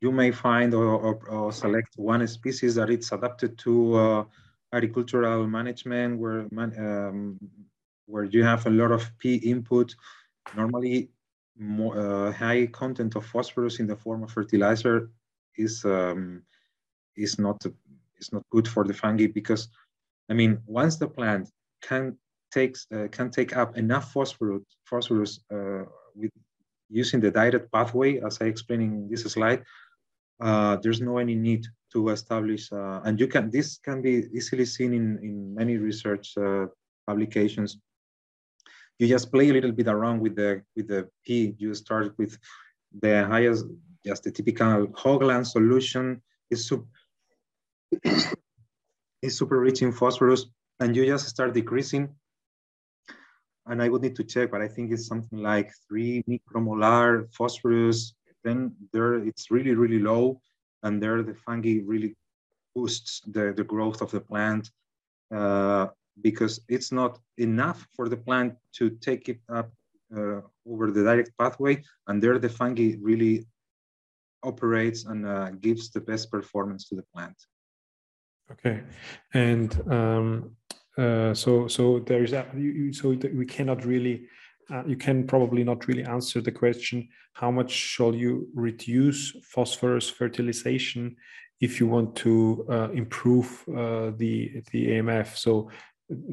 you 0.00 0.10
may 0.10 0.32
find 0.32 0.74
or, 0.74 0.86
or, 0.86 1.28
or, 1.28 1.52
select 1.52 1.94
one 1.96 2.26
species 2.26 2.74
that 2.74 2.90
it's 2.90 3.12
adapted 3.12 3.58
to 3.58 3.94
uh, 3.94 4.24
agricultural 4.72 5.46
management 5.46 6.18
where 6.18 6.46
man, 6.50 6.72
um, 6.78 7.38
where 8.06 8.24
you 8.24 8.42
have 8.42 8.66
a 8.66 8.70
lot 8.70 8.92
of 8.92 9.10
P 9.18 9.36
input, 9.36 9.94
normally 10.56 11.10
more, 11.58 11.98
uh, 11.98 12.32
high 12.32 12.66
content 12.66 13.14
of 13.16 13.24
phosphorus 13.26 13.78
in 13.80 13.86
the 13.86 13.96
form 13.96 14.22
of 14.22 14.30
fertilizer 14.30 15.10
is 15.56 15.84
um, 15.84 16.42
is 17.16 17.38
not 17.38 17.62
is 18.18 18.32
not 18.32 18.42
good 18.50 18.66
for 18.66 18.84
the 18.84 18.94
fungi 18.94 19.26
because 19.26 19.68
I 20.30 20.34
mean 20.34 20.60
once 20.66 20.96
the 20.96 21.08
plant 21.08 21.50
can 21.82 22.16
takes 22.50 22.86
uh, 22.94 23.08
can 23.10 23.30
take 23.30 23.56
up 23.56 23.76
enough 23.76 24.12
phosphorus 24.12 24.62
phosphorus 24.84 25.40
uh, 25.52 25.84
with 26.14 26.30
using 26.88 27.20
the 27.20 27.30
direct 27.30 27.72
pathway 27.72 28.20
as 28.20 28.38
I 28.40 28.44
explained 28.44 28.82
in 28.82 29.08
this 29.08 29.24
slide, 29.24 29.64
uh, 30.40 30.76
there's 30.82 31.00
no 31.00 31.18
any 31.18 31.34
need 31.34 31.66
to 31.92 32.08
establish, 32.08 32.72
uh, 32.72 33.00
and 33.04 33.20
you 33.20 33.26
can, 33.26 33.50
this 33.50 33.78
can 33.78 34.00
be 34.00 34.24
easily 34.32 34.64
seen 34.64 34.94
in, 34.94 35.18
in 35.22 35.54
many 35.54 35.76
research 35.76 36.36
uh, 36.38 36.66
publications. 37.06 37.78
You 38.98 39.08
just 39.08 39.32
play 39.32 39.50
a 39.50 39.52
little 39.52 39.72
bit 39.72 39.88
around 39.88 40.20
with 40.20 40.36
the, 40.36 40.62
with 40.76 40.88
the 40.88 41.08
P, 41.24 41.54
you 41.58 41.74
start 41.74 42.14
with 42.18 42.38
the 43.00 43.26
highest, 43.26 43.66
just 44.04 44.24
the 44.24 44.30
typical 44.30 44.86
Hoagland 44.88 45.46
solution 45.46 46.22
is, 46.50 46.66
super, 46.66 46.86
is 49.22 49.36
super 49.36 49.60
rich 49.60 49.82
in 49.82 49.92
phosphorus, 49.92 50.46
and 50.80 50.96
you 50.96 51.04
just 51.06 51.28
start 51.28 51.52
decreasing 51.52 52.08
and 53.66 53.82
I 53.82 53.88
would 53.88 54.02
need 54.02 54.16
to 54.16 54.24
check, 54.24 54.50
but 54.50 54.60
I 54.60 54.68
think 54.68 54.92
it's 54.92 55.06
something 55.06 55.38
like 55.38 55.72
three 55.88 56.24
micromolar 56.28 57.32
phosphorus. 57.32 58.14
Then 58.44 58.74
there, 58.92 59.14
it's 59.14 59.50
really, 59.50 59.74
really 59.74 59.98
low 59.98 60.40
and 60.82 61.02
there 61.02 61.22
the 61.22 61.34
fungi 61.34 61.80
really 61.84 62.16
boosts 62.74 63.20
the, 63.26 63.52
the 63.56 63.64
growth 63.64 64.00
of 64.02 64.10
the 64.10 64.20
plant 64.20 64.70
uh, 65.34 65.86
because 66.20 66.60
it's 66.68 66.92
not 66.92 67.18
enough 67.38 67.86
for 67.94 68.08
the 68.08 68.16
plant 68.16 68.54
to 68.72 68.90
take 68.90 69.28
it 69.28 69.40
up 69.48 69.70
uh, 70.16 70.40
over 70.66 70.90
the 70.90 71.02
direct 71.02 71.30
pathway 71.38 71.82
and 72.08 72.22
there 72.22 72.38
the 72.38 72.48
fungi 72.48 72.96
really 73.00 73.46
operates 74.42 75.04
and 75.04 75.26
uh, 75.26 75.50
gives 75.60 75.90
the 75.90 76.00
best 76.00 76.30
performance 76.30 76.88
to 76.88 76.94
the 76.96 77.04
plant. 77.14 77.36
Okay. 78.50 78.82
And 79.32 79.70
um, 79.90 80.56
uh, 80.98 81.32
so 81.32 81.68
so 81.68 82.00
there 82.00 82.22
is 82.22 82.32
a, 82.32 82.44
so 82.92 83.10
we 83.10 83.46
cannot 83.46 83.84
really 83.84 84.26
uh, 84.70 84.82
you 84.86 84.96
can 84.96 85.26
probably 85.26 85.64
not 85.64 85.86
really 85.88 86.04
answer 86.04 86.40
the 86.40 86.52
question 86.52 87.08
how 87.34 87.50
much 87.50 87.70
shall 87.70 88.14
you 88.14 88.48
reduce 88.54 89.32
phosphorus 89.42 90.08
fertilization 90.08 91.16
if 91.60 91.78
you 91.78 91.86
want 91.86 92.14
to 92.16 92.66
uh, 92.68 92.90
improve 92.90 93.64
uh, 93.68 94.10
the 94.16 94.62
the 94.72 94.88
AMF. 94.88 95.36
So 95.36 95.70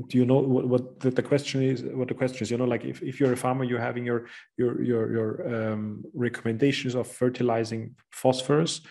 do 0.07 0.17
you 0.17 0.25
know 0.25 0.39
what, 0.39 0.67
what 0.67 0.99
the, 0.99 1.11
the, 1.11 1.21
question 1.21 1.61
is 1.61 1.83
what 1.83 2.07
the 2.07 2.13
question 2.13 2.41
is 2.41 2.51
you 2.51 2.57
know 2.57 2.65
like 2.65 2.83
if, 2.83 3.01
if 3.01 3.19
you're 3.19 3.31
a 3.31 3.37
farmer 3.37 3.63
you're 3.63 3.79
having 3.79 4.05
your 4.05 4.25
your 4.57 4.81
your, 4.83 5.11
your 5.11 5.71
um, 5.71 6.03
recommendations 6.13 6.95
of 6.95 7.07
fertilizing 7.07 7.95
phosphorus 8.11 8.81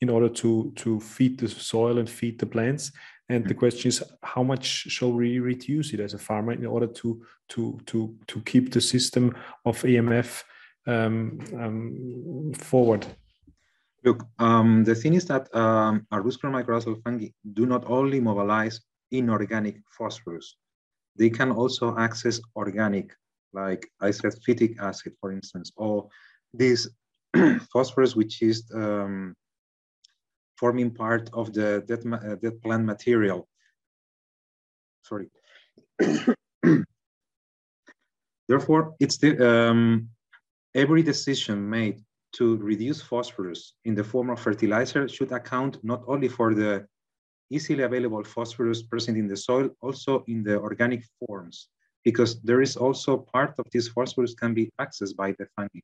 in 0.00 0.08
order 0.08 0.28
to 0.28 0.72
to 0.76 1.00
feed 1.00 1.38
the 1.40 1.48
soil 1.48 1.98
and 1.98 2.08
feed 2.08 2.38
the 2.38 2.46
plants 2.46 2.92
and 3.28 3.46
the 3.46 3.54
question 3.54 3.88
is, 3.88 4.02
how 4.22 4.42
much 4.42 4.64
shall 4.64 5.12
we 5.12 5.40
reduce 5.40 5.92
it 5.92 6.00
as 6.00 6.14
a 6.14 6.18
farmer 6.18 6.52
in 6.52 6.66
order 6.66 6.86
to 6.86 7.22
to 7.48 7.80
to 7.86 8.16
to 8.26 8.40
keep 8.42 8.72
the 8.72 8.80
system 8.80 9.34
of 9.64 9.82
AMF 9.82 10.44
um, 10.86 11.40
um, 11.58 12.52
forward? 12.54 13.06
Look, 14.04 14.24
um, 14.38 14.84
the 14.84 14.94
thing 14.94 15.14
is 15.14 15.24
that 15.26 15.52
um, 15.54 16.06
arbuscular 16.12 16.52
mycorrhizal 16.52 17.02
fungi 17.02 17.28
do 17.54 17.66
not 17.66 17.84
only 17.90 18.20
mobilize 18.20 18.80
inorganic 19.10 19.78
phosphorus, 19.98 20.56
they 21.16 21.30
can 21.30 21.50
also 21.50 21.96
access 21.98 22.40
organic, 22.54 23.12
like 23.52 23.90
I 24.00 24.12
said, 24.12 24.34
phytic 24.46 24.78
acid, 24.78 25.14
for 25.20 25.32
instance, 25.32 25.72
or 25.76 26.08
this 26.54 26.88
phosphorus 27.72 28.14
which 28.14 28.42
is 28.42 28.70
um, 28.72 29.34
forming 30.58 30.90
part 30.90 31.30
of 31.32 31.52
the 31.52 31.84
dead, 31.86 32.02
uh, 32.12 32.34
dead 32.36 32.60
plant 32.62 32.84
material. 32.84 33.48
Sorry. 35.02 35.30
Therefore, 38.48 38.94
it's 39.00 39.18
the, 39.18 39.30
um, 39.70 40.08
every 40.74 41.02
decision 41.02 41.68
made 41.68 42.00
to 42.32 42.56
reduce 42.58 43.00
phosphorus 43.00 43.74
in 43.84 43.94
the 43.94 44.04
form 44.04 44.30
of 44.30 44.40
fertilizer 44.40 45.08
should 45.08 45.32
account 45.32 45.82
not 45.82 46.02
only 46.06 46.28
for 46.28 46.54
the 46.54 46.86
easily 47.50 47.82
available 47.82 48.24
phosphorus 48.24 48.82
present 48.82 49.16
in 49.16 49.26
the 49.26 49.36
soil, 49.36 49.70
also 49.80 50.24
in 50.26 50.42
the 50.42 50.58
organic 50.58 51.04
forms, 51.18 51.68
because 52.04 52.40
there 52.42 52.60
is 52.60 52.76
also 52.76 53.16
part 53.16 53.54
of 53.58 53.66
this 53.72 53.88
phosphorus 53.88 54.34
can 54.34 54.52
be 54.52 54.70
accessed 54.80 55.16
by 55.16 55.32
the 55.38 55.46
fungi. 55.56 55.80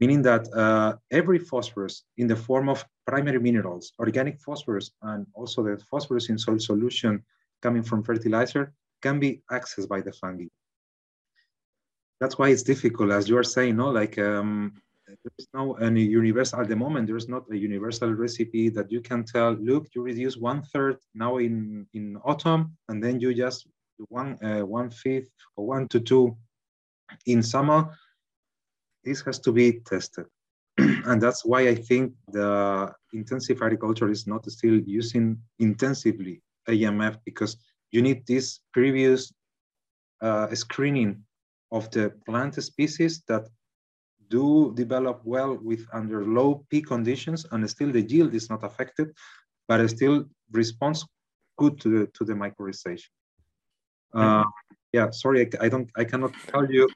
Meaning 0.00 0.22
that 0.22 0.46
uh, 0.54 0.96
every 1.10 1.38
phosphorus 1.38 2.04
in 2.18 2.26
the 2.26 2.36
form 2.36 2.68
of 2.68 2.84
primary 3.06 3.38
minerals, 3.38 3.92
organic 3.98 4.40
phosphorus, 4.40 4.90
and 5.02 5.26
also 5.34 5.62
the 5.62 5.78
phosphorus 5.90 6.28
in 6.28 6.38
soil 6.38 6.58
solution 6.58 7.24
coming 7.62 7.82
from 7.82 8.02
fertilizer 8.02 8.72
can 9.00 9.18
be 9.18 9.42
accessed 9.50 9.88
by 9.88 10.00
the 10.00 10.12
fungi. 10.12 10.46
That's 12.20 12.38
why 12.38 12.48
it's 12.48 12.62
difficult, 12.62 13.10
as 13.10 13.28
you 13.28 13.36
are 13.38 13.44
saying, 13.44 13.76
no, 13.76 13.88
like 13.90 14.18
um, 14.18 14.72
there's 15.06 15.48
no 15.54 15.74
any 15.74 16.02
universal 16.02 16.60
at 16.60 16.68
the 16.68 16.76
moment 16.76 17.06
there's 17.06 17.28
not 17.28 17.44
a 17.52 17.56
universal 17.56 18.12
recipe 18.12 18.68
that 18.68 18.90
you 18.90 19.00
can 19.00 19.24
tell 19.24 19.52
look 19.52 19.86
you 19.94 20.02
reduce 20.02 20.36
one 20.36 20.62
third 20.62 20.96
now 21.14 21.36
in 21.38 21.86
in 21.94 22.16
autumn 22.24 22.76
and 22.88 23.02
then 23.02 23.20
you 23.20 23.32
just 23.34 23.66
one 24.08 24.36
uh, 24.42 24.64
one 24.64 24.90
fifth 24.90 25.30
or 25.56 25.66
one 25.66 25.86
to 25.88 26.00
two 26.00 26.36
in 27.26 27.42
summer 27.42 27.90
this 29.06 29.20
has 29.22 29.38
to 29.38 29.50
be 29.52 29.80
tested 29.92 30.26
and 31.08 31.18
that's 31.24 31.42
why 31.50 31.60
i 31.68 31.74
think 31.88 32.12
the 32.32 32.48
intensive 33.20 33.58
agriculture 33.62 34.10
is 34.16 34.26
not 34.26 34.42
still 34.56 34.78
using 35.00 35.26
intensively 35.58 36.36
amf 36.68 37.16
because 37.24 37.52
you 37.92 38.02
need 38.02 38.26
this 38.26 38.60
previous 38.72 39.32
uh, 40.20 40.46
screening 40.54 41.12
of 41.72 41.90
the 41.90 42.12
plant 42.26 42.54
species 42.62 43.22
that 43.28 43.44
do 44.28 44.72
develop 44.74 45.20
well 45.24 45.56
with 45.62 45.86
under 45.92 46.24
low 46.24 46.64
P 46.70 46.82
conditions 46.82 47.46
and 47.52 47.68
still 47.70 47.92
the 47.92 48.02
yield 48.02 48.34
is 48.34 48.50
not 48.50 48.64
affected, 48.64 49.08
but 49.68 49.80
it 49.80 49.88
still 49.88 50.24
responds 50.52 51.06
good 51.58 51.80
to 51.80 51.88
the 51.88 52.06
to 52.08 52.24
the 52.24 52.32
mycorrhization. 52.32 53.10
Uh, 54.14 54.44
yeah, 54.92 55.10
sorry, 55.10 55.42
I, 55.42 55.66
I, 55.66 55.68
don't, 55.68 55.90
I 55.96 56.04
cannot 56.04 56.32
tell 56.48 56.70
you. 56.70 56.88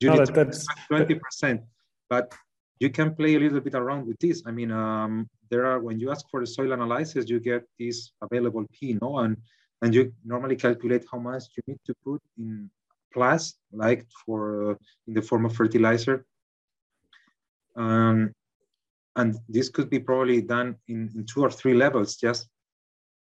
You 0.00 0.10
no, 0.10 0.16
need 0.16 0.34
that's 0.34 0.66
twenty 0.88 1.14
percent, 1.14 1.62
but 2.10 2.34
you 2.80 2.90
can 2.90 3.14
play 3.14 3.34
a 3.36 3.38
little 3.38 3.60
bit 3.60 3.74
around 3.74 4.06
with 4.06 4.18
this. 4.18 4.42
I 4.46 4.50
mean, 4.50 4.70
um, 4.70 5.28
there 5.50 5.64
are 5.66 5.80
when 5.80 5.98
you 5.98 6.10
ask 6.10 6.26
for 6.30 6.40
the 6.40 6.46
soil 6.46 6.72
analysis, 6.72 7.28
you 7.28 7.40
get 7.40 7.64
this 7.78 8.12
available 8.20 8.66
P, 8.72 8.98
no, 9.00 9.18
and 9.18 9.36
and 9.82 9.94
you 9.94 10.12
normally 10.24 10.56
calculate 10.56 11.04
how 11.10 11.18
much 11.18 11.44
you 11.56 11.62
need 11.66 11.80
to 11.86 11.94
put 12.04 12.20
in 12.38 12.70
plus, 13.12 13.54
like 13.72 14.06
for 14.24 14.72
uh, 14.72 14.74
in 15.06 15.14
the 15.14 15.22
form 15.22 15.46
of 15.46 15.56
fertilizer, 15.56 16.26
um, 17.76 18.34
and 19.16 19.36
this 19.48 19.70
could 19.70 19.88
be 19.88 19.98
probably 19.98 20.42
done 20.42 20.76
in, 20.88 21.10
in 21.14 21.24
two 21.24 21.42
or 21.42 21.50
three 21.50 21.74
levels, 21.74 22.16
just 22.16 22.48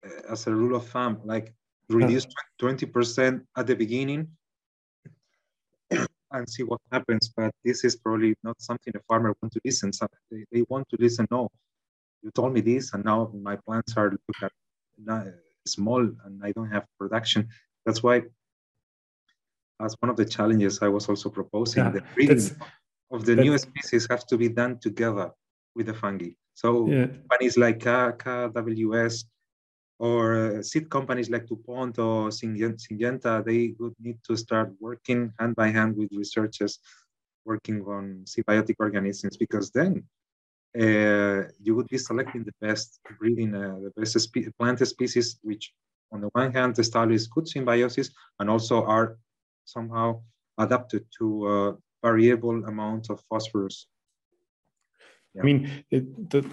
uh, 0.06 0.32
as 0.32 0.46
a 0.46 0.54
rule 0.54 0.76
of 0.76 0.88
thumb, 0.88 1.20
like 1.24 1.54
reduce 1.88 2.26
20% 2.60 3.42
at 3.56 3.66
the 3.66 3.76
beginning 3.76 4.28
and 6.32 6.48
see 6.48 6.62
what 6.62 6.80
happens. 6.92 7.32
But 7.36 7.52
this 7.64 7.84
is 7.84 7.96
probably 7.96 8.34
not 8.42 8.60
something 8.60 8.92
a 8.96 9.00
farmer 9.08 9.34
want 9.40 9.52
to 9.54 9.60
listen. 9.64 9.92
So 9.92 10.06
they, 10.30 10.44
they 10.52 10.64
want 10.68 10.88
to 10.90 10.96
listen, 10.98 11.26
no, 11.30 11.50
you 12.22 12.30
told 12.30 12.52
me 12.52 12.60
this, 12.60 12.92
and 12.92 13.04
now 13.04 13.30
my 13.34 13.56
plants 13.56 13.96
are 13.96 14.10
look 14.10 14.42
at 14.42 14.52
small 15.66 16.00
and 16.00 16.40
I 16.42 16.52
don't 16.52 16.70
have 16.70 16.84
production. 16.98 17.48
That's 17.84 18.02
why, 18.02 18.22
as 19.80 19.94
one 20.00 20.10
of 20.10 20.16
the 20.16 20.24
challenges, 20.24 20.80
I 20.82 20.88
was 20.88 21.08
also 21.08 21.28
proposing 21.28 21.84
yeah, 21.84 21.90
the 21.90 22.02
breeding 22.14 22.50
of 23.10 23.24
the 23.24 23.36
new 23.36 23.56
species 23.58 24.06
have 24.10 24.26
to 24.26 24.36
be 24.36 24.48
done 24.48 24.78
together 24.78 25.30
with 25.74 25.86
the 25.86 25.94
fungi. 25.94 26.30
So 26.54 26.88
yeah. 26.88 27.06
companies 27.06 27.56
like 27.56 27.80
KWS 27.80 29.24
or 29.98 30.58
uh, 30.58 30.62
seed 30.62 30.90
companies 30.90 31.30
like 31.30 31.46
DuPont 31.46 31.98
or 31.98 32.28
Syngenta, 32.28 33.44
they 33.44 33.74
would 33.78 33.94
need 33.98 34.18
to 34.24 34.36
start 34.36 34.72
working 34.80 35.32
hand 35.38 35.56
by 35.56 35.68
hand 35.68 35.96
with 35.96 36.10
researchers 36.12 36.78
working 37.44 37.80
on 37.82 38.24
symbiotic 38.24 38.74
organisms 38.78 39.36
because 39.36 39.70
then 39.70 40.02
uh, 40.78 41.48
you 41.62 41.74
would 41.74 41.88
be 41.88 41.96
selecting 41.96 42.44
the 42.44 42.52
best 42.60 43.00
breeding, 43.18 43.54
uh, 43.54 43.78
the 43.82 43.92
best 43.96 44.18
spe 44.20 44.52
plant 44.58 44.86
species, 44.86 45.38
which 45.42 45.72
on 46.12 46.20
the 46.20 46.28
one 46.32 46.52
hand 46.52 46.78
establish 46.78 47.26
good 47.28 47.48
symbiosis 47.48 48.10
and 48.38 48.50
also 48.50 48.84
are 48.84 49.16
somehow 49.64 50.20
adapted 50.58 51.04
to 51.18 51.46
uh, 51.46 51.72
variable 52.02 52.64
amount 52.66 53.08
of 53.10 53.22
phosphorus. 53.28 53.86
Yeah. 55.34 55.42
I 55.42 55.44
mean, 55.44 55.84
it, 55.90 56.30
that, 56.30 56.44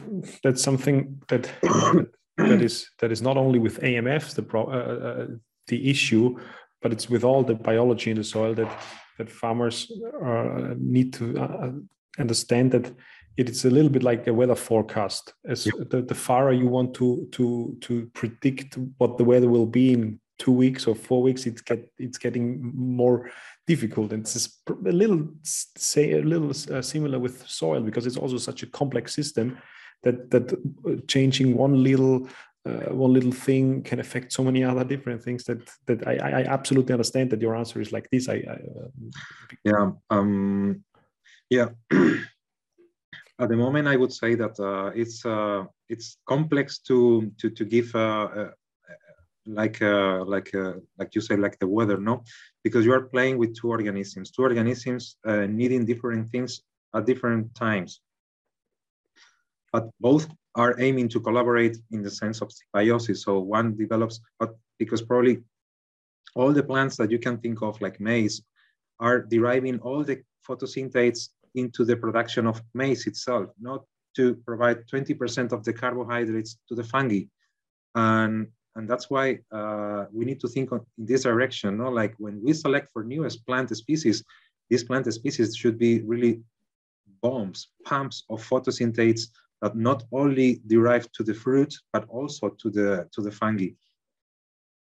that's 0.43 0.63
something 0.63 1.21
that 1.27 1.49
that 2.37 2.61
is 2.61 2.89
that 2.99 3.11
is 3.11 3.21
not 3.21 3.37
only 3.37 3.59
with 3.59 3.79
AMFs 3.81 4.35
the 4.35 4.41
pro, 4.41 4.65
uh, 4.65 4.67
uh, 4.67 5.07
uh, 5.07 5.27
the 5.67 5.89
issue, 5.89 6.39
but 6.81 6.91
it's 6.91 7.09
with 7.09 7.23
all 7.23 7.43
the 7.43 7.55
biology 7.55 8.11
in 8.11 8.17
the 8.17 8.23
soil 8.23 8.53
that 8.55 8.71
that 9.17 9.29
farmers 9.29 9.91
uh, 10.25 10.73
need 10.77 11.13
to 11.13 11.39
uh, 11.39 11.71
understand 12.19 12.71
that 12.71 12.91
it 13.37 13.49
is 13.49 13.65
a 13.65 13.69
little 13.69 13.89
bit 13.89 14.03
like 14.03 14.27
a 14.27 14.33
weather 14.33 14.55
forecast. 14.55 15.33
As 15.47 15.65
yeah. 15.65 15.71
the, 15.89 16.01
the 16.01 16.15
farther 16.15 16.53
you 16.53 16.67
want 16.67 16.93
to 16.95 17.27
to 17.31 17.77
to 17.81 18.09
predict 18.13 18.77
what 18.97 19.17
the 19.17 19.23
weather 19.23 19.49
will 19.49 19.67
be 19.67 19.93
in 19.93 20.19
two 20.39 20.51
weeks 20.51 20.87
or 20.87 20.95
four 20.95 21.21
weeks, 21.21 21.45
it's 21.45 21.61
get 21.61 21.87
it's 21.97 22.17
getting 22.17 22.71
more 22.75 23.29
difficult. 23.67 24.11
And 24.11 24.21
it's 24.21 24.59
a 24.67 24.91
little 24.91 25.27
say 25.43 26.13
a 26.13 26.21
little 26.21 26.51
uh, 26.75 26.81
similar 26.81 27.19
with 27.19 27.47
soil 27.47 27.81
because 27.81 28.05
it's 28.05 28.17
also 28.17 28.37
such 28.37 28.63
a 28.63 28.67
complex 28.67 29.13
system 29.13 29.57
that 30.03 30.29
that 30.31 30.53
uh, 30.53 30.95
changing 31.07 31.55
one 31.57 31.83
little 31.83 32.27
uh, 32.65 32.93
one 32.93 33.13
little 33.13 33.31
thing 33.31 33.83
can 33.83 33.99
affect 33.99 34.31
so 34.31 34.43
many 34.43 34.63
other 34.63 34.83
different 34.83 35.21
things 35.21 35.43
that 35.43 35.59
that 35.85 36.07
I, 36.07 36.41
I 36.41 36.43
absolutely 36.43 36.93
understand 36.93 37.29
that 37.31 37.41
your 37.41 37.55
answer 37.55 37.81
is 37.81 37.91
like 37.91 38.09
this. 38.11 38.29
I, 38.29 38.43
I 38.47 38.53
uh, 38.53 38.89
yeah 39.63 39.91
um, 40.09 40.83
yeah. 41.49 41.69
At 43.39 43.49
the 43.49 43.57
moment, 43.57 43.87
I 43.87 43.95
would 43.95 44.13
say 44.13 44.35
that 44.35 44.59
uh, 44.59 44.91
it's 44.95 45.25
uh, 45.25 45.65
it's 45.89 46.17
complex 46.25 46.79
to 46.87 47.31
to 47.39 47.49
to 47.49 47.65
give 47.65 47.93
a, 47.95 48.53
like 49.45 49.81
uh, 49.81 50.23
like 50.25 50.53
uh, 50.55 50.73
like 50.97 51.15
you 51.15 51.21
say 51.21 51.35
like 51.35 51.59
the 51.59 51.67
weather 51.67 51.97
no 51.97 52.23
because 52.63 52.85
you 52.85 52.93
are 52.93 53.03
playing 53.03 53.37
with 53.37 53.55
two 53.55 53.69
organisms 53.69 54.31
two 54.31 54.43
organisms 54.43 55.17
uh, 55.25 55.45
needing 55.47 55.85
different 55.85 56.29
things 56.29 56.61
at 56.95 57.05
different 57.05 57.53
times 57.55 58.01
but 59.73 59.89
both 59.99 60.27
are 60.55 60.79
aiming 60.79 61.09
to 61.09 61.19
collaborate 61.19 61.77
in 61.91 62.01
the 62.01 62.11
sense 62.11 62.41
of 62.41 62.51
symbiosis 62.51 63.23
so 63.23 63.39
one 63.39 63.75
develops 63.75 64.21
but 64.39 64.55
because 64.79 65.01
probably 65.01 65.39
all 66.35 66.53
the 66.53 66.63
plants 66.63 66.95
that 66.97 67.11
you 67.11 67.19
can 67.19 67.37
think 67.39 67.61
of 67.61 67.79
like 67.81 67.99
maize 67.99 68.41
are 68.99 69.19
deriving 69.21 69.79
all 69.79 70.03
the 70.03 70.21
photosynthase 70.47 71.29
into 71.55 71.83
the 71.83 71.97
production 71.97 72.47
of 72.47 72.61
maize 72.73 73.07
itself 73.07 73.49
not 73.59 73.83
to 74.15 74.35
provide 74.45 74.87
20% 74.87 75.51
of 75.51 75.63
the 75.63 75.73
carbohydrates 75.73 76.57
to 76.69 76.75
the 76.75 76.83
fungi 76.83 77.21
and 77.95 78.47
and 78.75 78.89
that's 78.89 79.09
why 79.09 79.39
uh, 79.51 80.05
we 80.11 80.25
need 80.25 80.39
to 80.39 80.47
think 80.47 80.71
in 80.71 80.81
this 80.97 81.23
direction. 81.23 81.77
No? 81.77 81.89
Like 81.89 82.15
when 82.17 82.41
we 82.43 82.53
select 82.53 82.89
for 82.91 83.03
newest 83.03 83.45
plant 83.45 83.75
species, 83.75 84.23
these 84.69 84.83
plant 84.83 85.11
species 85.13 85.55
should 85.55 85.77
be 85.77 86.01
really 86.01 86.41
bombs, 87.21 87.69
pumps 87.85 88.23
of 88.29 88.45
photosynthase 88.47 89.27
that 89.63 89.77
not 89.77 90.03
only 90.11 90.61
derive 90.67 91.09
to 91.13 91.23
the 91.23 91.33
fruit 91.33 91.73
but 91.93 92.03
also 92.09 92.49
to 92.61 92.69
the 92.69 92.89
to 93.13 93.21
the 93.21 93.31
fungi. 93.31 93.69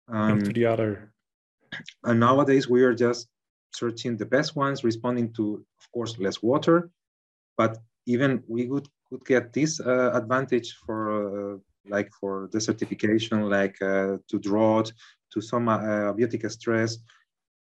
Um, 0.07 0.41
to 0.41 0.53
the 0.53 0.65
other. 0.65 1.11
And 2.05 2.19
nowadays 2.19 2.65
we 2.69 2.81
are 2.83 2.95
just 2.95 3.27
searching 3.71 4.17
the 4.17 4.25
best 4.25 4.55
ones, 4.55 4.83
responding 4.83 5.33
to, 5.33 5.63
of 5.81 5.85
course, 5.93 6.17
less 6.17 6.41
water, 6.41 6.89
but 7.57 7.77
even 8.07 8.41
we 8.47 8.61
would 8.71 8.87
could 9.07 9.23
get 9.25 9.53
this 9.53 9.79
uh, 9.81 10.11
advantage 10.13 10.69
for 10.85 10.99
uh, 11.19 11.57
like 11.95 12.09
for 12.19 12.47
desertification, 12.55 13.37
like 13.57 13.75
uh, 13.81 14.17
to 14.29 14.39
drought, 14.39 14.87
to 15.33 15.41
some 15.41 15.67
uh, 15.67 15.79
abiotic 16.11 16.49
stress. 16.49 16.91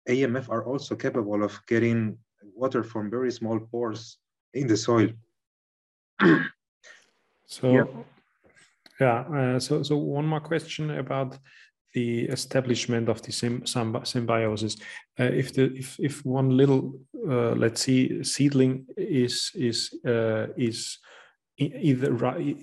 AMF 0.08 0.48
are 0.48 0.64
also 0.64 0.94
capable 0.96 1.42
of 1.44 1.52
getting 1.66 2.16
water 2.62 2.82
from 2.82 3.10
very 3.10 3.30
small 3.30 3.58
pores 3.70 4.18
in 4.54 4.66
the 4.66 4.76
soil. 4.76 5.10
so, 7.46 7.72
yeah. 7.72 7.84
yeah 9.00 9.18
uh, 9.36 9.60
so 9.60 9.82
so 9.82 9.96
one 9.96 10.26
more 10.26 10.40
question 10.40 10.90
about 10.90 11.38
the 11.94 12.22
establishment 12.22 13.08
of 13.08 13.22
the 13.22 13.32
symbiosis. 14.04 14.76
Uh, 15.18 15.24
if 15.24 15.54
the 15.54 15.72
if 15.76 15.98
if 16.00 16.24
one 16.24 16.56
little 16.56 16.98
uh, 17.28 17.52
let's 17.52 17.82
see 17.82 18.22
seedling 18.24 18.86
is 18.96 19.52
is 19.54 19.94
uh, 20.06 20.46
is 20.56 20.98
either 21.56 22.12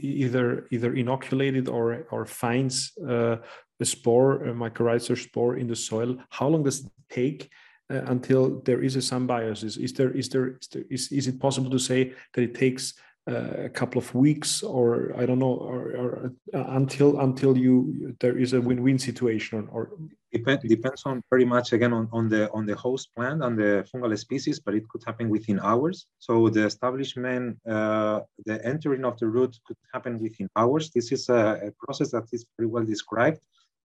either 0.02 0.68
either 0.70 0.94
inoculated 0.96 1.70
or 1.70 2.06
or 2.12 2.26
finds 2.26 2.92
uh, 3.08 3.38
a 3.80 3.86
spore, 3.86 4.44
a 4.44 4.54
mycorrhizal 4.54 5.18
spore 5.18 5.56
in 5.56 5.68
the 5.68 5.76
soil, 5.76 6.18
how 6.30 6.48
long 6.48 6.64
does 6.64 6.82
it 6.82 6.92
take 7.10 7.50
uh, 7.90 8.02
until 8.08 8.62
there 8.62 8.84
is 8.84 8.96
a 8.96 9.02
symbiosis? 9.02 9.78
Is 9.78 9.94
there 9.94 10.12
is 10.12 10.30
there 10.30 10.58
is, 10.58 10.68
there, 10.68 10.84
is, 10.90 11.12
is 11.12 11.28
it 11.28 11.40
possible 11.40 11.70
to 11.72 11.80
say 11.80 12.14
that 12.34 12.42
it 12.42 12.54
takes 12.54 12.94
a 13.32 13.70
couple 13.70 14.00
of 14.00 14.14
weeks 14.14 14.64
or 14.64 15.14
I 15.18 15.26
don't 15.26 15.40
know 15.40 15.54
or, 15.54 15.82
or 16.02 16.34
uh, 16.54 16.66
until 16.80 17.20
until 17.20 17.58
you 17.58 18.16
there 18.20 18.38
is 18.38 18.54
a 18.54 18.62
win-win 18.62 19.00
situation 19.00 19.68
or, 19.72 19.90
Depend, 20.34 20.62
depends 20.62 21.04
on 21.06 21.22
very 21.30 21.44
much 21.44 21.74
again 21.74 21.92
on, 21.92 22.08
on 22.14 22.30
the 22.30 22.50
on 22.52 22.66
the 22.66 22.76
host 22.76 23.14
plant 23.14 23.44
and 23.44 23.60
the 23.60 23.86
fungal 23.94 24.18
species, 24.18 24.62
but 24.62 24.74
it 24.74 24.88
could 24.88 25.04
happen 25.06 25.30
within 25.30 25.60
hours. 25.60 26.08
So 26.20 26.48
the 26.48 26.66
establishment, 26.66 27.58
uh, 27.68 28.22
the 28.46 28.66
entering 28.66 29.04
of 29.04 29.20
the 29.20 29.28
root 29.28 29.58
could 29.66 29.76
happen 29.94 30.20
within 30.20 30.48
hours. 30.56 30.90
This 30.90 31.12
is 31.12 31.28
a, 31.28 31.60
a, 31.68 31.72
process 31.84 32.12
that 32.12 32.28
is 32.32 32.46
very 32.58 32.68
well 32.68 32.86
described. 32.86 33.40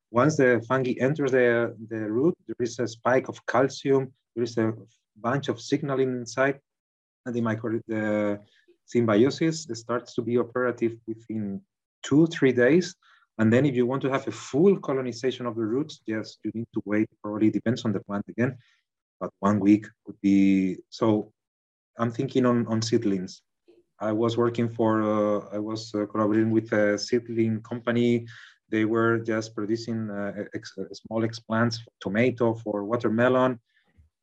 Once 0.09 0.37
the 0.37 0.65
fungi 0.67 0.95
enters 0.99 1.31
the, 1.31 1.75
the 1.89 2.11
root, 2.11 2.35
there 2.47 2.55
is 2.59 2.79
a 2.79 2.87
spike 2.87 3.27
of 3.29 3.45
calcium. 3.45 4.11
There 4.35 4.43
is 4.43 4.57
a 4.57 4.73
bunch 5.17 5.47
of 5.47 5.61
signaling 5.61 6.09
inside, 6.09 6.59
and 7.27 7.35
the 7.35 7.41
micro 7.41 7.79
the 7.87 8.39
symbiosis 8.91 9.67
starts 9.73 10.13
to 10.15 10.21
be 10.21 10.37
operative 10.37 10.93
within 11.07 11.61
two 12.03 12.25
three 12.27 12.51
days 12.51 12.95
and 13.41 13.51
then 13.51 13.65
if 13.65 13.75
you 13.75 13.87
want 13.87 14.01
to 14.03 14.11
have 14.11 14.27
a 14.27 14.31
full 14.31 14.77
colonization 14.79 15.47
of 15.47 15.55
the 15.55 15.65
roots, 15.65 16.01
yes, 16.05 16.37
you 16.43 16.51
need 16.53 16.67
to 16.75 16.81
wait, 16.85 17.09
probably 17.23 17.49
depends 17.49 17.85
on 17.85 17.91
the 17.91 17.99
plant 18.01 18.25
again, 18.29 18.55
but 19.19 19.31
one 19.39 19.59
week 19.59 19.87
could 20.05 20.19
be, 20.21 20.77
so 20.89 21.31
I'm 21.97 22.11
thinking 22.11 22.45
on, 22.45 22.67
on 22.67 22.81
seedlings. 22.81 23.41
I 23.99 24.11
was 24.11 24.37
working 24.37 24.69
for, 24.69 25.01
uh, 25.01 25.55
I 25.55 25.57
was 25.57 25.91
uh, 25.95 26.05
collaborating 26.05 26.51
with 26.51 26.71
a 26.73 26.99
seedling 26.99 27.61
company. 27.61 28.27
They 28.69 28.85
were 28.85 29.17
just 29.17 29.55
producing 29.55 30.11
uh, 30.11 30.45
ex, 30.53 30.73
uh, 30.77 30.83
small 30.93 31.23
explants, 31.23 31.77
for 31.83 31.91
tomato, 31.99 32.53
for 32.53 32.83
watermelon. 32.83 33.59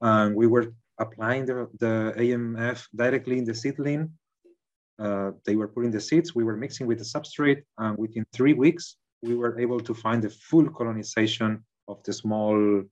And 0.00 0.36
we 0.36 0.46
were 0.46 0.72
applying 0.98 1.44
the, 1.44 1.68
the 1.80 2.14
AMF 2.16 2.86
directly 2.94 3.38
in 3.38 3.44
the 3.44 3.54
seedling 3.54 4.12
uh, 4.98 5.30
they 5.44 5.56
were 5.56 5.68
putting 5.68 5.90
the 5.90 6.00
seeds, 6.00 6.34
we 6.34 6.44
were 6.44 6.56
mixing 6.56 6.86
with 6.86 6.98
the 6.98 7.04
substrate, 7.04 7.62
and 7.78 7.96
within 7.96 8.26
three 8.32 8.54
weeks, 8.54 8.96
we 9.22 9.34
were 9.34 9.58
able 9.58 9.80
to 9.80 9.94
find 9.94 10.22
the 10.22 10.30
full 10.30 10.68
colonization 10.70 11.64
of 11.86 12.02
the 12.04 12.12
small 12.12 12.82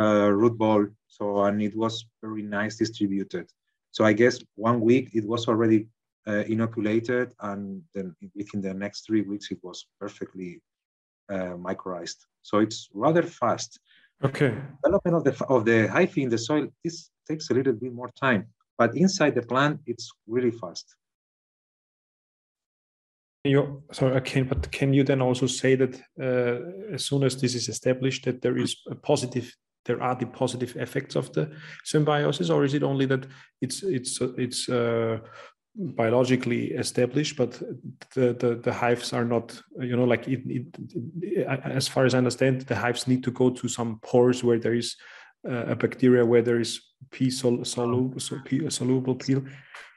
uh, 0.00 0.30
root 0.30 0.56
ball. 0.56 0.86
So, 1.08 1.42
and 1.42 1.60
it 1.62 1.76
was 1.76 2.06
very 2.22 2.42
nice 2.42 2.76
distributed. 2.76 3.46
So 3.90 4.04
I 4.04 4.12
guess 4.12 4.42
one 4.54 4.80
week 4.80 5.10
it 5.12 5.24
was 5.26 5.48
already 5.48 5.88
uh, 6.26 6.44
inoculated, 6.46 7.32
and 7.40 7.82
then 7.94 8.14
within 8.34 8.60
the 8.60 8.72
next 8.72 9.06
three 9.06 9.22
weeks 9.22 9.50
it 9.50 9.58
was 9.62 9.86
perfectly 10.00 10.60
uh, 11.28 11.56
mycorrhized. 11.66 12.18
So 12.42 12.58
it's 12.58 12.88
rather 12.94 13.22
fast. 13.22 13.78
Okay. 14.24 14.56
Development 14.84 15.16
of 15.16 15.24
the 15.24 15.44
of 15.46 15.64
the 15.64 15.88
hyphae 15.88 16.22
in 16.22 16.28
the 16.28 16.38
soil 16.38 16.68
this 16.84 17.10
takes 17.28 17.50
a 17.50 17.54
little 17.54 17.72
bit 17.72 17.92
more 17.92 18.10
time, 18.20 18.46
but 18.78 18.96
inside 18.96 19.34
the 19.34 19.42
plant 19.42 19.80
it's 19.86 20.10
really 20.28 20.52
fast 20.52 20.94
you 23.44 23.82
sorry, 23.92 24.20
can 24.20 24.44
but 24.44 24.70
can 24.70 24.92
you 24.92 25.04
then 25.04 25.20
also 25.20 25.46
say 25.46 25.74
that 25.74 26.00
uh, 26.20 26.94
as 26.94 27.04
soon 27.04 27.24
as 27.24 27.40
this 27.40 27.54
is 27.54 27.68
established 27.68 28.24
that 28.24 28.40
there 28.42 28.56
is 28.56 28.76
a 28.90 28.94
positive 28.94 29.54
there 29.84 30.00
are 30.00 30.14
the 30.14 30.26
positive 30.26 30.76
effects 30.76 31.16
of 31.16 31.32
the 31.32 31.50
symbiosis 31.84 32.50
or 32.50 32.64
is 32.64 32.74
it 32.74 32.82
only 32.82 33.06
that 33.06 33.26
it's 33.60 33.82
it's 33.82 34.20
it's 34.38 34.68
uh, 34.68 35.18
biologically 35.74 36.72
established 36.72 37.36
but 37.36 37.60
the, 38.14 38.34
the 38.34 38.60
the 38.62 38.72
hives 38.72 39.12
are 39.12 39.24
not 39.24 39.60
you 39.80 39.96
know 39.96 40.04
like 40.04 40.28
it, 40.28 40.42
it, 40.46 40.66
it, 41.20 41.46
as 41.64 41.88
far 41.88 42.04
as 42.04 42.14
i 42.14 42.18
understand 42.18 42.60
the 42.62 42.76
hives 42.76 43.08
need 43.08 43.24
to 43.24 43.30
go 43.30 43.50
to 43.50 43.66
some 43.68 43.98
pores 44.02 44.44
where 44.44 44.58
there 44.58 44.74
is 44.74 44.96
uh, 45.48 45.64
a 45.66 45.74
bacteria 45.74 46.24
where 46.24 46.42
there 46.42 46.60
is 46.60 46.80
p 47.10 47.30
soluble, 47.30 48.20
soluble 48.20 49.14
peel. 49.16 49.42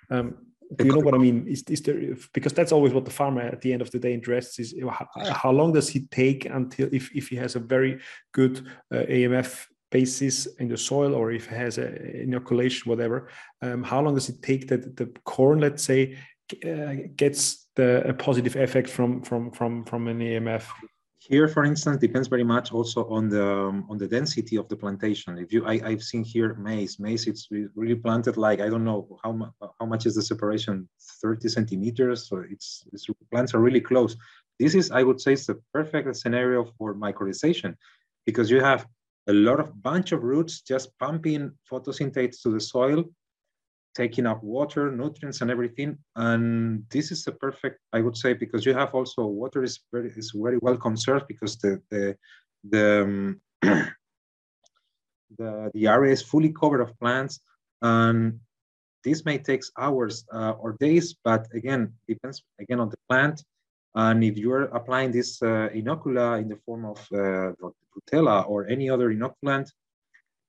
Um, 0.10 0.38
do 0.76 0.86
you 0.86 0.94
know 0.94 1.00
what 1.00 1.14
I 1.14 1.18
mean? 1.18 1.48
Is, 1.48 1.64
is 1.70 1.82
there 1.82 2.16
because 2.34 2.54
that's 2.54 2.72
always 2.72 2.94
what 2.94 3.06
the 3.06 3.12
farmer 3.12 3.42
at 3.42 3.62
the 3.62 3.72
end 3.74 3.82
of 3.82 3.92
the 3.92 4.00
day 4.00 4.14
interests 4.14 4.60
is 4.60 4.74
how, 4.90 5.08
how 5.32 5.52
long 5.52 5.74
does 5.74 5.90
he 5.90 6.02
take 6.08 6.46
until 6.46 6.90
if, 6.92 7.16
if 7.16 7.28
he 7.28 7.36
has 7.36 7.56
a 7.56 7.60
very 7.60 8.00
good 8.32 8.66
uh, 8.92 8.98
AMF 8.98 9.68
basis 9.92 10.48
in 10.58 10.68
the 10.68 10.78
soil 10.78 11.14
or 11.14 11.32
if 11.32 11.48
he 11.48 11.56
has 11.56 11.78
a 11.78 12.22
inoculation 12.22 12.90
whatever 12.90 13.30
um, 13.62 13.84
how 13.84 14.02
long 14.02 14.16
does 14.16 14.30
it 14.30 14.42
take 14.42 14.68
that 14.68 14.98
the 14.98 15.06
corn 15.24 15.60
let's 15.60 15.84
say 15.84 16.18
uh, 16.66 16.96
gets 17.16 17.68
the 17.76 18.08
a 18.08 18.14
positive 18.14 18.56
effect 18.56 18.90
from 18.90 19.22
from 19.22 19.52
from 19.52 19.84
from 19.86 20.08
an 20.08 20.20
AMF 20.20 20.64
here, 21.28 21.48
for 21.48 21.64
instance, 21.64 21.98
depends 21.98 22.28
very 22.28 22.44
much 22.44 22.72
also 22.72 23.08
on 23.10 23.30
the 23.30 23.46
um, 23.46 23.86
on 23.90 23.98
the 23.98 24.08
density 24.08 24.58
of 24.58 24.68
the 24.68 24.76
plantation. 24.76 25.38
If 25.38 25.52
you, 25.52 25.66
I, 25.66 25.82
I've 25.84 26.04
seen 26.04 26.24
here 26.24 26.54
maize. 26.56 27.00
Maize, 27.00 27.26
it's 27.28 27.48
really 27.52 27.96
planted 27.96 28.38
like 28.38 28.60
I 28.62 28.70
don't 28.70 28.84
know 28.84 29.20
how 29.24 29.32
much 29.32 29.52
how 29.80 29.86
much 29.86 30.06
is 30.06 30.16
the 30.16 30.22
separation, 30.22 30.88
30 31.22 31.50
centimeters. 31.50 32.28
So 32.28 32.44
it's, 32.50 32.86
it's 32.94 33.08
plants 33.32 33.54
are 33.56 33.60
really 33.60 33.82
close. 33.82 34.16
This 34.60 34.76
is, 34.76 34.92
I 34.92 35.04
would 35.04 35.20
say, 35.20 35.34
it's 35.34 35.48
the 35.48 35.60
perfect 35.74 36.16
scenario 36.16 36.66
for 36.78 36.94
mycorrhization 36.94 37.76
because 38.26 38.50
you 38.52 38.62
have 38.62 38.88
a 39.28 39.34
lot 39.34 39.60
of 39.60 39.82
bunch 39.82 40.12
of 40.12 40.24
roots 40.24 40.62
just 40.62 40.98
pumping 41.00 41.52
photosynthetics 41.70 42.42
to 42.44 42.52
the 42.52 42.60
soil 42.60 43.04
taking 43.96 44.26
up 44.26 44.44
water, 44.44 44.92
nutrients, 44.92 45.42
and 45.42 45.50
everything. 45.50 45.98
And 46.16 46.84
this 46.90 47.12
is 47.12 47.24
the 47.24 47.32
perfect, 47.32 47.80
I 47.94 48.02
would 48.02 48.18
say, 48.18 48.34
because 48.34 48.66
you 48.66 48.74
have 48.74 48.94
also 48.94 49.26
water 49.26 49.64
is 49.64 49.80
very 49.92 50.12
is 50.16 50.32
very 50.36 50.60
well 50.62 50.78
conserved 50.78 51.28
because 51.28 51.58
the 51.58 51.82
the 51.90 52.18
the 52.70 53.04
um, 53.04 53.42
the, 55.38 55.72
the 55.74 55.88
area 55.88 56.12
is 56.12 56.22
fully 56.22 56.52
covered 56.52 56.82
of 56.82 56.98
plants, 57.00 57.40
and 57.82 58.40
this 59.04 59.24
may 59.24 59.38
take 59.38 59.64
hours 59.80 60.26
uh, 60.34 60.54
or 60.60 60.74
days, 60.80 61.16
but 61.24 61.48
again 61.54 61.94
depends 62.08 62.44
again 62.60 62.80
on 62.80 62.90
the 62.90 62.98
plant. 63.10 63.44
And 63.98 64.26
if 64.26 64.38
you 64.38 64.52
are 64.52 64.64
applying 64.80 65.12
this 65.12 65.42
uh, 65.42 65.70
inocula 65.74 66.42
in 66.42 66.50
the 66.50 66.58
form 66.66 66.84
of 66.84 67.00
uh, 67.14 67.54
or 68.44 68.68
any 68.68 68.90
other 68.90 69.14
inoculant, 69.14 69.72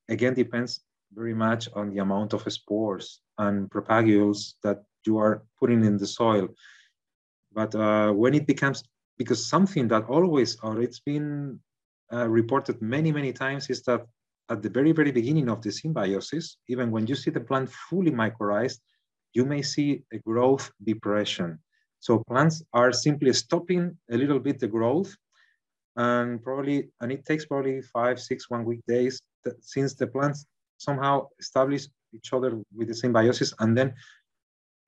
again 0.09 0.35
depends 0.35 0.81
very 1.15 1.35
much 1.35 1.69
on 1.75 1.91
the 1.91 1.99
amount 1.99 2.33
of 2.33 2.43
spores 2.53 3.21
and 3.39 3.71
propagules 3.71 4.55
that 4.63 4.83
you 5.07 5.19
are 5.19 5.43
putting 5.59 5.85
in 5.85 5.97
the 5.97 6.07
soil. 6.07 6.49
But 7.53 7.75
uh, 7.75 8.13
when 8.13 8.35
it 8.35 8.47
becomes, 8.47 8.83
because 9.19 9.47
something 9.47 9.89
that 9.89 10.05
always, 10.09 10.59
or 10.63 10.81
it's 10.81 11.01
been 11.01 11.61
uh, 12.13 12.29
reported 12.29 12.81
many, 12.83 13.13
many 13.13 13.33
times, 13.33 13.71
is 13.71 13.83
that 13.85 14.07
at 14.49 14.63
the 14.63 14.71
very, 14.71 14.93
very 14.93 15.11
beginning 15.11 15.49
of 15.49 15.63
the 15.63 15.73
symbiosis, 15.73 16.59
even 16.69 16.91
when 16.91 17.07
you 17.07 17.15
see 17.15 17.31
the 17.31 17.41
plant 17.41 17.71
fully 17.71 18.11
mycorrhized, 18.11 18.79
you 19.33 19.45
may 19.45 19.63
see 19.63 20.03
a 20.13 20.19
growth 20.19 20.71
depression. 20.85 21.59
So 22.01 22.23
plants 22.29 22.63
are 22.73 22.93
simply 22.93 23.33
stopping 23.33 23.97
a 24.11 24.17
little 24.17 24.39
bit 24.39 24.61
the 24.61 24.69
growth 24.69 25.17
and 25.97 26.43
probably, 26.43 26.91
and 27.01 27.11
it 27.11 27.25
takes 27.25 27.47
probably 27.47 27.81
five, 27.83 28.21
six, 28.21 28.51
one 28.51 28.65
week 28.65 28.83
days 28.87 29.21
that, 29.45 29.63
since 29.65 29.95
the 29.95 30.07
plants 30.07 30.47
somehow 30.79 31.27
establish 31.39 31.89
each 32.13 32.33
other 32.33 32.61
with 32.75 32.89
the 32.89 32.95
symbiosis. 32.95 33.53
And 33.59 33.77
then 33.77 33.95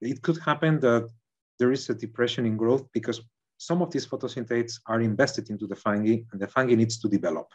it 0.01 0.21
could 0.21 0.39
happen 0.39 0.79
that 0.81 1.09
there 1.57 1.71
is 1.71 1.89
a 1.89 1.93
depression 1.93 2.45
in 2.45 2.57
growth 2.57 2.85
because 2.93 3.21
some 3.57 3.81
of 3.81 3.91
these 3.91 4.07
photosynthetes 4.07 4.79
are 4.87 5.01
invested 5.01 5.49
into 5.49 5.67
the 5.67 5.75
fungi 5.75 6.17
and 6.31 6.41
the 6.41 6.47
fungi 6.47 6.75
needs 6.75 6.97
to 6.99 7.09
develop. 7.09 7.47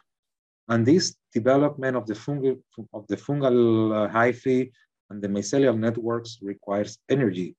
And 0.68 0.84
this 0.84 1.16
development 1.32 1.96
of 1.96 2.06
the 2.06 2.14
fungal, 2.14 2.60
of 2.92 3.06
the 3.08 3.16
fungal 3.16 3.92
uh, 3.92 4.08
hyphae 4.12 4.70
and 5.10 5.22
the 5.22 5.28
mycelial 5.28 5.78
networks 5.78 6.38
requires 6.42 6.98
energy, 7.08 7.56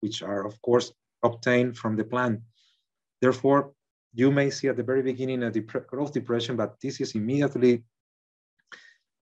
which 0.00 0.22
are 0.22 0.46
of 0.46 0.60
course 0.62 0.92
obtained 1.22 1.76
from 1.76 1.96
the 1.96 2.04
plant. 2.04 2.40
Therefore, 3.20 3.72
you 4.14 4.30
may 4.30 4.50
see 4.50 4.68
at 4.68 4.76
the 4.76 4.82
very 4.82 5.02
beginning 5.02 5.42
a 5.42 5.50
dep 5.50 5.86
growth 5.86 6.12
depression, 6.12 6.56
but 6.56 6.78
this 6.80 7.00
is 7.00 7.14
immediately 7.14 7.84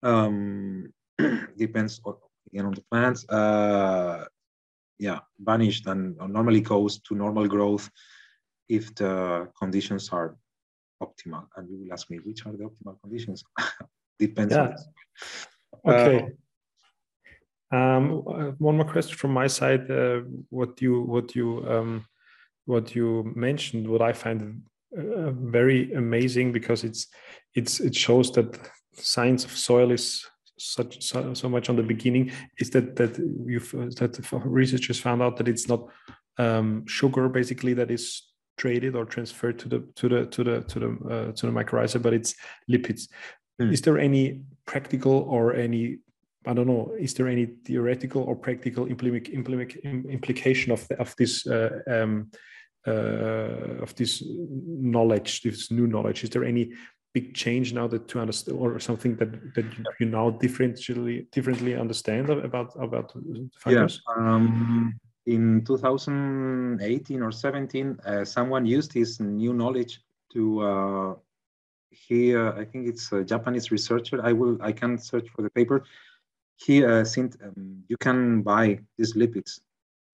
um, 0.03 0.93
depends 1.57 2.01
on, 2.05 2.15
again 2.49 2.67
on 2.67 2.75
the 2.75 2.85
plants. 2.91 3.29
Uh, 3.29 4.25
yeah, 4.99 5.21
vanished 5.39 5.87
and 5.87 6.17
normally 6.17 6.61
goes 6.61 7.01
to 7.01 7.15
normal 7.15 7.49
growth 7.49 7.91
if 8.69 8.95
the 8.95 9.49
conditions 9.59 10.09
are 10.11 10.37
optimal. 11.03 11.47
And 11.57 11.69
you 11.69 11.79
will 11.79 11.93
ask 11.93 12.11
me, 12.11 12.19
which 12.19 12.47
are 12.47 12.53
the 12.53 12.65
optimal 12.65 13.01
conditions? 13.01 13.45
Depends. 14.19 14.55
Yeah. 14.55 14.75
okay. 15.87 16.27
Uh, 17.73 17.77
um, 17.77 18.11
one 18.59 18.77
more 18.77 18.87
question 18.87 19.17
from 19.17 19.33
my 19.33 19.49
side. 19.49 19.91
Uh, 19.91 20.21
what 20.51 20.81
you 20.81 21.03
what 21.03 21.35
you 21.35 21.67
um, 21.69 22.07
what 22.67 22.95
you 22.95 23.33
mentioned, 23.35 23.89
what 23.89 24.01
I 24.01 24.13
find 24.13 24.63
uh, 24.97 25.31
very 25.33 25.93
amazing 25.95 26.53
because 26.53 26.85
it's 26.85 27.09
it's 27.55 27.81
it 27.81 27.95
shows 27.97 28.31
that 28.33 28.59
science 28.95 29.45
of 29.45 29.51
soil 29.51 29.91
is 29.91 30.25
such 30.59 31.03
so, 31.03 31.35
so 31.35 31.49
much 31.49 31.69
on 31.69 31.77
the 31.77 31.83
beginning 31.83 32.31
is 32.59 32.71
that 32.71 32.97
that 32.97 33.19
you've 33.47 33.71
that 33.73 34.19
researchers 34.45 35.01
found 35.01 35.23
out 35.23 35.37
that 35.37 35.49
it's 35.49 35.69
not 35.69 35.89
um, 36.39 36.87
sugar 36.87 37.29
basically 37.29 37.75
that 37.75 37.91
is 37.91 38.23
traded 38.57 38.95
or 38.95 39.05
transferred 39.05 39.59
to 39.59 39.69
the 39.69 39.81
to 39.97 40.09
the 40.09 40.27
to 40.27 40.45
the 40.45 40.61
to 40.63 40.79
the 40.79 40.89
uh, 41.11 41.33
to 41.33 41.47
the 41.47 41.53
mycorrhiza, 41.53 42.01
but 42.01 42.15
it's 42.15 42.35
lipids. 42.71 43.09
Mm. 43.61 43.73
Is 43.73 43.83
there 43.83 43.99
any 43.99 44.43
practical 44.67 45.27
or 45.29 45.55
any 45.55 45.99
I 46.47 46.53
don't 46.53 46.67
know. 46.67 46.93
Is 46.99 47.15
there 47.15 47.29
any 47.29 47.47
theoretical 47.65 48.23
or 48.23 48.37
practical 48.37 48.87
implement, 48.87 49.31
implement, 49.31 49.77
implication 49.77 50.73
of 50.73 50.87
the, 50.89 51.01
of 51.01 51.15
this 51.17 51.47
uh, 51.47 51.81
um, 51.87 52.31
uh, 52.87 53.81
of 53.81 53.95
this 53.97 54.23
knowledge, 54.27 55.41
this 55.43 55.71
new 55.71 55.87
knowledge? 55.87 56.23
Is 56.23 56.31
there 56.31 56.45
any 56.45 56.73
big 57.15 57.33
change 57.33 57.73
now 57.73 57.87
that 57.87 58.09
to 58.09 58.19
understand 58.19 58.59
or 58.59 58.79
something 58.81 59.17
that 59.17 59.55
that 59.55 59.65
you 60.01 60.07
now 60.07 60.31
differently 60.31 61.27
differently 61.33 61.75
understand 61.75 62.29
about 62.29 62.75
about 62.79 63.13
fungus? 63.57 64.01
Yeah. 64.07 64.35
Um, 64.35 64.99
in 65.27 65.65
2018 65.65 67.23
or 67.23 67.33
17, 67.33 67.99
uh, 68.05 68.25
someone 68.27 68.67
used 68.67 68.93
his 68.93 69.21
new 69.21 69.55
knowledge 69.55 70.03
to 70.35 70.61
uh, 70.61 71.15
he 71.91 72.35
uh, 72.37 72.53
I 72.53 72.65
think 72.65 72.89
it's 72.89 73.13
a 73.13 73.25
Japanese 73.25 73.71
researcher. 73.71 74.21
I 74.23 74.33
will 74.33 74.59
I 74.61 74.73
can 74.73 74.99
search 74.99 75.29
for 75.31 75.43
the 75.43 75.51
paper. 75.51 75.85
He 76.57 76.85
uh, 76.85 77.05
since 77.05 77.37
um, 77.43 77.85
you 77.89 77.97
can 77.97 78.43
buy 78.43 78.81
these 78.99 79.15
lipids. 79.15 79.61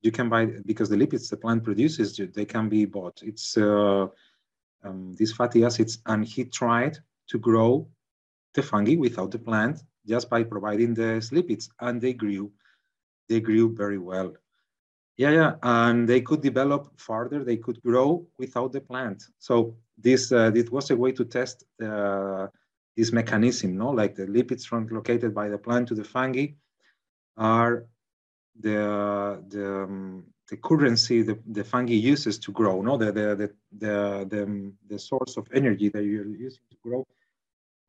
You 0.01 0.11
can 0.11 0.29
buy 0.29 0.45
because 0.65 0.89
the 0.89 0.97
lipids 0.97 1.29
the 1.29 1.37
plant 1.37 1.63
produces 1.63 2.17
they 2.17 2.45
can 2.45 2.69
be 2.69 2.85
bought. 2.85 3.21
It's 3.23 3.57
uh, 3.57 4.07
um, 4.83 5.13
these 5.15 5.33
fatty 5.33 5.63
acids, 5.63 5.99
and 6.05 6.25
he 6.25 6.45
tried 6.45 6.97
to 7.27 7.37
grow 7.37 7.87
the 8.53 8.63
fungi 8.63 8.95
without 8.95 9.31
the 9.31 9.39
plant 9.39 9.83
just 10.07 10.29
by 10.29 10.43
providing 10.43 10.93
the 10.93 11.21
lipids, 11.31 11.69
and 11.79 12.01
they 12.01 12.13
grew. 12.13 12.51
They 13.27 13.39
grew 13.39 13.75
very 13.75 13.99
well. 13.99 14.33
Yeah, 15.17 15.31
yeah, 15.31 15.55
and 15.61 16.07
they 16.07 16.21
could 16.21 16.41
develop 16.41 16.97
further. 16.97 17.43
They 17.43 17.57
could 17.57 17.81
grow 17.81 18.25
without 18.37 18.71
the 18.71 18.81
plant. 18.81 19.23
So 19.37 19.75
this 19.97 20.31
uh, 20.31 20.49
this 20.49 20.69
was 20.69 20.89
a 20.91 20.95
way 20.95 21.11
to 21.11 21.25
test 21.25 21.65
uh, 21.83 22.47
this 22.95 23.11
mechanism, 23.11 23.77
no? 23.77 23.89
Like 23.89 24.15
the 24.15 24.25
lipids 24.25 24.65
from 24.65 24.87
located 24.87 25.35
by 25.35 25.49
the 25.49 25.57
plant 25.57 25.89
to 25.89 25.95
the 25.95 26.05
fungi 26.05 26.47
are 27.35 27.85
the 28.59 29.43
the 29.49 29.83
um, 29.83 30.23
the 30.49 30.57
currency 30.57 31.21
the, 31.21 31.37
the 31.47 31.63
fungi 31.63 31.93
uses 31.93 32.39
to 32.39 32.51
grow, 32.51 32.81
no? 32.81 32.97
The 32.97 33.11
the 33.11 33.51
the 33.77 34.25
the 34.29 34.73
the, 34.87 34.99
source 34.99 35.37
of 35.37 35.47
energy 35.53 35.89
that 35.89 36.03
you're 36.03 36.25
using 36.25 36.63
to 36.71 36.77
grow. 36.83 37.05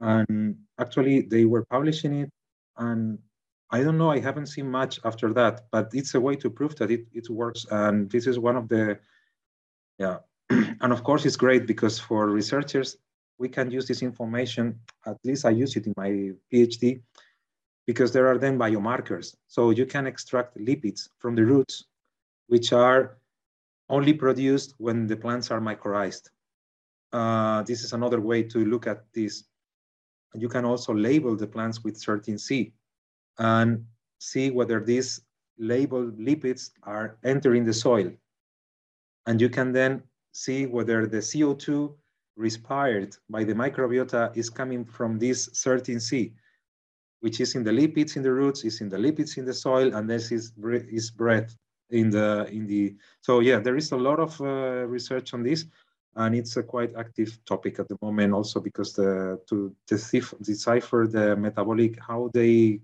And 0.00 0.56
actually, 0.78 1.22
they 1.22 1.44
were 1.44 1.64
publishing 1.64 2.14
it, 2.20 2.30
and 2.76 3.18
I 3.70 3.82
don't 3.82 3.98
know. 3.98 4.10
I 4.10 4.20
haven't 4.20 4.46
seen 4.46 4.70
much 4.70 5.00
after 5.04 5.32
that, 5.34 5.66
but 5.70 5.90
it's 5.92 6.14
a 6.14 6.20
way 6.20 6.36
to 6.36 6.50
prove 6.50 6.76
that 6.76 6.90
it, 6.90 7.06
it 7.12 7.28
works. 7.30 7.66
And 7.70 8.10
this 8.10 8.26
is 8.26 8.38
one 8.38 8.56
of 8.56 8.68
the, 8.68 8.98
yeah. 9.98 10.18
and 10.50 10.92
of 10.92 11.04
course, 11.04 11.24
it's 11.24 11.36
great 11.36 11.66
because 11.66 11.98
for 11.98 12.28
researchers, 12.28 12.96
we 13.38 13.48
can 13.48 13.70
use 13.70 13.86
this 13.86 14.02
information. 14.02 14.80
At 15.06 15.18
least 15.24 15.44
I 15.44 15.50
use 15.50 15.76
it 15.76 15.86
in 15.86 15.94
my 15.96 16.32
PhD 16.52 17.00
because 17.86 18.12
there 18.12 18.26
are 18.26 18.38
then 18.38 18.58
biomarkers. 18.58 19.34
So 19.46 19.70
you 19.70 19.86
can 19.86 20.06
extract 20.06 20.56
lipids 20.56 21.08
from 21.18 21.34
the 21.34 21.44
roots, 21.44 21.84
which 22.50 22.72
are 22.72 23.16
only 23.88 24.12
produced 24.12 24.74
when 24.78 25.06
the 25.06 25.16
plants 25.16 25.52
are 25.52 25.60
mycorrhized. 25.60 26.30
Uh, 27.12 27.62
this 27.62 27.84
is 27.84 27.92
another 27.92 28.20
way 28.20 28.42
to 28.42 28.64
look 28.64 28.88
at 28.88 29.04
this. 29.14 29.44
You 30.34 30.48
can 30.48 30.64
also 30.64 30.92
label 30.92 31.36
the 31.36 31.46
plants 31.46 31.84
with 31.84 31.96
certain 31.96 32.38
C 32.38 32.72
and 33.38 33.84
see 34.18 34.50
whether 34.50 34.80
these 34.80 35.20
labeled 35.58 36.18
lipids 36.18 36.70
are 36.82 37.18
entering 37.22 37.64
the 37.64 37.72
soil. 37.72 38.10
And 39.26 39.40
you 39.40 39.48
can 39.48 39.70
then 39.70 40.02
see 40.32 40.66
whether 40.66 41.06
the 41.06 41.18
CO2 41.18 41.94
respired 42.36 43.16
by 43.28 43.44
the 43.44 43.54
microbiota 43.54 44.36
is 44.36 44.50
coming 44.50 44.84
from 44.84 45.20
this 45.20 45.48
certain 45.52 46.00
C, 46.00 46.32
which 47.20 47.38
is 47.40 47.54
in 47.54 47.62
the 47.62 47.70
lipids 47.70 48.16
in 48.16 48.24
the 48.24 48.32
roots, 48.32 48.64
is 48.64 48.80
in 48.80 48.88
the 48.88 48.96
lipids 48.96 49.38
in 49.38 49.44
the 49.44 49.54
soil, 49.54 49.94
and 49.94 50.10
this 50.10 50.32
is, 50.32 50.52
is 50.98 51.12
bred 51.12 51.54
in 51.90 52.10
the, 52.10 52.46
in 52.50 52.66
the, 52.66 52.94
so 53.20 53.40
yeah, 53.40 53.58
there 53.58 53.76
is 53.76 53.92
a 53.92 53.96
lot 53.96 54.18
of 54.18 54.40
uh, 54.40 54.86
research 54.86 55.34
on 55.34 55.42
this 55.42 55.66
and 56.16 56.34
it's 56.34 56.56
a 56.56 56.62
quite 56.62 56.94
active 56.96 57.38
topic 57.44 57.78
at 57.78 57.88
the 57.88 57.96
moment 58.02 58.32
also 58.32 58.60
because 58.60 58.92
the, 58.94 59.40
to 59.48 59.74
decipher 59.86 61.06
the 61.06 61.36
metabolic, 61.36 61.98
how 62.00 62.30
they 62.34 62.80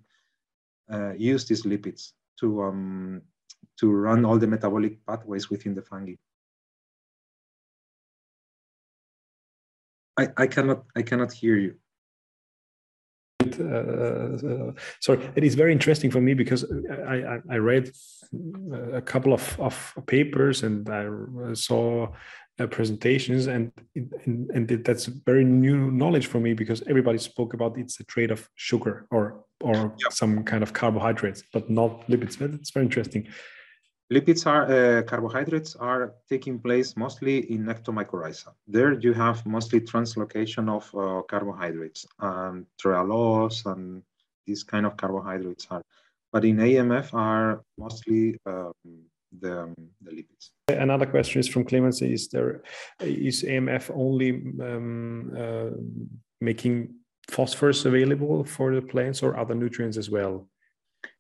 uh, 0.93 1.13
use 1.15 1.45
these 1.47 1.65
lipids 1.65 2.13
to 2.39 2.63
um, 2.63 3.23
to 3.77 3.91
run 3.91 4.25
all 4.25 4.39
the 4.39 4.47
metabolic 4.47 5.05
pathways 5.05 5.51
within 5.51 5.75
the 5.75 5.83
fungi. 5.83 6.15
I, 10.19 10.29
I 10.37 10.47
cannot 10.47 10.85
I 10.95 11.03
cannot 11.03 11.33
hear 11.33 11.57
you. 11.57 11.77
Uh, 13.55 14.73
sorry, 15.01 15.29
it 15.37 15.45
is 15.45 15.55
very 15.55 15.73
interesting 15.73 16.11
for 16.11 16.21
me 16.21 16.35
because 16.35 16.65
I, 17.07 17.15
I, 17.15 17.39
I 17.51 17.57
read 17.57 17.91
a 18.93 19.01
couple 19.01 19.33
of, 19.33 19.61
of 19.61 19.95
papers 20.07 20.63
and 20.63 20.89
I 20.89 21.55
saw 21.55 22.09
uh, 22.59 22.67
presentations 22.67 23.47
and, 23.49 23.71
and 24.25 24.51
and 24.55 24.69
that's 24.85 25.07
very 25.07 25.45
new 25.45 25.91
knowledge 25.91 26.27
for 26.27 26.41
me 26.41 26.55
because 26.55 26.83
everybody 26.87 27.19
spoke 27.19 27.53
about 27.53 27.77
it's 27.77 28.01
a 28.01 28.05
trade 28.05 28.31
of 28.31 28.49
sugar 28.55 29.07
or 29.11 29.45
or 29.61 29.95
yep. 29.99 30.13
some 30.13 30.43
kind 30.43 30.63
of 30.63 30.73
carbohydrates 30.73 31.43
but 31.53 31.69
not 31.69 32.07
lipids 32.09 32.41
it's 32.41 32.71
very 32.71 32.87
interesting 32.87 33.29
lipids 34.13 34.47
are 34.47 34.65
uh, 34.71 35.03
carbohydrates 35.03 35.75
are 35.77 36.15
taking 36.29 36.59
place 36.59 36.97
mostly 36.97 37.51
in 37.53 37.65
ectomycorrhiza 37.67 38.51
there 38.67 38.93
you 38.93 39.13
have 39.13 39.45
mostly 39.47 39.81
translocation 39.81 40.69
of 40.69 40.85
uh, 40.95 41.23
carbohydrates 41.23 42.07
and 42.21 42.67
trehalose 42.81 43.67
and 43.73 44.03
these 44.47 44.63
kind 44.63 44.87
of 44.87 44.97
carbohydrates 44.97 45.67
are 45.71 45.83
but 46.33 46.45
in 46.45 46.59
amf 46.59 47.13
are 47.15 47.63
mostly 47.79 48.39
um, 48.47 48.73
the, 49.41 49.63
um, 49.63 49.75
the 50.03 50.11
lipids. 50.11 50.51
Another 50.69 51.07
question 51.07 51.41
is 51.41 51.49
from 51.49 51.65
Clemens: 51.65 52.03
Is 52.03 52.29
there 52.29 52.63
is 53.01 53.43
AMF 53.43 53.91
only 53.95 54.31
um, 54.61 55.33
uh, 55.37 55.77
making 56.41 56.95
phosphorus 57.29 57.85
available 57.85 58.45
for 58.45 58.75
the 58.75 58.83
plants, 58.83 59.23
or 59.23 59.39
other 59.39 59.55
nutrients 59.55 59.97
as 59.97 60.11
well? 60.11 60.49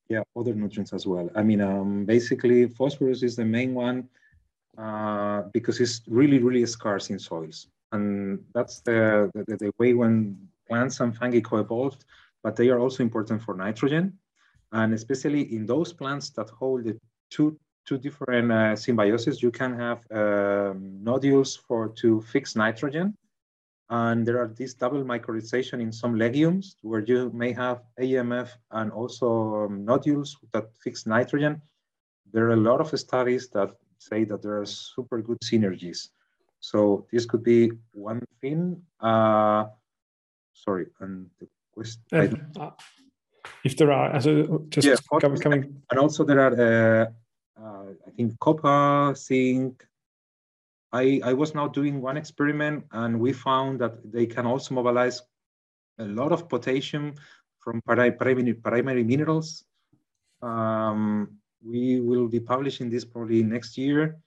Yeah, 0.08 0.22
other 0.36 0.54
nutrients 0.54 0.92
as 0.92 1.06
well. 1.06 1.28
I 1.34 1.42
mean, 1.42 1.60
um, 1.60 2.04
basically, 2.04 2.68
phosphorus 2.68 3.22
is 3.22 3.34
the 3.34 3.44
main 3.44 3.74
one 3.74 4.08
uh, 4.78 5.42
because 5.52 5.80
it's 5.80 6.02
really, 6.06 6.38
really 6.38 6.64
scarce 6.66 7.10
in 7.10 7.18
soils, 7.18 7.68
and 7.90 8.38
that's 8.54 8.80
the, 8.80 9.30
the 9.34 9.56
the 9.56 9.72
way 9.78 9.94
when 9.94 10.36
plants 10.68 11.00
and 11.00 11.16
fungi 11.16 11.40
co-evolved. 11.40 12.04
But 12.44 12.54
they 12.54 12.68
are 12.68 12.78
also 12.78 13.02
important 13.02 13.42
for 13.42 13.54
nitrogen, 13.54 14.16
and 14.70 14.94
especially 14.94 15.52
in 15.52 15.66
those 15.66 15.92
plants 15.92 16.30
that 16.30 16.50
hold 16.50 16.84
the 16.84 16.96
two 17.30 17.58
two 17.84 17.98
different 17.98 18.52
uh, 18.52 18.76
symbiosis. 18.76 19.42
You 19.42 19.50
can 19.50 19.76
have 19.76 20.00
um, 20.12 21.02
nodules 21.02 21.56
for 21.56 21.88
to 22.00 22.20
fix 22.20 22.54
nitrogen, 22.54 23.16
and 23.88 24.26
there 24.26 24.40
are 24.40 24.48
these 24.48 24.74
double 24.74 25.04
mycorrhization 25.04 25.80
in 25.80 25.92
some 25.92 26.16
legumes 26.16 26.76
where 26.82 27.00
you 27.00 27.30
may 27.32 27.52
have 27.52 27.82
AMF 28.00 28.48
and 28.72 28.90
also 28.90 29.66
um, 29.66 29.84
nodules 29.84 30.36
that 30.52 30.64
fix 30.82 31.06
nitrogen. 31.06 31.62
There 32.32 32.46
are 32.46 32.54
a 32.54 32.56
lot 32.56 32.80
of 32.80 32.98
studies 32.98 33.48
that 33.50 33.70
say 33.98 34.24
that 34.24 34.42
there 34.42 34.60
are 34.60 34.66
super 34.66 35.22
good 35.22 35.38
synergies. 35.40 36.08
So 36.60 37.06
this 37.12 37.26
could 37.26 37.44
be 37.44 37.70
one 37.92 38.22
thing. 38.40 38.82
Uh, 39.00 39.66
sorry, 40.52 40.86
and 41.00 41.30
the 41.38 41.46
question. 41.72 42.50
Uh, 42.58 42.70
if 43.62 43.76
there 43.76 43.92
are, 43.92 44.20
so 44.20 44.64
just 44.68 44.86
yeah, 44.86 44.96
coming, 45.20 45.40
coming, 45.40 45.82
and 45.90 46.00
also 46.00 46.24
there 46.24 46.40
are 46.40 46.54
uh, 46.54 47.06
uh, 47.62 47.84
I 48.06 48.10
think 48.16 48.38
copper, 48.40 49.14
zinc. 49.14 49.86
I, 50.92 51.20
I 51.24 51.32
was 51.32 51.54
now 51.54 51.68
doing 51.68 52.00
one 52.00 52.16
experiment 52.16 52.84
and 52.92 53.18
we 53.20 53.32
found 53.32 53.80
that 53.80 54.12
they 54.12 54.26
can 54.26 54.46
also 54.46 54.74
mobilize 54.74 55.20
a 55.98 56.04
lot 56.04 56.32
of 56.32 56.48
potassium 56.48 57.14
from 57.58 57.80
primary, 57.82 58.54
primary 58.54 59.04
minerals. 59.04 59.64
Um, 60.42 61.38
we 61.64 62.00
will 62.00 62.28
be 62.28 62.40
publishing 62.40 62.88
this 62.90 63.04
probably 63.04 63.42
next 63.42 63.76
year. 63.76 64.18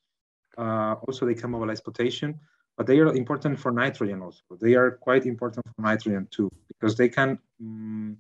Uh, 0.58 0.96
also, 1.08 1.26
they 1.26 1.36
can 1.36 1.52
mobilize 1.52 1.80
potassium, 1.80 2.36
but 2.76 2.86
they 2.86 3.00
are 3.00 3.16
important 3.16 3.58
for 3.58 3.72
nitrogen 3.72 4.22
also. 4.22 4.42
They 4.60 4.74
are 4.76 4.92
quite 4.92 5.26
important 5.26 5.66
for 5.66 5.82
nitrogen 5.82 6.28
too, 6.32 6.52
because 6.68 6.98
they 6.98 7.08
can 7.08 7.40
um, 7.62 8.18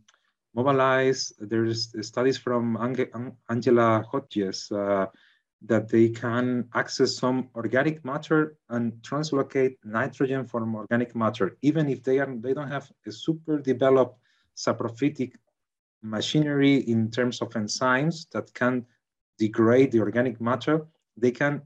mobilize. 0.53 1.33
There's 1.39 1.93
studies 2.07 2.37
from 2.37 2.77
Angela 3.49 4.05
Hodges 4.09 4.71
uh, 4.71 5.07
that 5.62 5.89
they 5.89 6.10
can 6.10 6.66
access 6.74 7.16
some 7.16 7.49
organic 7.55 8.03
matter 8.05 8.55
and 8.70 8.93
translocate 9.01 9.76
nitrogen 9.84 10.45
from 10.45 10.76
organic 10.76 11.16
matter, 11.16 11.57
even 11.62 11.89
if 11.89 12.01
they 12.03 12.20
are 12.20 12.34
they 12.39 12.53
don't 12.53 12.72
have 12.72 12.89
a 13.05 13.12
super 13.12 13.60
developed 13.60 14.18
saprophytic 14.55 15.34
machinery 16.01 16.76
in 16.76 17.12
terms 17.12 17.41
of 17.41 17.49
enzymes 17.49 18.30
that 18.32 18.53
can 18.53 18.86
degrade 19.38 19.91
the 19.91 19.99
organic 19.99 20.39
matter, 20.39 20.86
they 21.18 21.32
can 21.32 21.62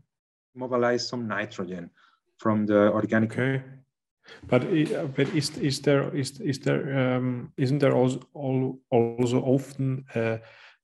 mobilize 0.55 1.07
some 1.07 1.27
nitrogen 1.27 1.89
from 2.37 2.65
the 2.65 2.91
organic. 2.91 3.31
Okay. 3.31 3.63
But, 4.47 4.61
but 5.15 5.27
is, 5.35 5.57
is 5.57 5.81
there 5.81 6.15
is 6.15 6.39
is 6.39 6.59
there 6.59 7.15
um, 7.15 7.51
isn't 7.57 7.79
there 7.79 7.93
also 7.93 8.21
also 8.33 9.39
often 9.41 10.05
uh, 10.15 10.37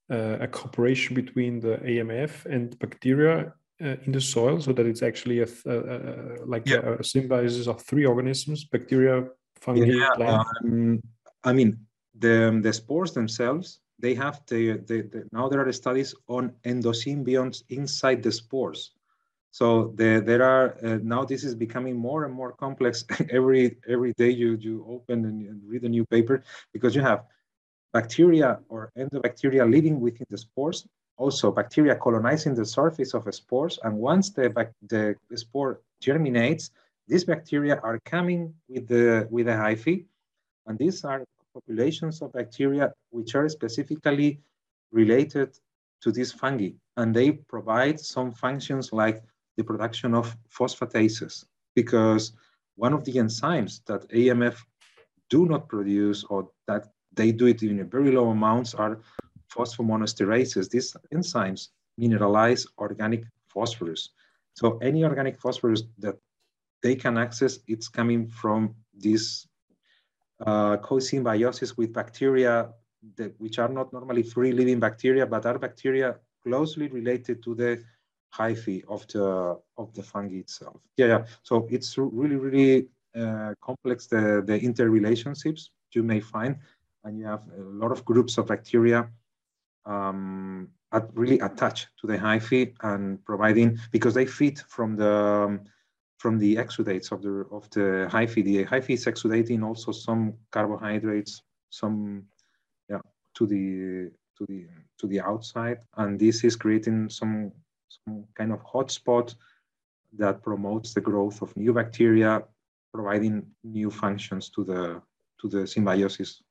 a 0.10 0.47
cooperation 0.47 1.16
between 1.16 1.60
the 1.60 1.78
AMF 1.78 2.45
and 2.45 2.78
bacteria 2.80 3.53
uh, 3.82 3.95
in 4.05 4.12
the 4.12 4.22
soil, 4.22 4.60
so 4.60 4.74
that 4.74 4.86
it's 4.86 5.03
actually 5.03 5.39
a, 5.39 5.47
a, 5.66 5.78
a 5.78 6.45
like 6.45 6.68
yeah. 6.68 6.78
a, 6.84 6.93
a, 6.99 7.03
symbiosis 7.03 7.68
of 7.68 7.82
three 7.82 8.05
organisms: 8.05 8.66
bacteria, 8.66 9.28
fungi, 9.55 9.86
yeah, 9.86 10.10
plants. 10.16 10.49
Um, 10.64 11.01
I 11.43 11.53
mean, 11.53 11.78
the 12.18 12.60
the 12.62 12.74
spores 12.74 13.14
themselves. 13.14 13.80
They 14.01 14.16
have 14.16 14.41
the, 14.47 14.78
the, 14.88 15.01
the 15.01 15.28
now 15.34 15.49
there 15.49 15.68
are 15.68 15.72
studies 15.74 16.16
on 16.30 16.53
endosymbionts 16.64 17.64
inside 17.68 18.24
the 18.24 18.32
spores. 18.32 18.91
So 19.51 19.93
the, 19.95 20.24
there 20.26 20.43
are 20.43 20.78
uh, 20.86 20.99
now 21.01 21.26
this 21.26 21.43
is 21.43 21.55
becoming 21.55 21.97
more 21.97 22.24
and 22.26 22.34
more 22.34 22.53
complex 22.53 23.03
every 23.30 23.78
every 23.88 24.14
day 24.14 24.30
you 24.30 24.57
you 24.60 24.86
open 24.88 25.26
and, 25.26 25.47
and 25.47 25.62
read 25.68 25.84
a 25.84 25.89
new 25.89 26.05
paper 26.05 26.43
because 26.72 26.95
you 26.95 27.01
have 27.01 27.26
bacteria 27.93 28.59
or 28.69 28.91
endobacteria 28.97 29.69
living 29.69 29.99
within 29.99 30.27
the 30.29 30.37
spores, 30.37 30.87
also 31.17 31.51
bacteria 31.51 31.95
colonizing 31.95 32.55
the 32.55 32.65
surface 32.65 33.13
of 33.13 33.27
spores. 33.33 33.79
And 33.83 33.97
once 33.97 34.29
the, 34.31 34.53
the 34.87 35.15
spore 35.37 35.81
germinates, 36.01 36.71
these 37.07 37.23
bacteria 37.23 37.79
are 37.83 37.99
coming 38.05 38.53
with 38.67 38.87
the, 38.87 39.27
with 39.29 39.47
the 39.47 39.53
hyphae. 39.53 40.05
And 40.67 40.77
these 40.77 41.03
are 41.03 41.23
populations 41.53 42.21
of 42.21 42.31
bacteria 42.33 42.93
which 43.09 43.35
are 43.35 43.49
specifically 43.49 44.39
related 44.91 45.57
to 46.01 46.11
these 46.11 46.31
fungi. 46.31 46.69
And 46.97 47.13
they 47.15 47.31
provide 47.31 47.99
some 47.99 48.31
functions 48.31 48.93
like 48.93 49.23
the 49.57 49.63
production 49.63 50.13
of 50.13 50.37
phosphatases, 50.49 51.45
because 51.75 52.33
one 52.75 52.93
of 52.93 53.03
the 53.03 53.13
enzymes 53.13 53.81
that 53.85 54.07
AMF 54.09 54.57
do 55.29 55.45
not 55.45 55.67
produce 55.67 56.23
or 56.23 56.49
that 56.67 56.87
they 57.14 57.32
do 57.32 57.47
it 57.47 57.64
in 57.64 57.88
very 57.89 58.12
low 58.12 58.30
amounts 58.30 58.74
are 58.74 58.99
phosphomonoesterases. 59.49 60.70
These 60.70 60.95
enzymes 61.14 61.70
mineralize 61.99 62.68
organic 62.78 63.24
phosphorus. 63.47 64.10
So 64.53 64.78
any 64.78 65.03
organic 65.03 65.39
phosphorus 65.39 65.84
that 65.99 66.18
they 66.82 66.95
can 66.95 67.18
access, 67.18 67.60
it's 67.68 67.88
coming 67.88 68.28
from 68.28 68.76
this 68.93 69.47
uh, 70.45 70.78
co-symbiosis 70.78 71.78
with 71.78 71.93
bacteria, 71.93 72.70
that, 73.16 73.34
which 73.39 73.60
are 73.60 73.70
not 73.70 73.91
normally 73.91 74.24
free-living 74.24 74.80
bacteria, 74.80 75.26
but 75.26 75.45
are 75.45 75.60
bacteria 75.60 76.16
closely 76.43 76.88
related 76.88 77.43
to 77.43 77.55
the 77.55 77.84
hyphae 78.34 78.84
of 78.88 79.05
the 79.07 79.60
of 79.78 79.93
the 79.93 80.03
fungi 80.03 80.36
itself. 80.36 80.80
Yeah, 80.97 81.07
yeah. 81.07 81.26
So 81.43 81.68
it's 81.70 81.97
really, 81.97 82.36
really 82.36 82.88
uh, 83.16 83.53
complex 83.62 84.07
the 84.07 84.43
the 84.45 84.60
interrelationships 84.60 85.70
you 85.93 86.03
may 86.03 86.20
find, 86.20 86.57
and 87.04 87.18
you 87.18 87.26
have 87.26 87.43
a 87.58 87.62
lot 87.62 87.91
of 87.91 88.04
groups 88.06 88.38
of 88.38 88.47
bacteria 88.47 89.10
um, 89.86 90.70
really 91.14 91.39
attached 91.39 91.88
to 92.00 92.08
the 92.08 92.18
hyphae 92.18 92.74
and 92.82 93.24
providing 93.26 93.78
because 93.91 94.14
they 94.14 94.26
feed 94.26 94.60
from 94.68 94.95
the 94.95 95.14
um, 95.14 95.62
from 96.18 96.38
the 96.38 96.58
exudates 96.58 97.12
of 97.12 97.22
the 97.22 97.45
of 97.52 97.70
the 97.72 98.08
hyphae. 98.12 98.43
The 98.43 98.66
hyphae 98.66 98.95
is 98.95 99.06
exudating 99.06 99.64
also 99.64 99.91
some 99.91 100.34
carbohydrates, 100.52 101.41
some 101.70 102.26
yeah 102.89 103.02
to 103.36 103.45
the 103.45 104.12
to 104.38 104.45
the 104.47 104.68
to 105.00 105.08
the 105.08 105.22
outside, 105.22 105.80
and 105.97 106.20
this 106.20 106.43
is 106.43 106.56
creating 106.56 107.10
some 107.10 107.52
some 107.88 108.26
kind 108.36 108.52
of 108.52 108.64
hotspot 108.64 109.36
that 110.18 110.41
promotes 110.41 110.93
the 110.93 111.02
growth 111.02 111.41
of 111.41 111.56
new 111.56 111.72
bacteria, 111.72 112.43
providing 112.93 113.45
new 113.64 113.91
functions 113.91 114.50
to 114.50 114.64
the 114.64 115.02
to 115.39 115.47
the 115.47 115.66
symbiosis 115.66 116.41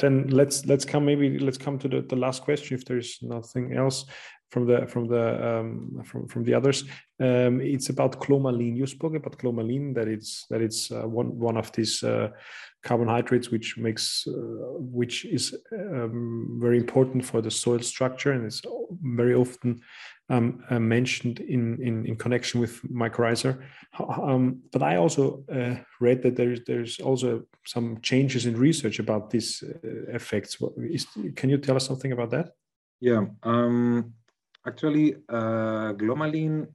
then 0.00 0.28
let's 0.28 0.66
let's 0.66 0.84
come 0.84 1.04
maybe 1.04 1.38
let's 1.38 1.58
come 1.58 1.78
to 1.78 1.88
the, 1.88 2.00
the 2.02 2.16
last 2.16 2.42
question 2.42 2.76
if 2.76 2.84
there's 2.84 3.18
nothing 3.22 3.74
else 3.74 4.06
from 4.50 4.66
the 4.66 4.86
from 4.86 5.06
the 5.06 5.24
um, 5.48 6.02
from 6.04 6.28
from 6.28 6.44
the 6.44 6.54
others. 6.54 6.84
Um, 7.20 7.60
it's 7.60 7.90
about 7.90 8.20
glomalin 8.20 8.76
you 8.76 8.86
spoke 8.86 9.14
about 9.14 9.38
glomalin 9.38 9.94
that 9.94 10.08
it's 10.08 10.46
that 10.50 10.62
it's 10.62 10.90
uh, 10.90 11.02
one 11.02 11.38
one 11.38 11.56
of 11.56 11.70
these 11.72 12.02
uh, 12.02 12.28
carbohydrates 12.82 13.50
which 13.50 13.76
makes 13.76 14.26
uh, 14.28 14.78
which 14.78 15.24
is 15.24 15.54
um, 15.72 16.58
very 16.60 16.78
important 16.78 17.24
for 17.24 17.40
the 17.40 17.50
soil 17.50 17.80
structure 17.80 18.32
and 18.32 18.44
it's 18.46 18.62
very 19.02 19.34
often 19.34 19.80
um, 20.30 20.64
uh, 20.70 20.78
mentioned 20.78 21.40
in, 21.40 21.80
in, 21.82 22.06
in 22.06 22.16
connection 22.16 22.60
with 22.60 22.82
mycorrhiza. 22.82 23.60
Um, 23.98 24.62
but 24.72 24.82
I 24.82 24.96
also 24.96 25.44
uh, 25.52 25.76
read 26.00 26.22
that 26.22 26.36
there's 26.36 26.60
there's 26.66 26.98
also 27.00 27.44
some 27.66 28.00
changes 28.00 28.46
in 28.46 28.56
research 28.56 28.98
about 28.98 29.30
these 29.30 29.62
uh, 29.62 30.14
effects. 30.14 30.56
Can 31.36 31.50
you 31.50 31.58
tell 31.58 31.76
us 31.76 31.86
something 31.86 32.12
about 32.12 32.30
that? 32.30 32.52
Yeah, 33.00 33.26
um, 33.42 34.14
actually, 34.66 35.16
uh, 35.28 35.92
glomalin. 35.92 36.68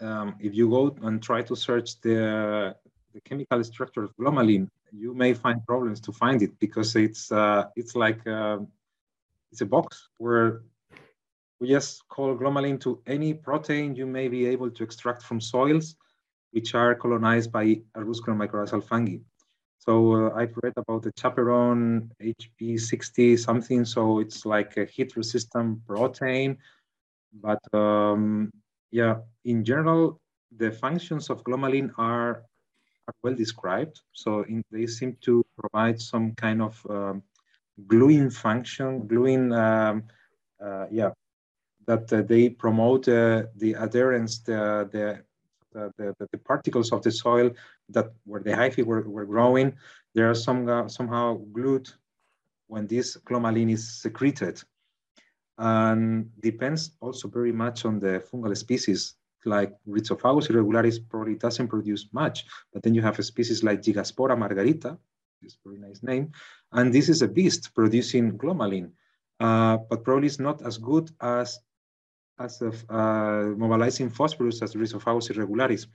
Um, 0.00 0.34
if 0.40 0.54
you 0.54 0.68
go 0.68 0.96
and 1.02 1.22
try 1.22 1.42
to 1.42 1.56
search 1.56 2.00
the 2.00 2.74
the 3.14 3.20
chemical 3.22 3.62
structure 3.64 4.04
of 4.04 4.16
glomalin, 4.16 4.68
you 4.92 5.14
may 5.14 5.34
find 5.34 5.64
problems 5.66 6.00
to 6.00 6.12
find 6.12 6.42
it 6.42 6.58
because 6.58 6.96
it's 6.96 7.30
uh, 7.30 7.64
it's 7.76 7.94
like 7.94 8.26
uh, 8.26 8.58
it's 9.52 9.60
a 9.60 9.66
box 9.66 10.08
where 10.18 10.62
we 11.60 11.68
just 11.68 12.06
call 12.08 12.36
glomalin 12.36 12.80
to 12.80 13.00
any 13.06 13.32
protein 13.34 13.94
you 13.94 14.06
may 14.06 14.28
be 14.28 14.46
able 14.46 14.70
to 14.70 14.82
extract 14.82 15.22
from 15.22 15.40
soils, 15.40 15.96
which 16.50 16.74
are 16.74 16.94
colonized 16.94 17.50
by 17.50 17.80
arbuscular 17.96 18.36
mycorrhizal 18.36 18.84
fungi. 18.84 19.18
So 19.78 20.14
uh, 20.14 20.34
I've 20.34 20.54
read 20.62 20.72
about 20.76 21.02
the 21.02 21.12
chaperone 21.16 22.10
HP60 22.20 23.38
something. 23.38 23.84
So 23.84 24.18
it's 24.18 24.44
like 24.44 24.76
a 24.76 24.84
heat 24.84 25.16
resistant 25.16 25.86
protein. 25.86 26.58
But 27.32 27.62
um, 27.72 28.50
yeah, 28.90 29.18
in 29.44 29.64
general, 29.64 30.20
the 30.56 30.72
functions 30.72 31.30
of 31.30 31.44
glomalin 31.44 31.92
are, 31.98 32.42
are 33.06 33.14
well 33.22 33.34
described. 33.34 34.00
So 34.12 34.42
in, 34.42 34.64
they 34.72 34.86
seem 34.86 35.16
to 35.22 35.44
provide 35.56 36.00
some 36.00 36.34
kind 36.34 36.62
of 36.62 36.86
um, 36.90 37.22
gluing 37.86 38.30
function, 38.30 39.06
gluing, 39.06 39.52
um, 39.52 40.04
uh, 40.60 40.86
yeah, 40.90 41.10
that 41.86 42.12
uh, 42.12 42.22
they 42.22 42.48
promote 42.48 43.08
uh, 43.08 43.44
the 43.56 43.74
adherence, 43.74 44.38
the, 44.38 44.88
the 44.92 45.22
the, 45.72 46.14
the, 46.18 46.28
the, 46.32 46.38
particles 46.38 46.90
of 46.90 47.02
the 47.02 47.10
soil 47.10 47.50
that 47.90 48.06
where 48.24 48.40
the 48.40 48.50
hyphae 48.50 48.84
were, 48.84 49.02
were 49.02 49.26
growing, 49.26 49.74
they 50.14 50.22
are 50.22 50.34
some, 50.34 50.68
uh, 50.68 50.88
somehow 50.88 51.34
glued 51.52 51.88
when 52.66 52.86
this 52.86 53.16
glomalin 53.18 53.72
is 53.72 54.00
secreted. 54.02 54.62
And 55.58 56.30
depends 56.40 56.92
also 57.00 57.28
very 57.28 57.52
much 57.52 57.84
on 57.84 57.98
the 58.00 58.22
fungal 58.30 58.56
species, 58.56 59.14
like 59.44 59.72
Rhizophagus 59.86 60.48
irregularis 60.48 60.98
probably 61.08 61.36
doesn't 61.36 61.68
produce 61.68 62.08
much, 62.12 62.44
but 62.72 62.82
then 62.82 62.94
you 62.94 63.02
have 63.02 63.18
a 63.18 63.22
species 63.22 63.62
like 63.62 63.82
Gigaspora 63.82 64.36
margarita, 64.36 64.98
this 65.40 65.56
very 65.64 65.78
nice 65.78 66.02
name, 66.02 66.32
and 66.72 66.92
this 66.92 67.08
is 67.08 67.22
a 67.22 67.28
beast 67.28 67.74
producing 67.74 68.36
glomalin, 68.36 68.90
uh, 69.40 69.76
but 69.88 70.04
probably 70.04 70.26
it's 70.26 70.40
not 70.40 70.60
as 70.62 70.78
good 70.78 71.10
as 71.20 71.60
as 72.38 72.62
of 72.62 72.84
uh, 72.90 73.54
mobilizing 73.56 74.10
phosphorus 74.10 74.62
as 74.62 74.74
Rhizophagus 74.74 75.30
irregularis. 75.30 75.86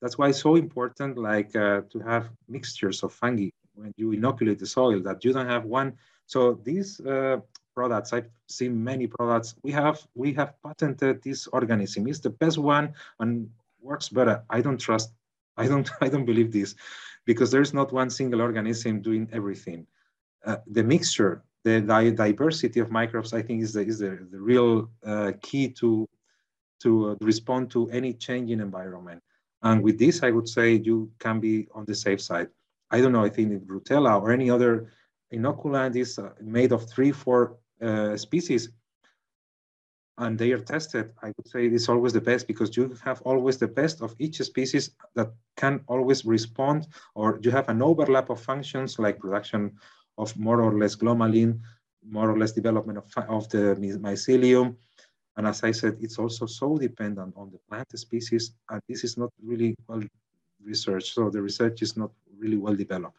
That's 0.00 0.18
why 0.18 0.28
it's 0.28 0.40
so 0.40 0.56
important 0.56 1.16
like 1.18 1.54
uh, 1.56 1.82
to 1.90 1.98
have 2.00 2.30
mixtures 2.48 3.02
of 3.02 3.12
fungi 3.12 3.48
when 3.74 3.92
you 3.96 4.12
inoculate 4.12 4.58
the 4.58 4.66
soil 4.66 5.00
that 5.00 5.24
you 5.24 5.32
don't 5.32 5.48
have 5.48 5.64
one. 5.64 5.94
So 6.26 6.54
these 6.62 7.00
uh, 7.00 7.38
products, 7.74 8.12
I've 8.12 8.28
seen 8.48 8.82
many 8.82 9.06
products, 9.06 9.54
we 9.62 9.72
have 9.72 10.06
we 10.14 10.32
have 10.34 10.54
patented 10.62 11.22
this 11.22 11.46
organism. 11.48 12.06
It's 12.06 12.20
the 12.20 12.30
best 12.30 12.58
one 12.58 12.94
and 13.18 13.50
works 13.80 14.08
better. 14.08 14.42
I 14.48 14.60
don't 14.60 14.78
trust, 14.78 15.12
I 15.56 15.66
don't, 15.66 15.90
I 16.00 16.08
don't 16.08 16.24
believe 16.24 16.52
this 16.52 16.74
because 17.24 17.50
there's 17.50 17.74
not 17.74 17.92
one 17.92 18.10
single 18.10 18.40
organism 18.40 19.00
doing 19.00 19.28
everything. 19.32 19.86
Uh, 20.44 20.56
the 20.66 20.84
mixture 20.84 21.42
the 21.64 21.80
diversity 22.16 22.80
of 22.80 22.90
microbes, 22.90 23.32
I 23.32 23.42
think, 23.42 23.62
is 23.62 23.72
the, 23.72 23.80
is 23.80 23.98
the, 23.98 24.26
the 24.30 24.40
real 24.40 24.90
uh, 25.04 25.32
key 25.42 25.68
to, 25.80 26.08
to 26.82 27.10
uh, 27.10 27.14
respond 27.20 27.70
to 27.72 27.88
any 27.90 28.12
change 28.12 28.50
in 28.50 28.60
environment. 28.60 29.22
And 29.62 29.82
with 29.82 29.98
this, 29.98 30.22
I 30.22 30.30
would 30.30 30.48
say 30.48 30.74
you 30.74 31.10
can 31.18 31.40
be 31.40 31.66
on 31.74 31.84
the 31.86 31.94
safe 31.94 32.20
side. 32.20 32.48
I 32.90 33.00
don't 33.00 33.12
know, 33.12 33.24
I 33.24 33.30
think 33.30 33.66
Rootella 33.66 34.20
or 34.20 34.30
any 34.30 34.50
other 34.50 34.90
inoculant 35.32 35.96
is 35.96 36.18
uh, 36.18 36.30
made 36.40 36.72
of 36.72 36.88
three, 36.88 37.12
four 37.12 37.56
uh, 37.82 38.16
species. 38.16 38.68
and 40.18 40.38
they 40.38 40.52
are 40.52 40.60
tested, 40.60 41.12
I 41.22 41.32
would 41.36 41.48
say 41.48 41.66
it's 41.66 41.88
always 41.88 42.12
the 42.12 42.20
best 42.20 42.46
because 42.46 42.76
you 42.76 42.96
have 43.04 43.20
always 43.22 43.58
the 43.58 43.66
best 43.66 44.00
of 44.00 44.14
each 44.18 44.38
species 44.38 44.90
that 45.16 45.32
can 45.56 45.80
always 45.88 46.24
respond, 46.24 46.86
or 47.14 47.40
you 47.42 47.50
have 47.50 47.68
an 47.68 47.82
overlap 47.82 48.30
of 48.30 48.40
functions 48.40 48.98
like 48.98 49.18
production 49.18 49.72
of 50.18 50.36
more 50.36 50.60
or 50.62 50.78
less 50.78 50.96
glomalin, 50.96 51.60
more 52.08 52.30
or 52.30 52.38
less 52.38 52.52
development 52.52 52.98
of, 52.98 53.28
of 53.28 53.48
the 53.48 53.74
mycelium. 54.00 54.76
And 55.36 55.46
as 55.46 55.64
I 55.64 55.72
said, 55.72 55.96
it's 56.00 56.18
also 56.18 56.46
so 56.46 56.76
dependent 56.76 57.34
on 57.36 57.50
the 57.50 57.58
plant 57.68 57.98
species, 57.98 58.52
and 58.70 58.80
this 58.88 59.02
is 59.02 59.16
not 59.16 59.30
really 59.42 59.74
well 59.88 60.02
researched. 60.62 61.12
So 61.14 61.30
the 61.30 61.42
research 61.42 61.82
is 61.82 61.96
not 61.96 62.10
really 62.38 62.56
well 62.56 62.76
developed. 62.76 63.18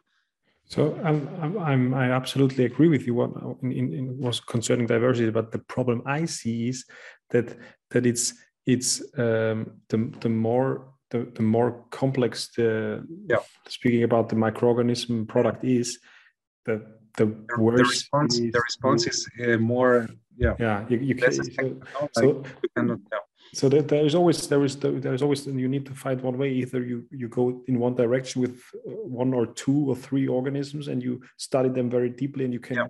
So 0.68 1.00
I'm, 1.04 1.60
I'm, 1.60 1.94
i 1.94 2.10
absolutely 2.12 2.66
agree 2.66 2.88
with 2.88 3.06
you 3.06 3.14
what 3.14 3.32
in, 3.62 3.94
in, 3.94 4.18
was 4.18 4.40
concerning 4.40 4.88
diversity, 4.88 5.30
but 5.30 5.52
the 5.52 5.60
problem 5.60 6.02
I 6.06 6.26
see 6.26 6.70
is 6.70 6.86
that 7.30 7.56
that 7.92 8.06
it's 8.06 8.34
it's 8.66 9.02
um, 9.18 9.72
the 9.90 10.12
the 10.22 10.30
more 10.30 10.88
the, 11.12 11.32
the 11.36 11.44
more 11.44 11.86
complex 11.92 12.50
the 12.58 13.06
yeah. 13.30 13.38
speaking 13.68 14.04
about 14.04 14.30
the 14.30 14.36
microorganism 14.36 15.28
product 15.28 15.64
is, 15.64 16.00
the 16.66 16.82
the 17.18 17.26
worse 17.58 17.78
the 17.78 17.84
response, 17.84 18.40
is, 18.40 18.52
the 18.52 18.62
response 18.62 19.08
is 19.08 19.30
uh, 19.44 19.58
more 19.58 20.08
yeah. 20.38 20.56
Yeah 20.60 20.86
you, 20.90 20.98
you 20.98 21.16
can, 21.16 21.32
so, 21.32 21.42
so, 22.14 22.44
cannot, 22.76 23.00
yeah 23.12 23.20
so 23.56 23.70
there, 23.70 23.82
there 23.82 24.06
is 24.06 24.16
always 24.16 24.48
there 24.48 24.64
is 24.66 24.76
there 24.78 25.14
is 25.14 25.22
always 25.22 25.48
you 25.48 25.68
need 25.68 25.86
to 25.86 25.94
find 25.94 26.20
one 26.22 26.38
way. 26.38 26.52
Either 26.52 26.84
you 26.84 27.06
you 27.12 27.28
go 27.30 27.64
in 27.68 27.80
one 27.80 27.96
direction 27.96 28.42
with 28.42 28.62
uh, 28.76 28.92
one 29.24 29.34
or 29.34 29.46
two 29.46 29.90
or 29.90 29.96
three 29.96 30.28
organisms 30.28 30.88
and 30.90 31.02
you 31.02 31.22
study 31.38 31.70
them 31.70 31.90
very 31.90 32.10
deeply 32.10 32.44
and 32.44 32.54
you 32.54 32.60
can 32.60 32.78
yeah. 32.78 32.88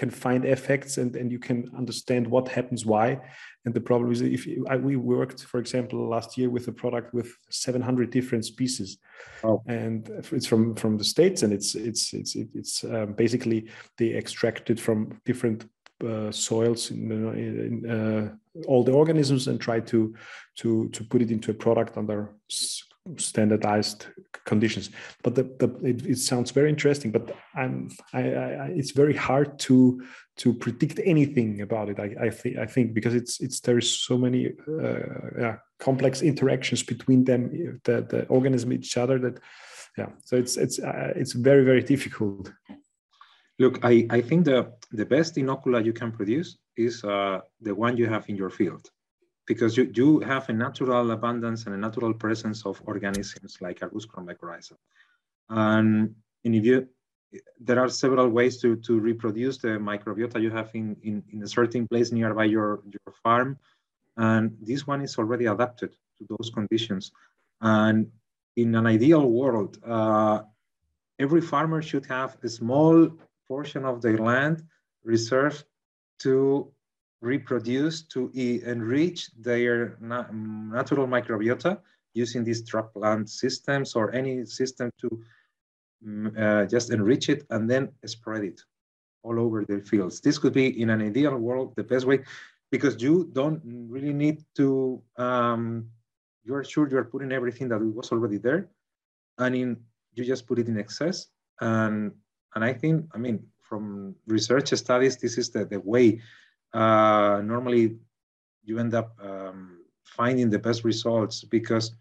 Can 0.00 0.10
find 0.10 0.44
effects 0.44 0.92
and 1.00 1.16
and 1.16 1.28
you 1.34 1.40
can 1.48 1.58
understand 1.76 2.24
what 2.34 2.46
happens 2.56 2.86
why 2.94 3.08
and 3.64 3.74
the 3.74 3.86
problem 3.90 4.12
is 4.12 4.20
if 4.20 4.46
you, 4.46 4.64
I, 4.72 4.76
we 4.76 4.94
worked 4.96 5.40
for 5.50 5.58
example 5.58 6.08
last 6.16 6.38
year 6.38 6.50
with 6.56 6.68
a 6.68 6.72
product 6.82 7.12
with 7.12 7.30
700 7.50 8.10
different 8.10 8.44
species 8.44 8.98
oh. 9.42 9.60
and 9.66 10.08
it's 10.36 10.46
from 10.46 10.62
from 10.76 10.96
the 10.98 11.08
states 11.14 11.42
and 11.42 11.52
it's 11.52 11.74
it's 11.74 12.14
it's 12.14 12.32
it's 12.60 12.84
um, 12.84 13.08
basically 13.24 13.60
they 13.98 14.10
extracted 14.14 14.78
from 14.86 14.98
different 15.24 15.60
uh, 16.10 16.30
soils 16.30 16.92
in, 16.92 17.10
in 17.46 17.90
uh, 17.96 18.24
all 18.68 18.84
the 18.84 18.92
organisms 19.02 19.48
and 19.48 19.60
try 19.60 19.80
to 19.80 20.14
to 20.60 20.88
to 20.90 21.02
put 21.10 21.22
it 21.22 21.30
into 21.30 21.50
a 21.50 21.60
product 21.66 21.96
under 21.96 22.18
standardized 23.16 24.06
conditions. 24.44 24.90
But 25.22 25.34
the, 25.34 25.44
the 25.44 25.68
it, 25.82 26.06
it, 26.06 26.18
sounds 26.18 26.50
very 26.50 26.68
interesting 26.68 27.10
but 27.10 27.36
i'm 27.54 27.90
I, 28.12 28.20
I, 28.20 28.66
it's 28.80 28.92
very 28.92 29.14
hard 29.14 29.58
to 29.60 30.02
to 30.36 30.54
predict 30.54 31.00
anything 31.04 31.60
about 31.60 31.88
it 31.90 31.98
i 32.00 32.26
i 32.26 32.30
think 32.30 32.56
i 32.58 32.66
think 32.66 32.94
because 32.94 33.14
it's 33.14 33.40
it's 33.40 33.60
there's 33.60 33.90
so 33.90 34.16
many 34.16 34.52
uh, 34.68 34.98
yeah, 35.38 35.56
complex 35.78 36.22
interactions 36.22 36.82
between 36.82 37.24
them 37.24 37.80
the 37.84 38.06
the 38.10 38.26
organism 38.28 38.72
each 38.72 38.96
other 38.96 39.18
that 39.18 39.38
yeah. 39.98 40.10
So 40.24 40.36
it's 40.36 40.56
it's 40.56 40.78
uh, 40.78 41.12
it's 41.16 41.32
very 41.32 41.64
very 41.64 41.82
difficult. 41.82 42.52
Look, 43.58 43.80
I, 43.82 44.06
I 44.10 44.20
think 44.20 44.44
the, 44.44 44.72
the 44.92 45.04
best 45.04 45.34
inocula 45.34 45.84
you 45.84 45.92
can 45.92 46.12
produce 46.12 46.58
is 46.76 47.02
uh, 47.02 47.40
the 47.60 47.74
one 47.74 47.96
you 47.96 48.06
have 48.06 48.28
in 48.28 48.36
your 48.36 48.50
field 48.50 48.88
because 49.48 49.78
you, 49.78 49.90
you 49.94 50.20
have 50.20 50.48
a 50.50 50.52
natural 50.52 51.10
abundance 51.10 51.64
and 51.64 51.74
a 51.74 51.78
natural 51.78 52.12
presence 52.12 52.66
of 52.66 52.80
organisms 52.84 53.56
like 53.60 53.80
Arbuscular 53.80 54.22
mycorrhiza. 54.28 54.74
And, 55.48 56.14
and 56.44 56.54
if 56.54 56.64
you, 56.66 56.86
there 57.58 57.80
are 57.80 57.88
several 57.88 58.28
ways 58.28 58.60
to, 58.60 58.76
to 58.76 59.00
reproduce 59.00 59.56
the 59.56 59.68
microbiota 59.90 60.40
you 60.40 60.50
have 60.50 60.70
in, 60.74 60.96
in, 61.02 61.24
in 61.32 61.42
a 61.42 61.48
certain 61.48 61.88
place 61.88 62.12
nearby 62.12 62.44
your, 62.44 62.82
your 62.84 63.14
farm. 63.22 63.58
And 64.18 64.54
this 64.60 64.86
one 64.86 65.00
is 65.00 65.16
already 65.18 65.46
adapted 65.46 65.92
to 66.18 66.26
those 66.28 66.50
conditions. 66.50 67.10
And 67.62 68.08
in 68.56 68.74
an 68.74 68.86
ideal 68.86 69.24
world, 69.26 69.78
uh, 69.84 70.42
every 71.18 71.40
farmer 71.40 71.80
should 71.80 72.04
have 72.06 72.36
a 72.42 72.48
small 72.48 73.08
portion 73.46 73.86
of 73.86 74.02
their 74.02 74.18
land 74.18 74.62
reserved 75.04 75.64
to 76.18 76.70
reproduce, 77.20 78.02
to 78.02 78.30
enrich 78.34 79.30
their 79.38 79.96
natural 80.00 81.06
microbiota 81.06 81.78
using 82.14 82.44
these 82.44 82.64
trap 82.64 82.92
plant 82.94 83.28
systems 83.28 83.94
or 83.94 84.14
any 84.14 84.44
system 84.44 84.90
to 85.00 85.22
mm, 86.04 86.38
uh, 86.38 86.66
just 86.66 86.90
enrich 86.90 87.28
it 87.28 87.44
and 87.50 87.68
then 87.70 87.90
spread 88.06 88.44
it 88.44 88.60
all 89.22 89.38
over 89.38 89.64
the 89.64 89.80
fields. 89.80 90.20
This 90.20 90.38
could 90.38 90.52
be 90.52 90.80
in 90.80 90.90
an 90.90 91.02
ideal 91.02 91.36
world 91.36 91.74
the 91.76 91.84
best 91.84 92.06
way 92.06 92.20
because 92.70 93.02
you 93.02 93.30
don't 93.32 93.60
really 93.64 94.12
need 94.12 94.44
to, 94.56 95.02
um, 95.16 95.88
you're 96.44 96.64
sure 96.64 96.88
you're 96.88 97.04
putting 97.04 97.32
everything 97.32 97.68
that 97.68 97.80
was 97.80 98.12
already 98.12 98.38
there 98.38 98.68
and 99.38 99.54
in 99.54 99.76
you 100.14 100.24
just 100.24 100.46
put 100.46 100.58
it 100.58 100.68
in 100.68 100.78
excess 100.78 101.28
and 101.60 102.12
and 102.54 102.64
I 102.64 102.72
think, 102.72 103.06
I 103.14 103.18
mean, 103.18 103.46
from 103.60 104.14
research 104.26 104.72
studies, 104.72 105.16
this 105.16 105.38
is 105.38 105.50
the, 105.50 105.64
the 105.64 105.80
way 105.80 106.20
uh, 106.74 107.40
normally 107.44 107.96
you 108.64 108.78
end 108.78 108.94
up 108.94 109.16
um, 109.22 109.80
finding 110.04 110.50
the 110.50 110.58
best 110.58 110.84
results 110.84 111.44
because 111.44 111.92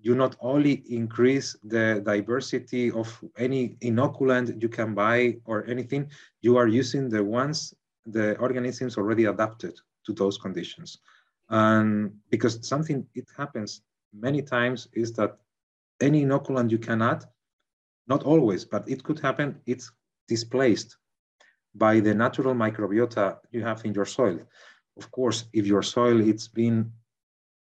you 0.00 0.14
not 0.14 0.36
only 0.40 0.84
increase 0.88 1.56
the 1.64 2.00
diversity 2.04 2.90
of 2.92 3.08
any 3.36 3.76
inoculant 3.82 4.60
you 4.62 4.68
can 4.68 4.94
buy 4.94 5.36
or 5.44 5.66
anything, 5.66 6.08
you 6.40 6.56
are 6.56 6.68
using 6.68 7.08
the 7.08 7.22
ones, 7.22 7.74
the 8.06 8.36
organisms 8.38 8.96
already 8.96 9.24
adapted 9.24 9.74
to 10.06 10.12
those 10.12 10.38
conditions. 10.38 10.98
And 11.50 12.12
because 12.30 12.66
something, 12.66 13.06
it 13.14 13.26
happens 13.36 13.82
many 14.12 14.42
times 14.42 14.88
is 14.92 15.12
that 15.14 15.38
any 16.00 16.24
inoculant 16.24 16.70
you 16.70 16.78
can 16.78 17.02
add 17.02 17.24
not 18.06 18.22
always, 18.22 18.64
but 18.64 18.88
it 18.88 19.02
could 19.04 19.20
happen, 19.20 19.60
it's 19.66 19.90
displaced 20.28 20.96
by 21.78 22.00
the 22.00 22.14
natural 22.14 22.54
microbiota 22.54 23.38
you 23.50 23.62
have 23.62 23.84
in 23.84 23.94
your 23.94 24.04
soil. 24.04 24.38
Of 24.96 25.10
course, 25.10 25.44
if 25.52 25.66
your 25.66 25.82
soil 25.82 26.20
it's 26.20 26.48
been 26.48 26.92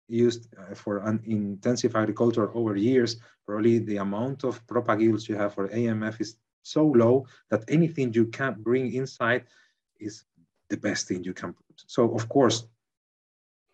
used 0.09 0.49
uh, 0.57 0.75
for 0.75 0.99
an 0.99 1.21
intensive 1.25 1.97
agriculture 1.97 2.55
over 2.55 2.77
years, 2.77 3.17
probably 3.45 3.79
the 3.81 3.97
amount 3.97 4.45
of 4.45 4.65
propagules 4.67 5.29
you 5.29 5.37
have 5.37 5.55
for 5.55 5.69
AMF 5.69 6.21
is 6.21 6.37
so 6.63 6.85
low 6.85 7.27
that 7.51 7.65
anything 7.69 8.13
you 8.13 8.27
can 8.27 8.55
bring 8.59 8.93
inside 8.95 9.45
is 9.99 10.25
the 10.69 10.77
best 10.77 11.09
thing 11.09 11.25
you 11.25 11.35
can 11.35 11.53
put. 11.53 11.83
So 11.87 12.15
of 12.15 12.29
course, 12.29 12.67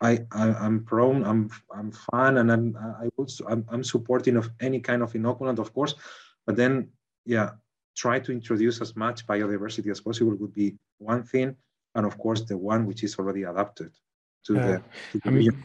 I, 0.01 0.25
I 0.31 0.65
am 0.65 0.83
prone, 0.83 1.23
I'm 1.23 1.49
I'm 1.73 1.91
fan, 1.91 2.37
and 2.37 2.51
I'm 2.51 2.75
I 2.75 3.07
would 3.15 3.31
I'm, 3.47 3.65
I'm 3.69 3.83
supporting 3.83 4.35
of 4.35 4.49
any 4.59 4.79
kind 4.79 5.01
of 5.01 5.13
inoculant, 5.13 5.59
of 5.59 5.73
course, 5.73 5.95
but 6.45 6.55
then, 6.55 6.89
yeah, 7.25 7.51
try 7.95 8.19
to 8.19 8.31
introduce 8.31 8.81
as 8.81 8.95
much 8.95 9.25
biodiversity 9.27 9.89
as 9.91 10.01
possible 10.01 10.35
would 10.35 10.53
be 10.53 10.75
one 10.97 11.23
thing. 11.23 11.55
And 11.95 12.05
of 12.05 12.17
course, 12.17 12.41
the 12.41 12.57
one 12.57 12.85
which 12.87 13.03
is 13.03 13.17
already 13.19 13.43
adapted 13.43 13.91
to 14.45 14.53
the, 14.53 14.81
to 15.11 15.19
the 15.19 15.27
I 15.27 15.29
mean, 15.29 15.63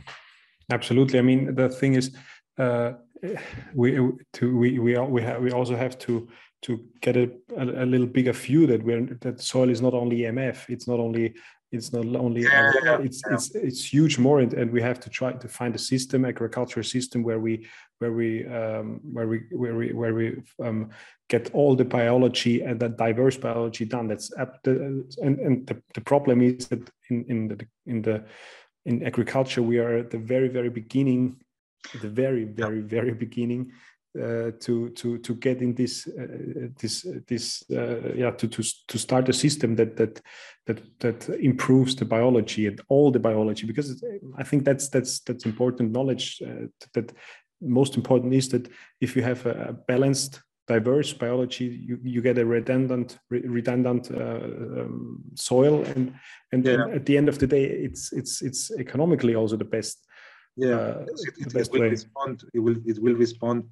absolutely. 0.70 1.18
I 1.18 1.22
mean, 1.22 1.54
the 1.54 1.68
thing 1.68 1.94
is, 1.94 2.14
uh, 2.58 2.92
we 3.74 3.92
to 4.34 4.56
we 4.56 4.78
we 4.78 4.98
we 4.98 5.22
have 5.22 5.40
we 5.40 5.50
also 5.50 5.76
have 5.76 5.98
to 6.00 6.28
to 6.62 6.84
get 7.00 7.16
a, 7.16 7.30
a, 7.56 7.84
a, 7.84 7.86
little 7.86 8.06
bigger 8.06 8.32
view 8.32 8.66
that 8.66 8.82
we're 8.82 9.06
that 9.20 9.40
soil 9.40 9.70
is 9.70 9.80
not 9.80 9.94
only 9.94 10.18
MF, 10.18 10.68
it's 10.68 10.88
not 10.88 10.98
only 10.98 11.34
it's 11.70 11.92
not 11.92 12.06
only 12.16 12.42
yeah, 12.42 12.72
uh, 12.86 12.98
it's 12.98 13.22
yeah. 13.26 13.34
it's 13.34 13.54
it's 13.54 13.92
huge 13.92 14.18
more 14.18 14.40
and, 14.40 14.54
and 14.54 14.70
we 14.70 14.80
have 14.80 15.00
to 15.00 15.10
try 15.10 15.32
to 15.32 15.48
find 15.48 15.74
a 15.74 15.78
system 15.78 16.24
agricultural 16.24 16.84
system 16.84 17.22
where 17.22 17.38
we 17.38 17.66
where 17.98 18.12
we 18.12 18.46
um, 18.46 19.00
where 19.12 19.28
we 19.28 19.42
where 19.50 19.74
we 19.74 19.92
where 19.92 20.14
we 20.14 20.42
um, 20.64 20.90
get 21.28 21.50
all 21.52 21.76
the 21.76 21.84
biology 21.84 22.62
and 22.62 22.80
that 22.80 22.96
diverse 22.96 23.36
biology 23.36 23.84
done. 23.84 24.08
That's 24.08 24.28
the, 24.28 25.04
and 25.22 25.38
and 25.38 25.66
the, 25.66 25.82
the 25.94 26.00
problem 26.00 26.40
is 26.40 26.68
that 26.68 26.90
in 27.10 27.24
in 27.28 27.48
the 27.48 27.66
in 27.86 28.02
the 28.02 28.24
in 28.86 29.04
agriculture 29.04 29.62
we 29.62 29.78
are 29.78 29.98
at 29.98 30.10
the 30.10 30.18
very 30.18 30.48
very 30.48 30.70
beginning 30.70 31.36
the 32.00 32.08
very 32.08 32.44
very 32.44 32.80
very 32.80 33.12
beginning 33.12 33.72
uh, 34.16 34.52
to 34.60 34.88
to 34.90 35.18
to 35.18 35.34
get 35.34 35.60
in 35.60 35.74
this 35.74 36.08
uh, 36.08 36.68
this 36.80 37.06
this 37.26 37.62
uh, 37.70 38.14
yeah 38.14 38.30
to 38.30 38.48
to 38.48 38.62
to 38.86 38.98
start 38.98 39.28
a 39.28 39.32
system 39.32 39.76
that 39.76 39.96
that 39.96 40.20
that 40.66 40.80
that 41.00 41.28
improves 41.40 41.94
the 41.94 42.04
biology 42.04 42.66
and 42.66 42.80
all 42.88 43.10
the 43.10 43.20
biology 43.20 43.66
because 43.66 44.02
I 44.36 44.44
think 44.44 44.64
that's 44.64 44.88
that's 44.88 45.20
that's 45.20 45.44
important 45.44 45.92
knowledge 45.92 46.40
uh, 46.42 46.66
that 46.94 47.12
most 47.60 47.96
important 47.96 48.34
is 48.34 48.48
that 48.48 48.68
if 49.00 49.14
you 49.14 49.22
have 49.22 49.44
a 49.46 49.76
balanced 49.86 50.42
diverse 50.68 51.12
biology 51.12 51.64
you, 51.64 51.98
you 52.02 52.22
get 52.22 52.38
a 52.38 52.44
redundant 52.44 53.18
re 53.30 53.40
redundant 53.40 54.10
uh, 54.10 54.80
um, 54.80 55.22
soil 55.34 55.84
and 55.84 56.14
and 56.52 56.64
yeah. 56.64 56.76
then 56.76 56.90
at 56.90 57.06
the 57.06 57.16
end 57.16 57.28
of 57.28 57.38
the 57.38 57.46
day 57.46 57.64
it's 57.64 58.12
it's 58.12 58.42
it's 58.42 58.70
economically 58.78 59.34
also 59.34 59.56
the 59.56 59.64
best 59.64 60.06
yeah 60.56 60.74
uh, 60.74 61.04
it, 61.06 61.34
it, 61.38 61.54
it, 61.54 61.72
will 61.72 61.80
way. 61.80 61.88
respond 61.88 62.42
it 62.54 62.58
will 62.58 62.76
it 62.86 63.02
will 63.02 63.14
respond 63.14 63.64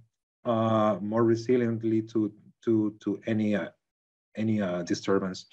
uh, 0.46 0.98
more 1.00 1.24
resiliently 1.24 2.08
to 2.12 2.32
to 2.64 2.94
to 3.00 3.20
any 3.26 3.54
uh, 3.54 3.68
any 4.36 4.62
uh, 4.62 4.82
disturbance. 4.82 5.46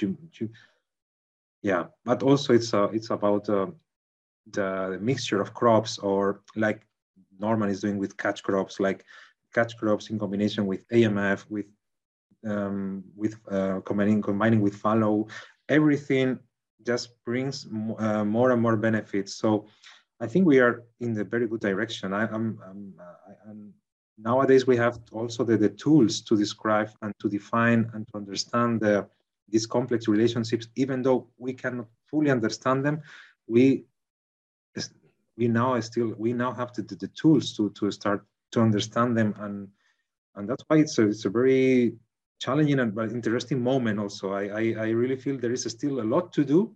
Yeah, 1.62 1.86
but 2.06 2.24
also 2.24 2.54
it's 2.54 2.74
uh, 2.74 2.90
it's 2.92 3.10
about 3.10 3.50
uh, 3.50 3.68
the, 4.52 4.98
mixture 5.02 5.42
of 5.42 5.54
crops 5.54 5.98
or 5.98 6.42
like 6.56 6.86
Norman 7.40 7.70
is 7.70 7.82
doing 7.82 7.98
with 7.98 8.18
catch 8.18 8.44
crops, 8.44 8.80
like 8.80 9.06
catch 9.54 9.78
crops 9.78 10.10
in 10.10 10.20
combination 10.20 10.66
with 10.66 10.88
AMF, 10.90 11.46
with 11.50 11.66
um, 12.46 13.04
with 13.16 13.36
uh, 13.50 13.80
combining 13.82 14.22
combining 14.22 14.62
with 14.62 14.76
fallow, 14.76 15.28
everything 15.70 16.38
just 16.86 17.24
brings 17.24 17.66
uh, 17.98 18.26
more 18.26 18.52
and 18.52 18.62
more 18.62 18.76
benefits. 18.76 19.36
So 19.36 19.68
I 20.20 20.28
think 20.28 20.46
we 20.46 20.60
are 20.60 20.84
in 21.00 21.14
the 21.14 21.24
very 21.24 21.48
good 21.48 21.62
direction. 21.62 22.14
I'm 22.14 22.60
I, 22.62 23.50
am 23.50 23.74
nowadays 24.18 24.68
we 24.68 24.78
have 24.78 25.00
also 25.12 25.44
the, 25.44 25.58
the 25.58 25.70
tools 25.70 26.22
to 26.22 26.38
describe 26.38 26.90
and 27.02 27.14
to 27.20 27.30
define 27.30 27.90
and 27.94 28.06
to 28.08 28.18
understand 28.18 28.82
the, 28.82 29.08
these 29.50 29.66
complex 29.66 30.08
relationships. 30.08 30.68
Even 30.76 31.02
though 31.02 31.28
we 31.38 31.54
cannot 31.54 31.88
fully 32.10 32.32
understand 32.32 32.86
them, 32.86 33.02
we 33.48 33.86
we 35.36 35.48
now 35.48 35.80
still 35.80 36.14
we 36.18 36.32
now 36.32 36.54
have 36.54 36.72
the, 36.74 36.84
the 36.84 37.08
tools 37.10 37.58
to 37.58 37.72
to 37.72 37.92
start 37.92 38.26
to 38.52 38.62
understand 38.62 39.18
them. 39.18 39.34
And 39.40 39.68
and 40.36 40.50
that's 40.50 40.64
why 40.68 40.78
it's 40.78 40.98
a, 40.98 41.08
it's 41.08 41.26
a 41.26 41.30
very 41.30 41.96
challenging 42.40 42.80
and 42.80 42.94
but 42.94 43.12
interesting 43.12 43.62
moment 43.62 44.00
also. 44.00 44.34
I, 44.34 44.44
I, 44.44 44.76
I 44.78 44.90
really 44.90 45.16
feel 45.16 45.38
there 45.38 45.52
is 45.52 45.64
still 45.64 46.02
a 46.02 46.08
lot 46.14 46.34
to 46.34 46.44
do. 46.44 46.76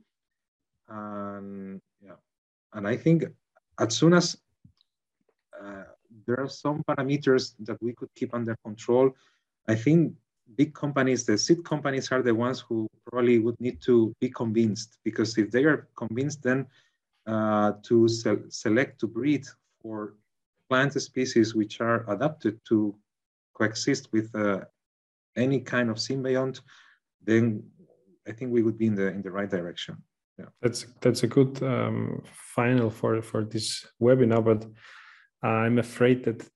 And 0.89 1.81
yeah. 2.01 2.19
And 2.73 2.87
i 2.87 2.95
think 2.95 3.25
as 3.79 3.95
soon 3.95 4.13
as 4.13 4.37
uh, 5.61 5.83
there 6.27 6.39
are 6.39 6.49
some 6.49 6.83
parameters 6.87 7.53
that 7.59 7.81
we 7.81 7.93
could 7.93 8.09
keep 8.15 8.33
under 8.33 8.55
control 8.63 9.09
i 9.67 9.75
think 9.75 10.13
big 10.55 10.73
companies 10.73 11.25
the 11.25 11.37
seed 11.37 11.63
companies 11.63 12.11
are 12.11 12.21
the 12.21 12.33
ones 12.33 12.59
who 12.59 12.87
probably 13.05 13.39
would 13.39 13.59
need 13.59 13.81
to 13.81 14.13
be 14.21 14.29
convinced 14.29 14.97
because 15.03 15.37
if 15.37 15.49
they 15.51 15.63
are 15.63 15.87
convinced 15.95 16.43
then 16.43 16.65
uh, 17.27 17.73
to 17.83 18.07
se 18.07 18.37
select 18.49 18.99
to 18.99 19.07
breed 19.07 19.45
for 19.81 20.13
plant 20.69 20.93
species 21.01 21.55
which 21.55 21.81
are 21.81 22.09
adapted 22.09 22.59
to 22.65 22.95
coexist 23.53 24.09
with 24.13 24.33
uh, 24.35 24.61
any 25.35 25.59
kind 25.59 25.89
of 25.89 25.97
symbiont, 25.97 26.61
then 27.23 27.63
I 28.27 28.31
think 28.31 28.51
we 28.51 28.63
would 28.63 28.77
be 28.77 28.87
in 28.87 28.95
the 28.95 29.07
in 29.07 29.21
the 29.21 29.31
right 29.31 29.49
direction. 29.49 29.97
Yeah, 30.37 30.49
that's 30.61 30.85
that's 31.01 31.23
a 31.23 31.27
good 31.27 31.61
um, 31.63 32.21
final 32.55 32.89
for 32.89 33.21
for 33.21 33.43
this 33.43 33.85
webinar. 34.01 34.43
But 34.43 34.65
I'm 35.41 35.79
afraid 35.79 36.23
that 36.25 36.47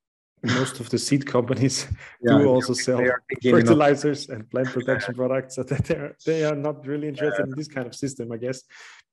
most 0.43 0.79
of 0.79 0.89
the 0.89 0.97
seed 0.97 1.25
companies 1.25 1.87
yeah, 2.21 2.37
do 2.37 2.47
also 2.47 2.73
sell 2.73 3.03
fertilizers 3.43 4.29
and 4.29 4.49
plant 4.49 4.67
protection 4.73 5.13
products 5.13 5.55
so 5.55 5.63
that 5.63 5.85
they're 5.85 6.15
they 6.25 6.43
are 6.43 6.55
not 6.55 6.85
really 6.85 7.07
interested 7.07 7.45
in 7.45 7.53
this 7.55 7.67
kind 7.67 7.85
of 7.85 7.95
system 7.95 8.31
i 8.31 8.37
guess. 8.37 8.63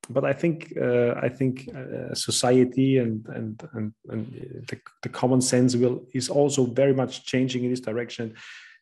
But 0.08 0.24
i 0.24 0.32
think 0.32 0.72
uh, 0.80 1.14
i 1.20 1.28
think 1.28 1.68
uh, 1.74 2.14
society 2.14 2.98
and 2.98 3.26
and 3.28 3.62
and, 3.74 3.92
and 4.08 4.64
the, 4.68 4.78
the 5.02 5.08
common 5.08 5.40
sense 5.40 5.76
will 5.76 6.06
is 6.14 6.28
also 6.28 6.64
very 6.64 6.94
much 6.94 7.26
changing 7.26 7.64
in 7.64 7.70
this 7.70 7.80
direction 7.80 8.34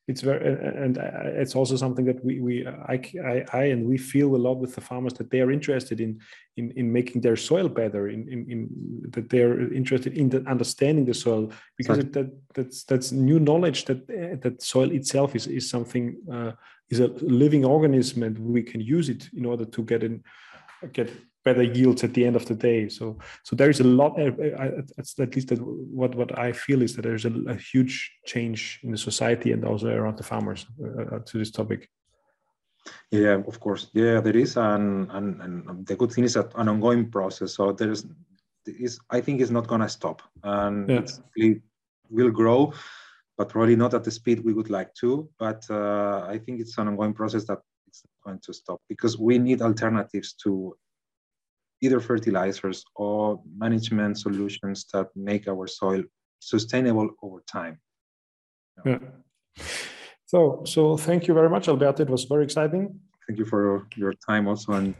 it's 0.08 0.20
very 0.20 0.46
and 0.84 0.98
uh, 0.98 1.00
uh, 1.00 1.42
it's 1.42 1.56
also 1.56 1.76
something 1.76 2.04
that 2.04 2.24
we 2.24 2.40
we 2.40 2.66
uh, 2.66 2.72
I, 2.86 3.00
I, 3.24 3.44
I 3.52 3.62
and 3.64 3.86
we 3.86 3.98
feel 3.98 4.36
a 4.36 4.44
lot 4.46 4.58
with 4.58 4.74
the 4.74 4.80
farmers 4.80 5.14
that 5.14 5.30
they 5.30 5.40
are 5.40 5.50
interested 5.50 6.00
in 6.00 6.20
in 6.56 6.70
in 6.72 6.92
making 6.92 7.22
their 7.22 7.36
soil 7.36 7.68
better 7.68 8.08
in 8.08 8.28
in, 8.28 8.50
in 8.50 8.68
that 9.10 9.28
they're 9.28 9.72
interested 9.72 10.16
in 10.16 10.28
the 10.28 10.44
understanding 10.46 11.04
the 11.04 11.14
soil 11.14 11.50
because 11.76 11.98
it, 11.98 12.12
that 12.12 12.30
that's 12.54 12.84
that's 12.84 13.10
new 13.10 13.40
knowledge 13.40 13.84
that 13.86 14.06
that 14.42 14.62
soil 14.62 14.90
itself 14.92 15.34
is 15.34 15.46
is 15.48 15.68
something 15.68 16.16
uh, 16.32 16.52
is 16.88 17.00
a 17.00 17.08
living 17.20 17.64
organism 17.64 18.22
and 18.22 18.38
we 18.38 18.62
can 18.62 18.80
use 18.80 19.08
it 19.08 19.28
in 19.36 19.44
order 19.44 19.64
to 19.64 19.82
get 19.82 20.04
in 20.04 20.22
get 20.92 21.10
better 21.46 21.62
yields 21.62 22.02
at 22.02 22.12
the 22.12 22.26
end 22.26 22.36
of 22.36 22.44
the 22.46 22.54
day. 22.54 22.88
So 22.88 23.18
so 23.44 23.56
there 23.56 23.70
is 23.70 23.80
a 23.80 23.84
lot. 23.84 24.18
Uh, 24.18 24.32
uh, 24.62 24.82
at 24.98 25.34
least 25.36 25.52
what 26.00 26.14
what 26.14 26.38
I 26.38 26.52
feel 26.52 26.82
is 26.82 26.94
that 26.94 27.02
there's 27.02 27.24
a, 27.24 27.32
a 27.48 27.54
huge 27.54 27.94
change 28.26 28.80
in 28.82 28.90
the 28.90 28.98
society 28.98 29.52
and 29.52 29.64
also 29.64 29.88
around 29.88 30.18
the 30.18 30.24
farmers 30.24 30.66
uh, 30.84 31.18
to 31.28 31.38
this 31.38 31.50
topic. 31.50 31.88
Yeah, 33.10 33.42
of 33.46 33.60
course. 33.60 33.90
Yeah, 33.94 34.20
there 34.20 34.36
is, 34.36 34.56
and 34.56 35.10
and, 35.10 35.40
and 35.40 35.86
the 35.86 35.96
good 35.96 36.12
thing 36.12 36.24
is 36.24 36.34
that 36.34 36.52
an 36.56 36.68
ongoing 36.68 37.10
process. 37.10 37.54
So 37.54 37.72
there's 37.72 38.06
is 38.66 38.98
I 39.10 39.20
think 39.20 39.40
it's 39.40 39.50
not 39.50 39.68
gonna 39.68 39.88
stop, 39.88 40.22
and 40.42 40.88
yeah. 40.88 41.06
it 41.36 41.62
will 42.10 42.30
grow, 42.30 42.72
but 43.38 43.48
probably 43.48 43.76
not 43.76 43.94
at 43.94 44.04
the 44.04 44.10
speed 44.10 44.44
we 44.44 44.52
would 44.52 44.70
like 44.70 44.92
to. 44.94 45.28
But 45.38 45.64
uh, 45.70 46.26
I 46.28 46.38
think 46.38 46.60
it's 46.60 46.78
an 46.78 46.88
ongoing 46.88 47.14
process 47.14 47.44
that 47.44 47.60
going 48.26 48.40
to 48.40 48.52
stop 48.52 48.80
because 48.88 49.18
we 49.18 49.38
need 49.38 49.62
alternatives 49.62 50.34
to 50.44 50.76
either 51.80 52.00
fertilizers 52.00 52.84
or 52.94 53.40
management 53.64 54.18
solutions 54.18 54.86
that 54.92 55.06
make 55.14 55.46
our 55.48 55.66
soil 55.66 56.02
sustainable 56.40 57.08
over 57.22 57.40
time. 57.56 57.78
Yeah. 58.84 58.98
So, 60.26 60.62
so 60.64 60.96
thank 60.96 61.28
you 61.28 61.34
very 61.34 61.48
much, 61.48 61.68
Alberto. 61.68 62.02
It 62.02 62.10
was 62.10 62.24
very 62.24 62.44
exciting. 62.44 62.98
Thank 63.26 63.38
you 63.38 63.44
for 63.44 63.86
your 63.96 64.14
time 64.28 64.48
also, 64.48 64.72
and 64.72 64.94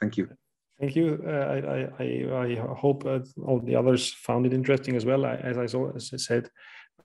thank 0.00 0.16
you. 0.16 0.28
Thank 0.80 0.96
you. 0.96 1.22
Uh, 1.24 1.30
I, 1.30 2.02
I, 2.02 2.44
I 2.44 2.74
hope 2.84 3.04
uh, 3.06 3.20
all 3.46 3.60
the 3.60 3.76
others 3.76 4.12
found 4.12 4.46
it 4.46 4.52
interesting 4.52 4.96
as 4.96 5.04
well. 5.04 5.24
I, 5.24 5.34
as 5.36 5.58
I, 5.58 5.66
saw, 5.66 5.92
as 5.94 6.10
I 6.12 6.16
said, 6.16 6.48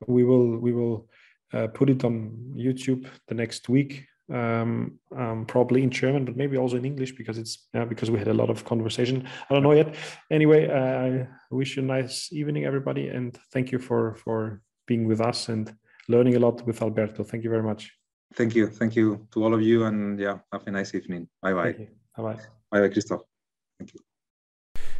we 0.07 0.23
will 0.23 0.57
we 0.57 0.71
will 0.73 1.07
uh, 1.53 1.67
put 1.67 1.89
it 1.89 2.03
on 2.03 2.15
YouTube 2.55 3.07
the 3.27 3.35
next 3.35 3.69
week 3.69 4.07
um, 4.33 4.99
um, 5.15 5.45
probably 5.45 5.83
in 5.83 5.89
German, 5.89 6.25
but 6.25 6.35
maybe 6.35 6.57
also 6.57 6.77
in 6.77 6.85
English 6.85 7.13
because 7.13 7.37
it's 7.37 7.67
yeah, 7.73 7.85
because 7.85 8.11
we 8.11 8.19
had 8.19 8.27
a 8.27 8.33
lot 8.33 8.49
of 8.49 8.65
conversation. 8.65 9.27
I 9.49 9.53
don't 9.53 9.63
know 9.63 9.73
yet. 9.73 9.95
Anyway, 10.31 10.67
uh, 10.67 11.25
I 11.51 11.55
wish 11.55 11.77
you 11.77 11.83
a 11.83 11.85
nice 11.85 12.31
evening, 12.33 12.65
everybody, 12.65 13.07
and 13.07 13.37
thank 13.51 13.71
you 13.71 13.79
for 13.79 14.15
for 14.15 14.61
being 14.85 15.07
with 15.07 15.21
us 15.21 15.49
and 15.49 15.73
learning 16.07 16.35
a 16.35 16.39
lot 16.39 16.65
with 16.65 16.81
Alberto. 16.81 17.23
Thank 17.23 17.43
you 17.43 17.49
very 17.49 17.63
much. 17.63 17.93
Thank 18.33 18.55
you, 18.55 18.67
thank 18.67 18.95
you 18.95 19.27
to 19.31 19.43
all 19.43 19.53
of 19.53 19.61
you, 19.61 19.85
and 19.85 20.19
yeah, 20.19 20.39
have 20.51 20.67
a 20.67 20.71
nice 20.71 20.93
evening. 20.93 21.27
Bye 21.41 21.53
bye. 21.53 21.71
Bye 21.71 22.23
bye. 22.23 22.39
Bye 22.71 22.81
bye, 22.81 22.89
Christoph. 22.89 23.21
Thank 23.79 23.93
you. 23.93 23.99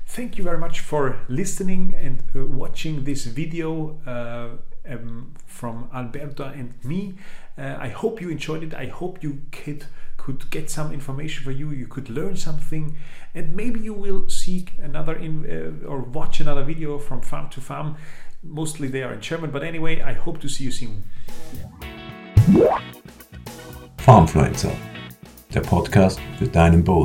Thank 0.10 0.38
you 0.38 0.44
very 0.44 0.58
much 0.58 0.80
for 0.80 1.20
listening 1.28 1.94
and 1.94 2.24
uh, 2.34 2.46
watching 2.46 3.04
this 3.04 3.26
video. 3.26 4.00
Uh, 4.06 4.58
um, 4.90 5.34
from 5.46 5.90
Alberto 5.94 6.46
and 6.46 6.74
me. 6.84 7.16
Uh, 7.58 7.78
I 7.80 7.90
hope 7.90 8.22
you 8.22 8.30
enjoyed 8.30 8.64
it. 8.64 8.74
I 8.74 8.88
hope 8.88 9.24
you 9.24 9.42
could 9.52 9.86
could 10.18 10.50
get 10.50 10.70
some 10.70 10.92
information 10.92 11.44
for 11.44 11.52
you. 11.52 11.72
You 11.72 11.88
could 11.88 12.10
learn 12.10 12.36
something, 12.36 12.96
and 13.34 13.56
maybe 13.56 13.80
you 13.80 13.94
will 13.94 14.30
seek 14.30 14.74
another 14.82 15.16
in 15.16 15.46
uh, 15.46 15.88
or 15.88 16.00
watch 16.02 16.42
another 16.42 16.64
video 16.64 17.00
from 17.00 17.22
farm 17.22 17.50
to 17.50 17.62
farm. 17.62 17.96
Mostly 18.44 18.88
they 18.88 19.04
are 19.04 19.14
in 19.14 19.22
German, 19.22 19.52
but 19.52 19.64
anyway, 19.64 20.02
I 20.02 20.14
hope 20.14 20.40
to 20.42 20.50
see 20.50 20.66
you 20.66 20.72
soon. 20.72 21.04
Farmfluencer, 23.98 24.72
der 25.54 25.62
Podcast 25.62 26.20
für 26.38 26.48
deinen 26.48 26.84
Boden. 26.84 26.98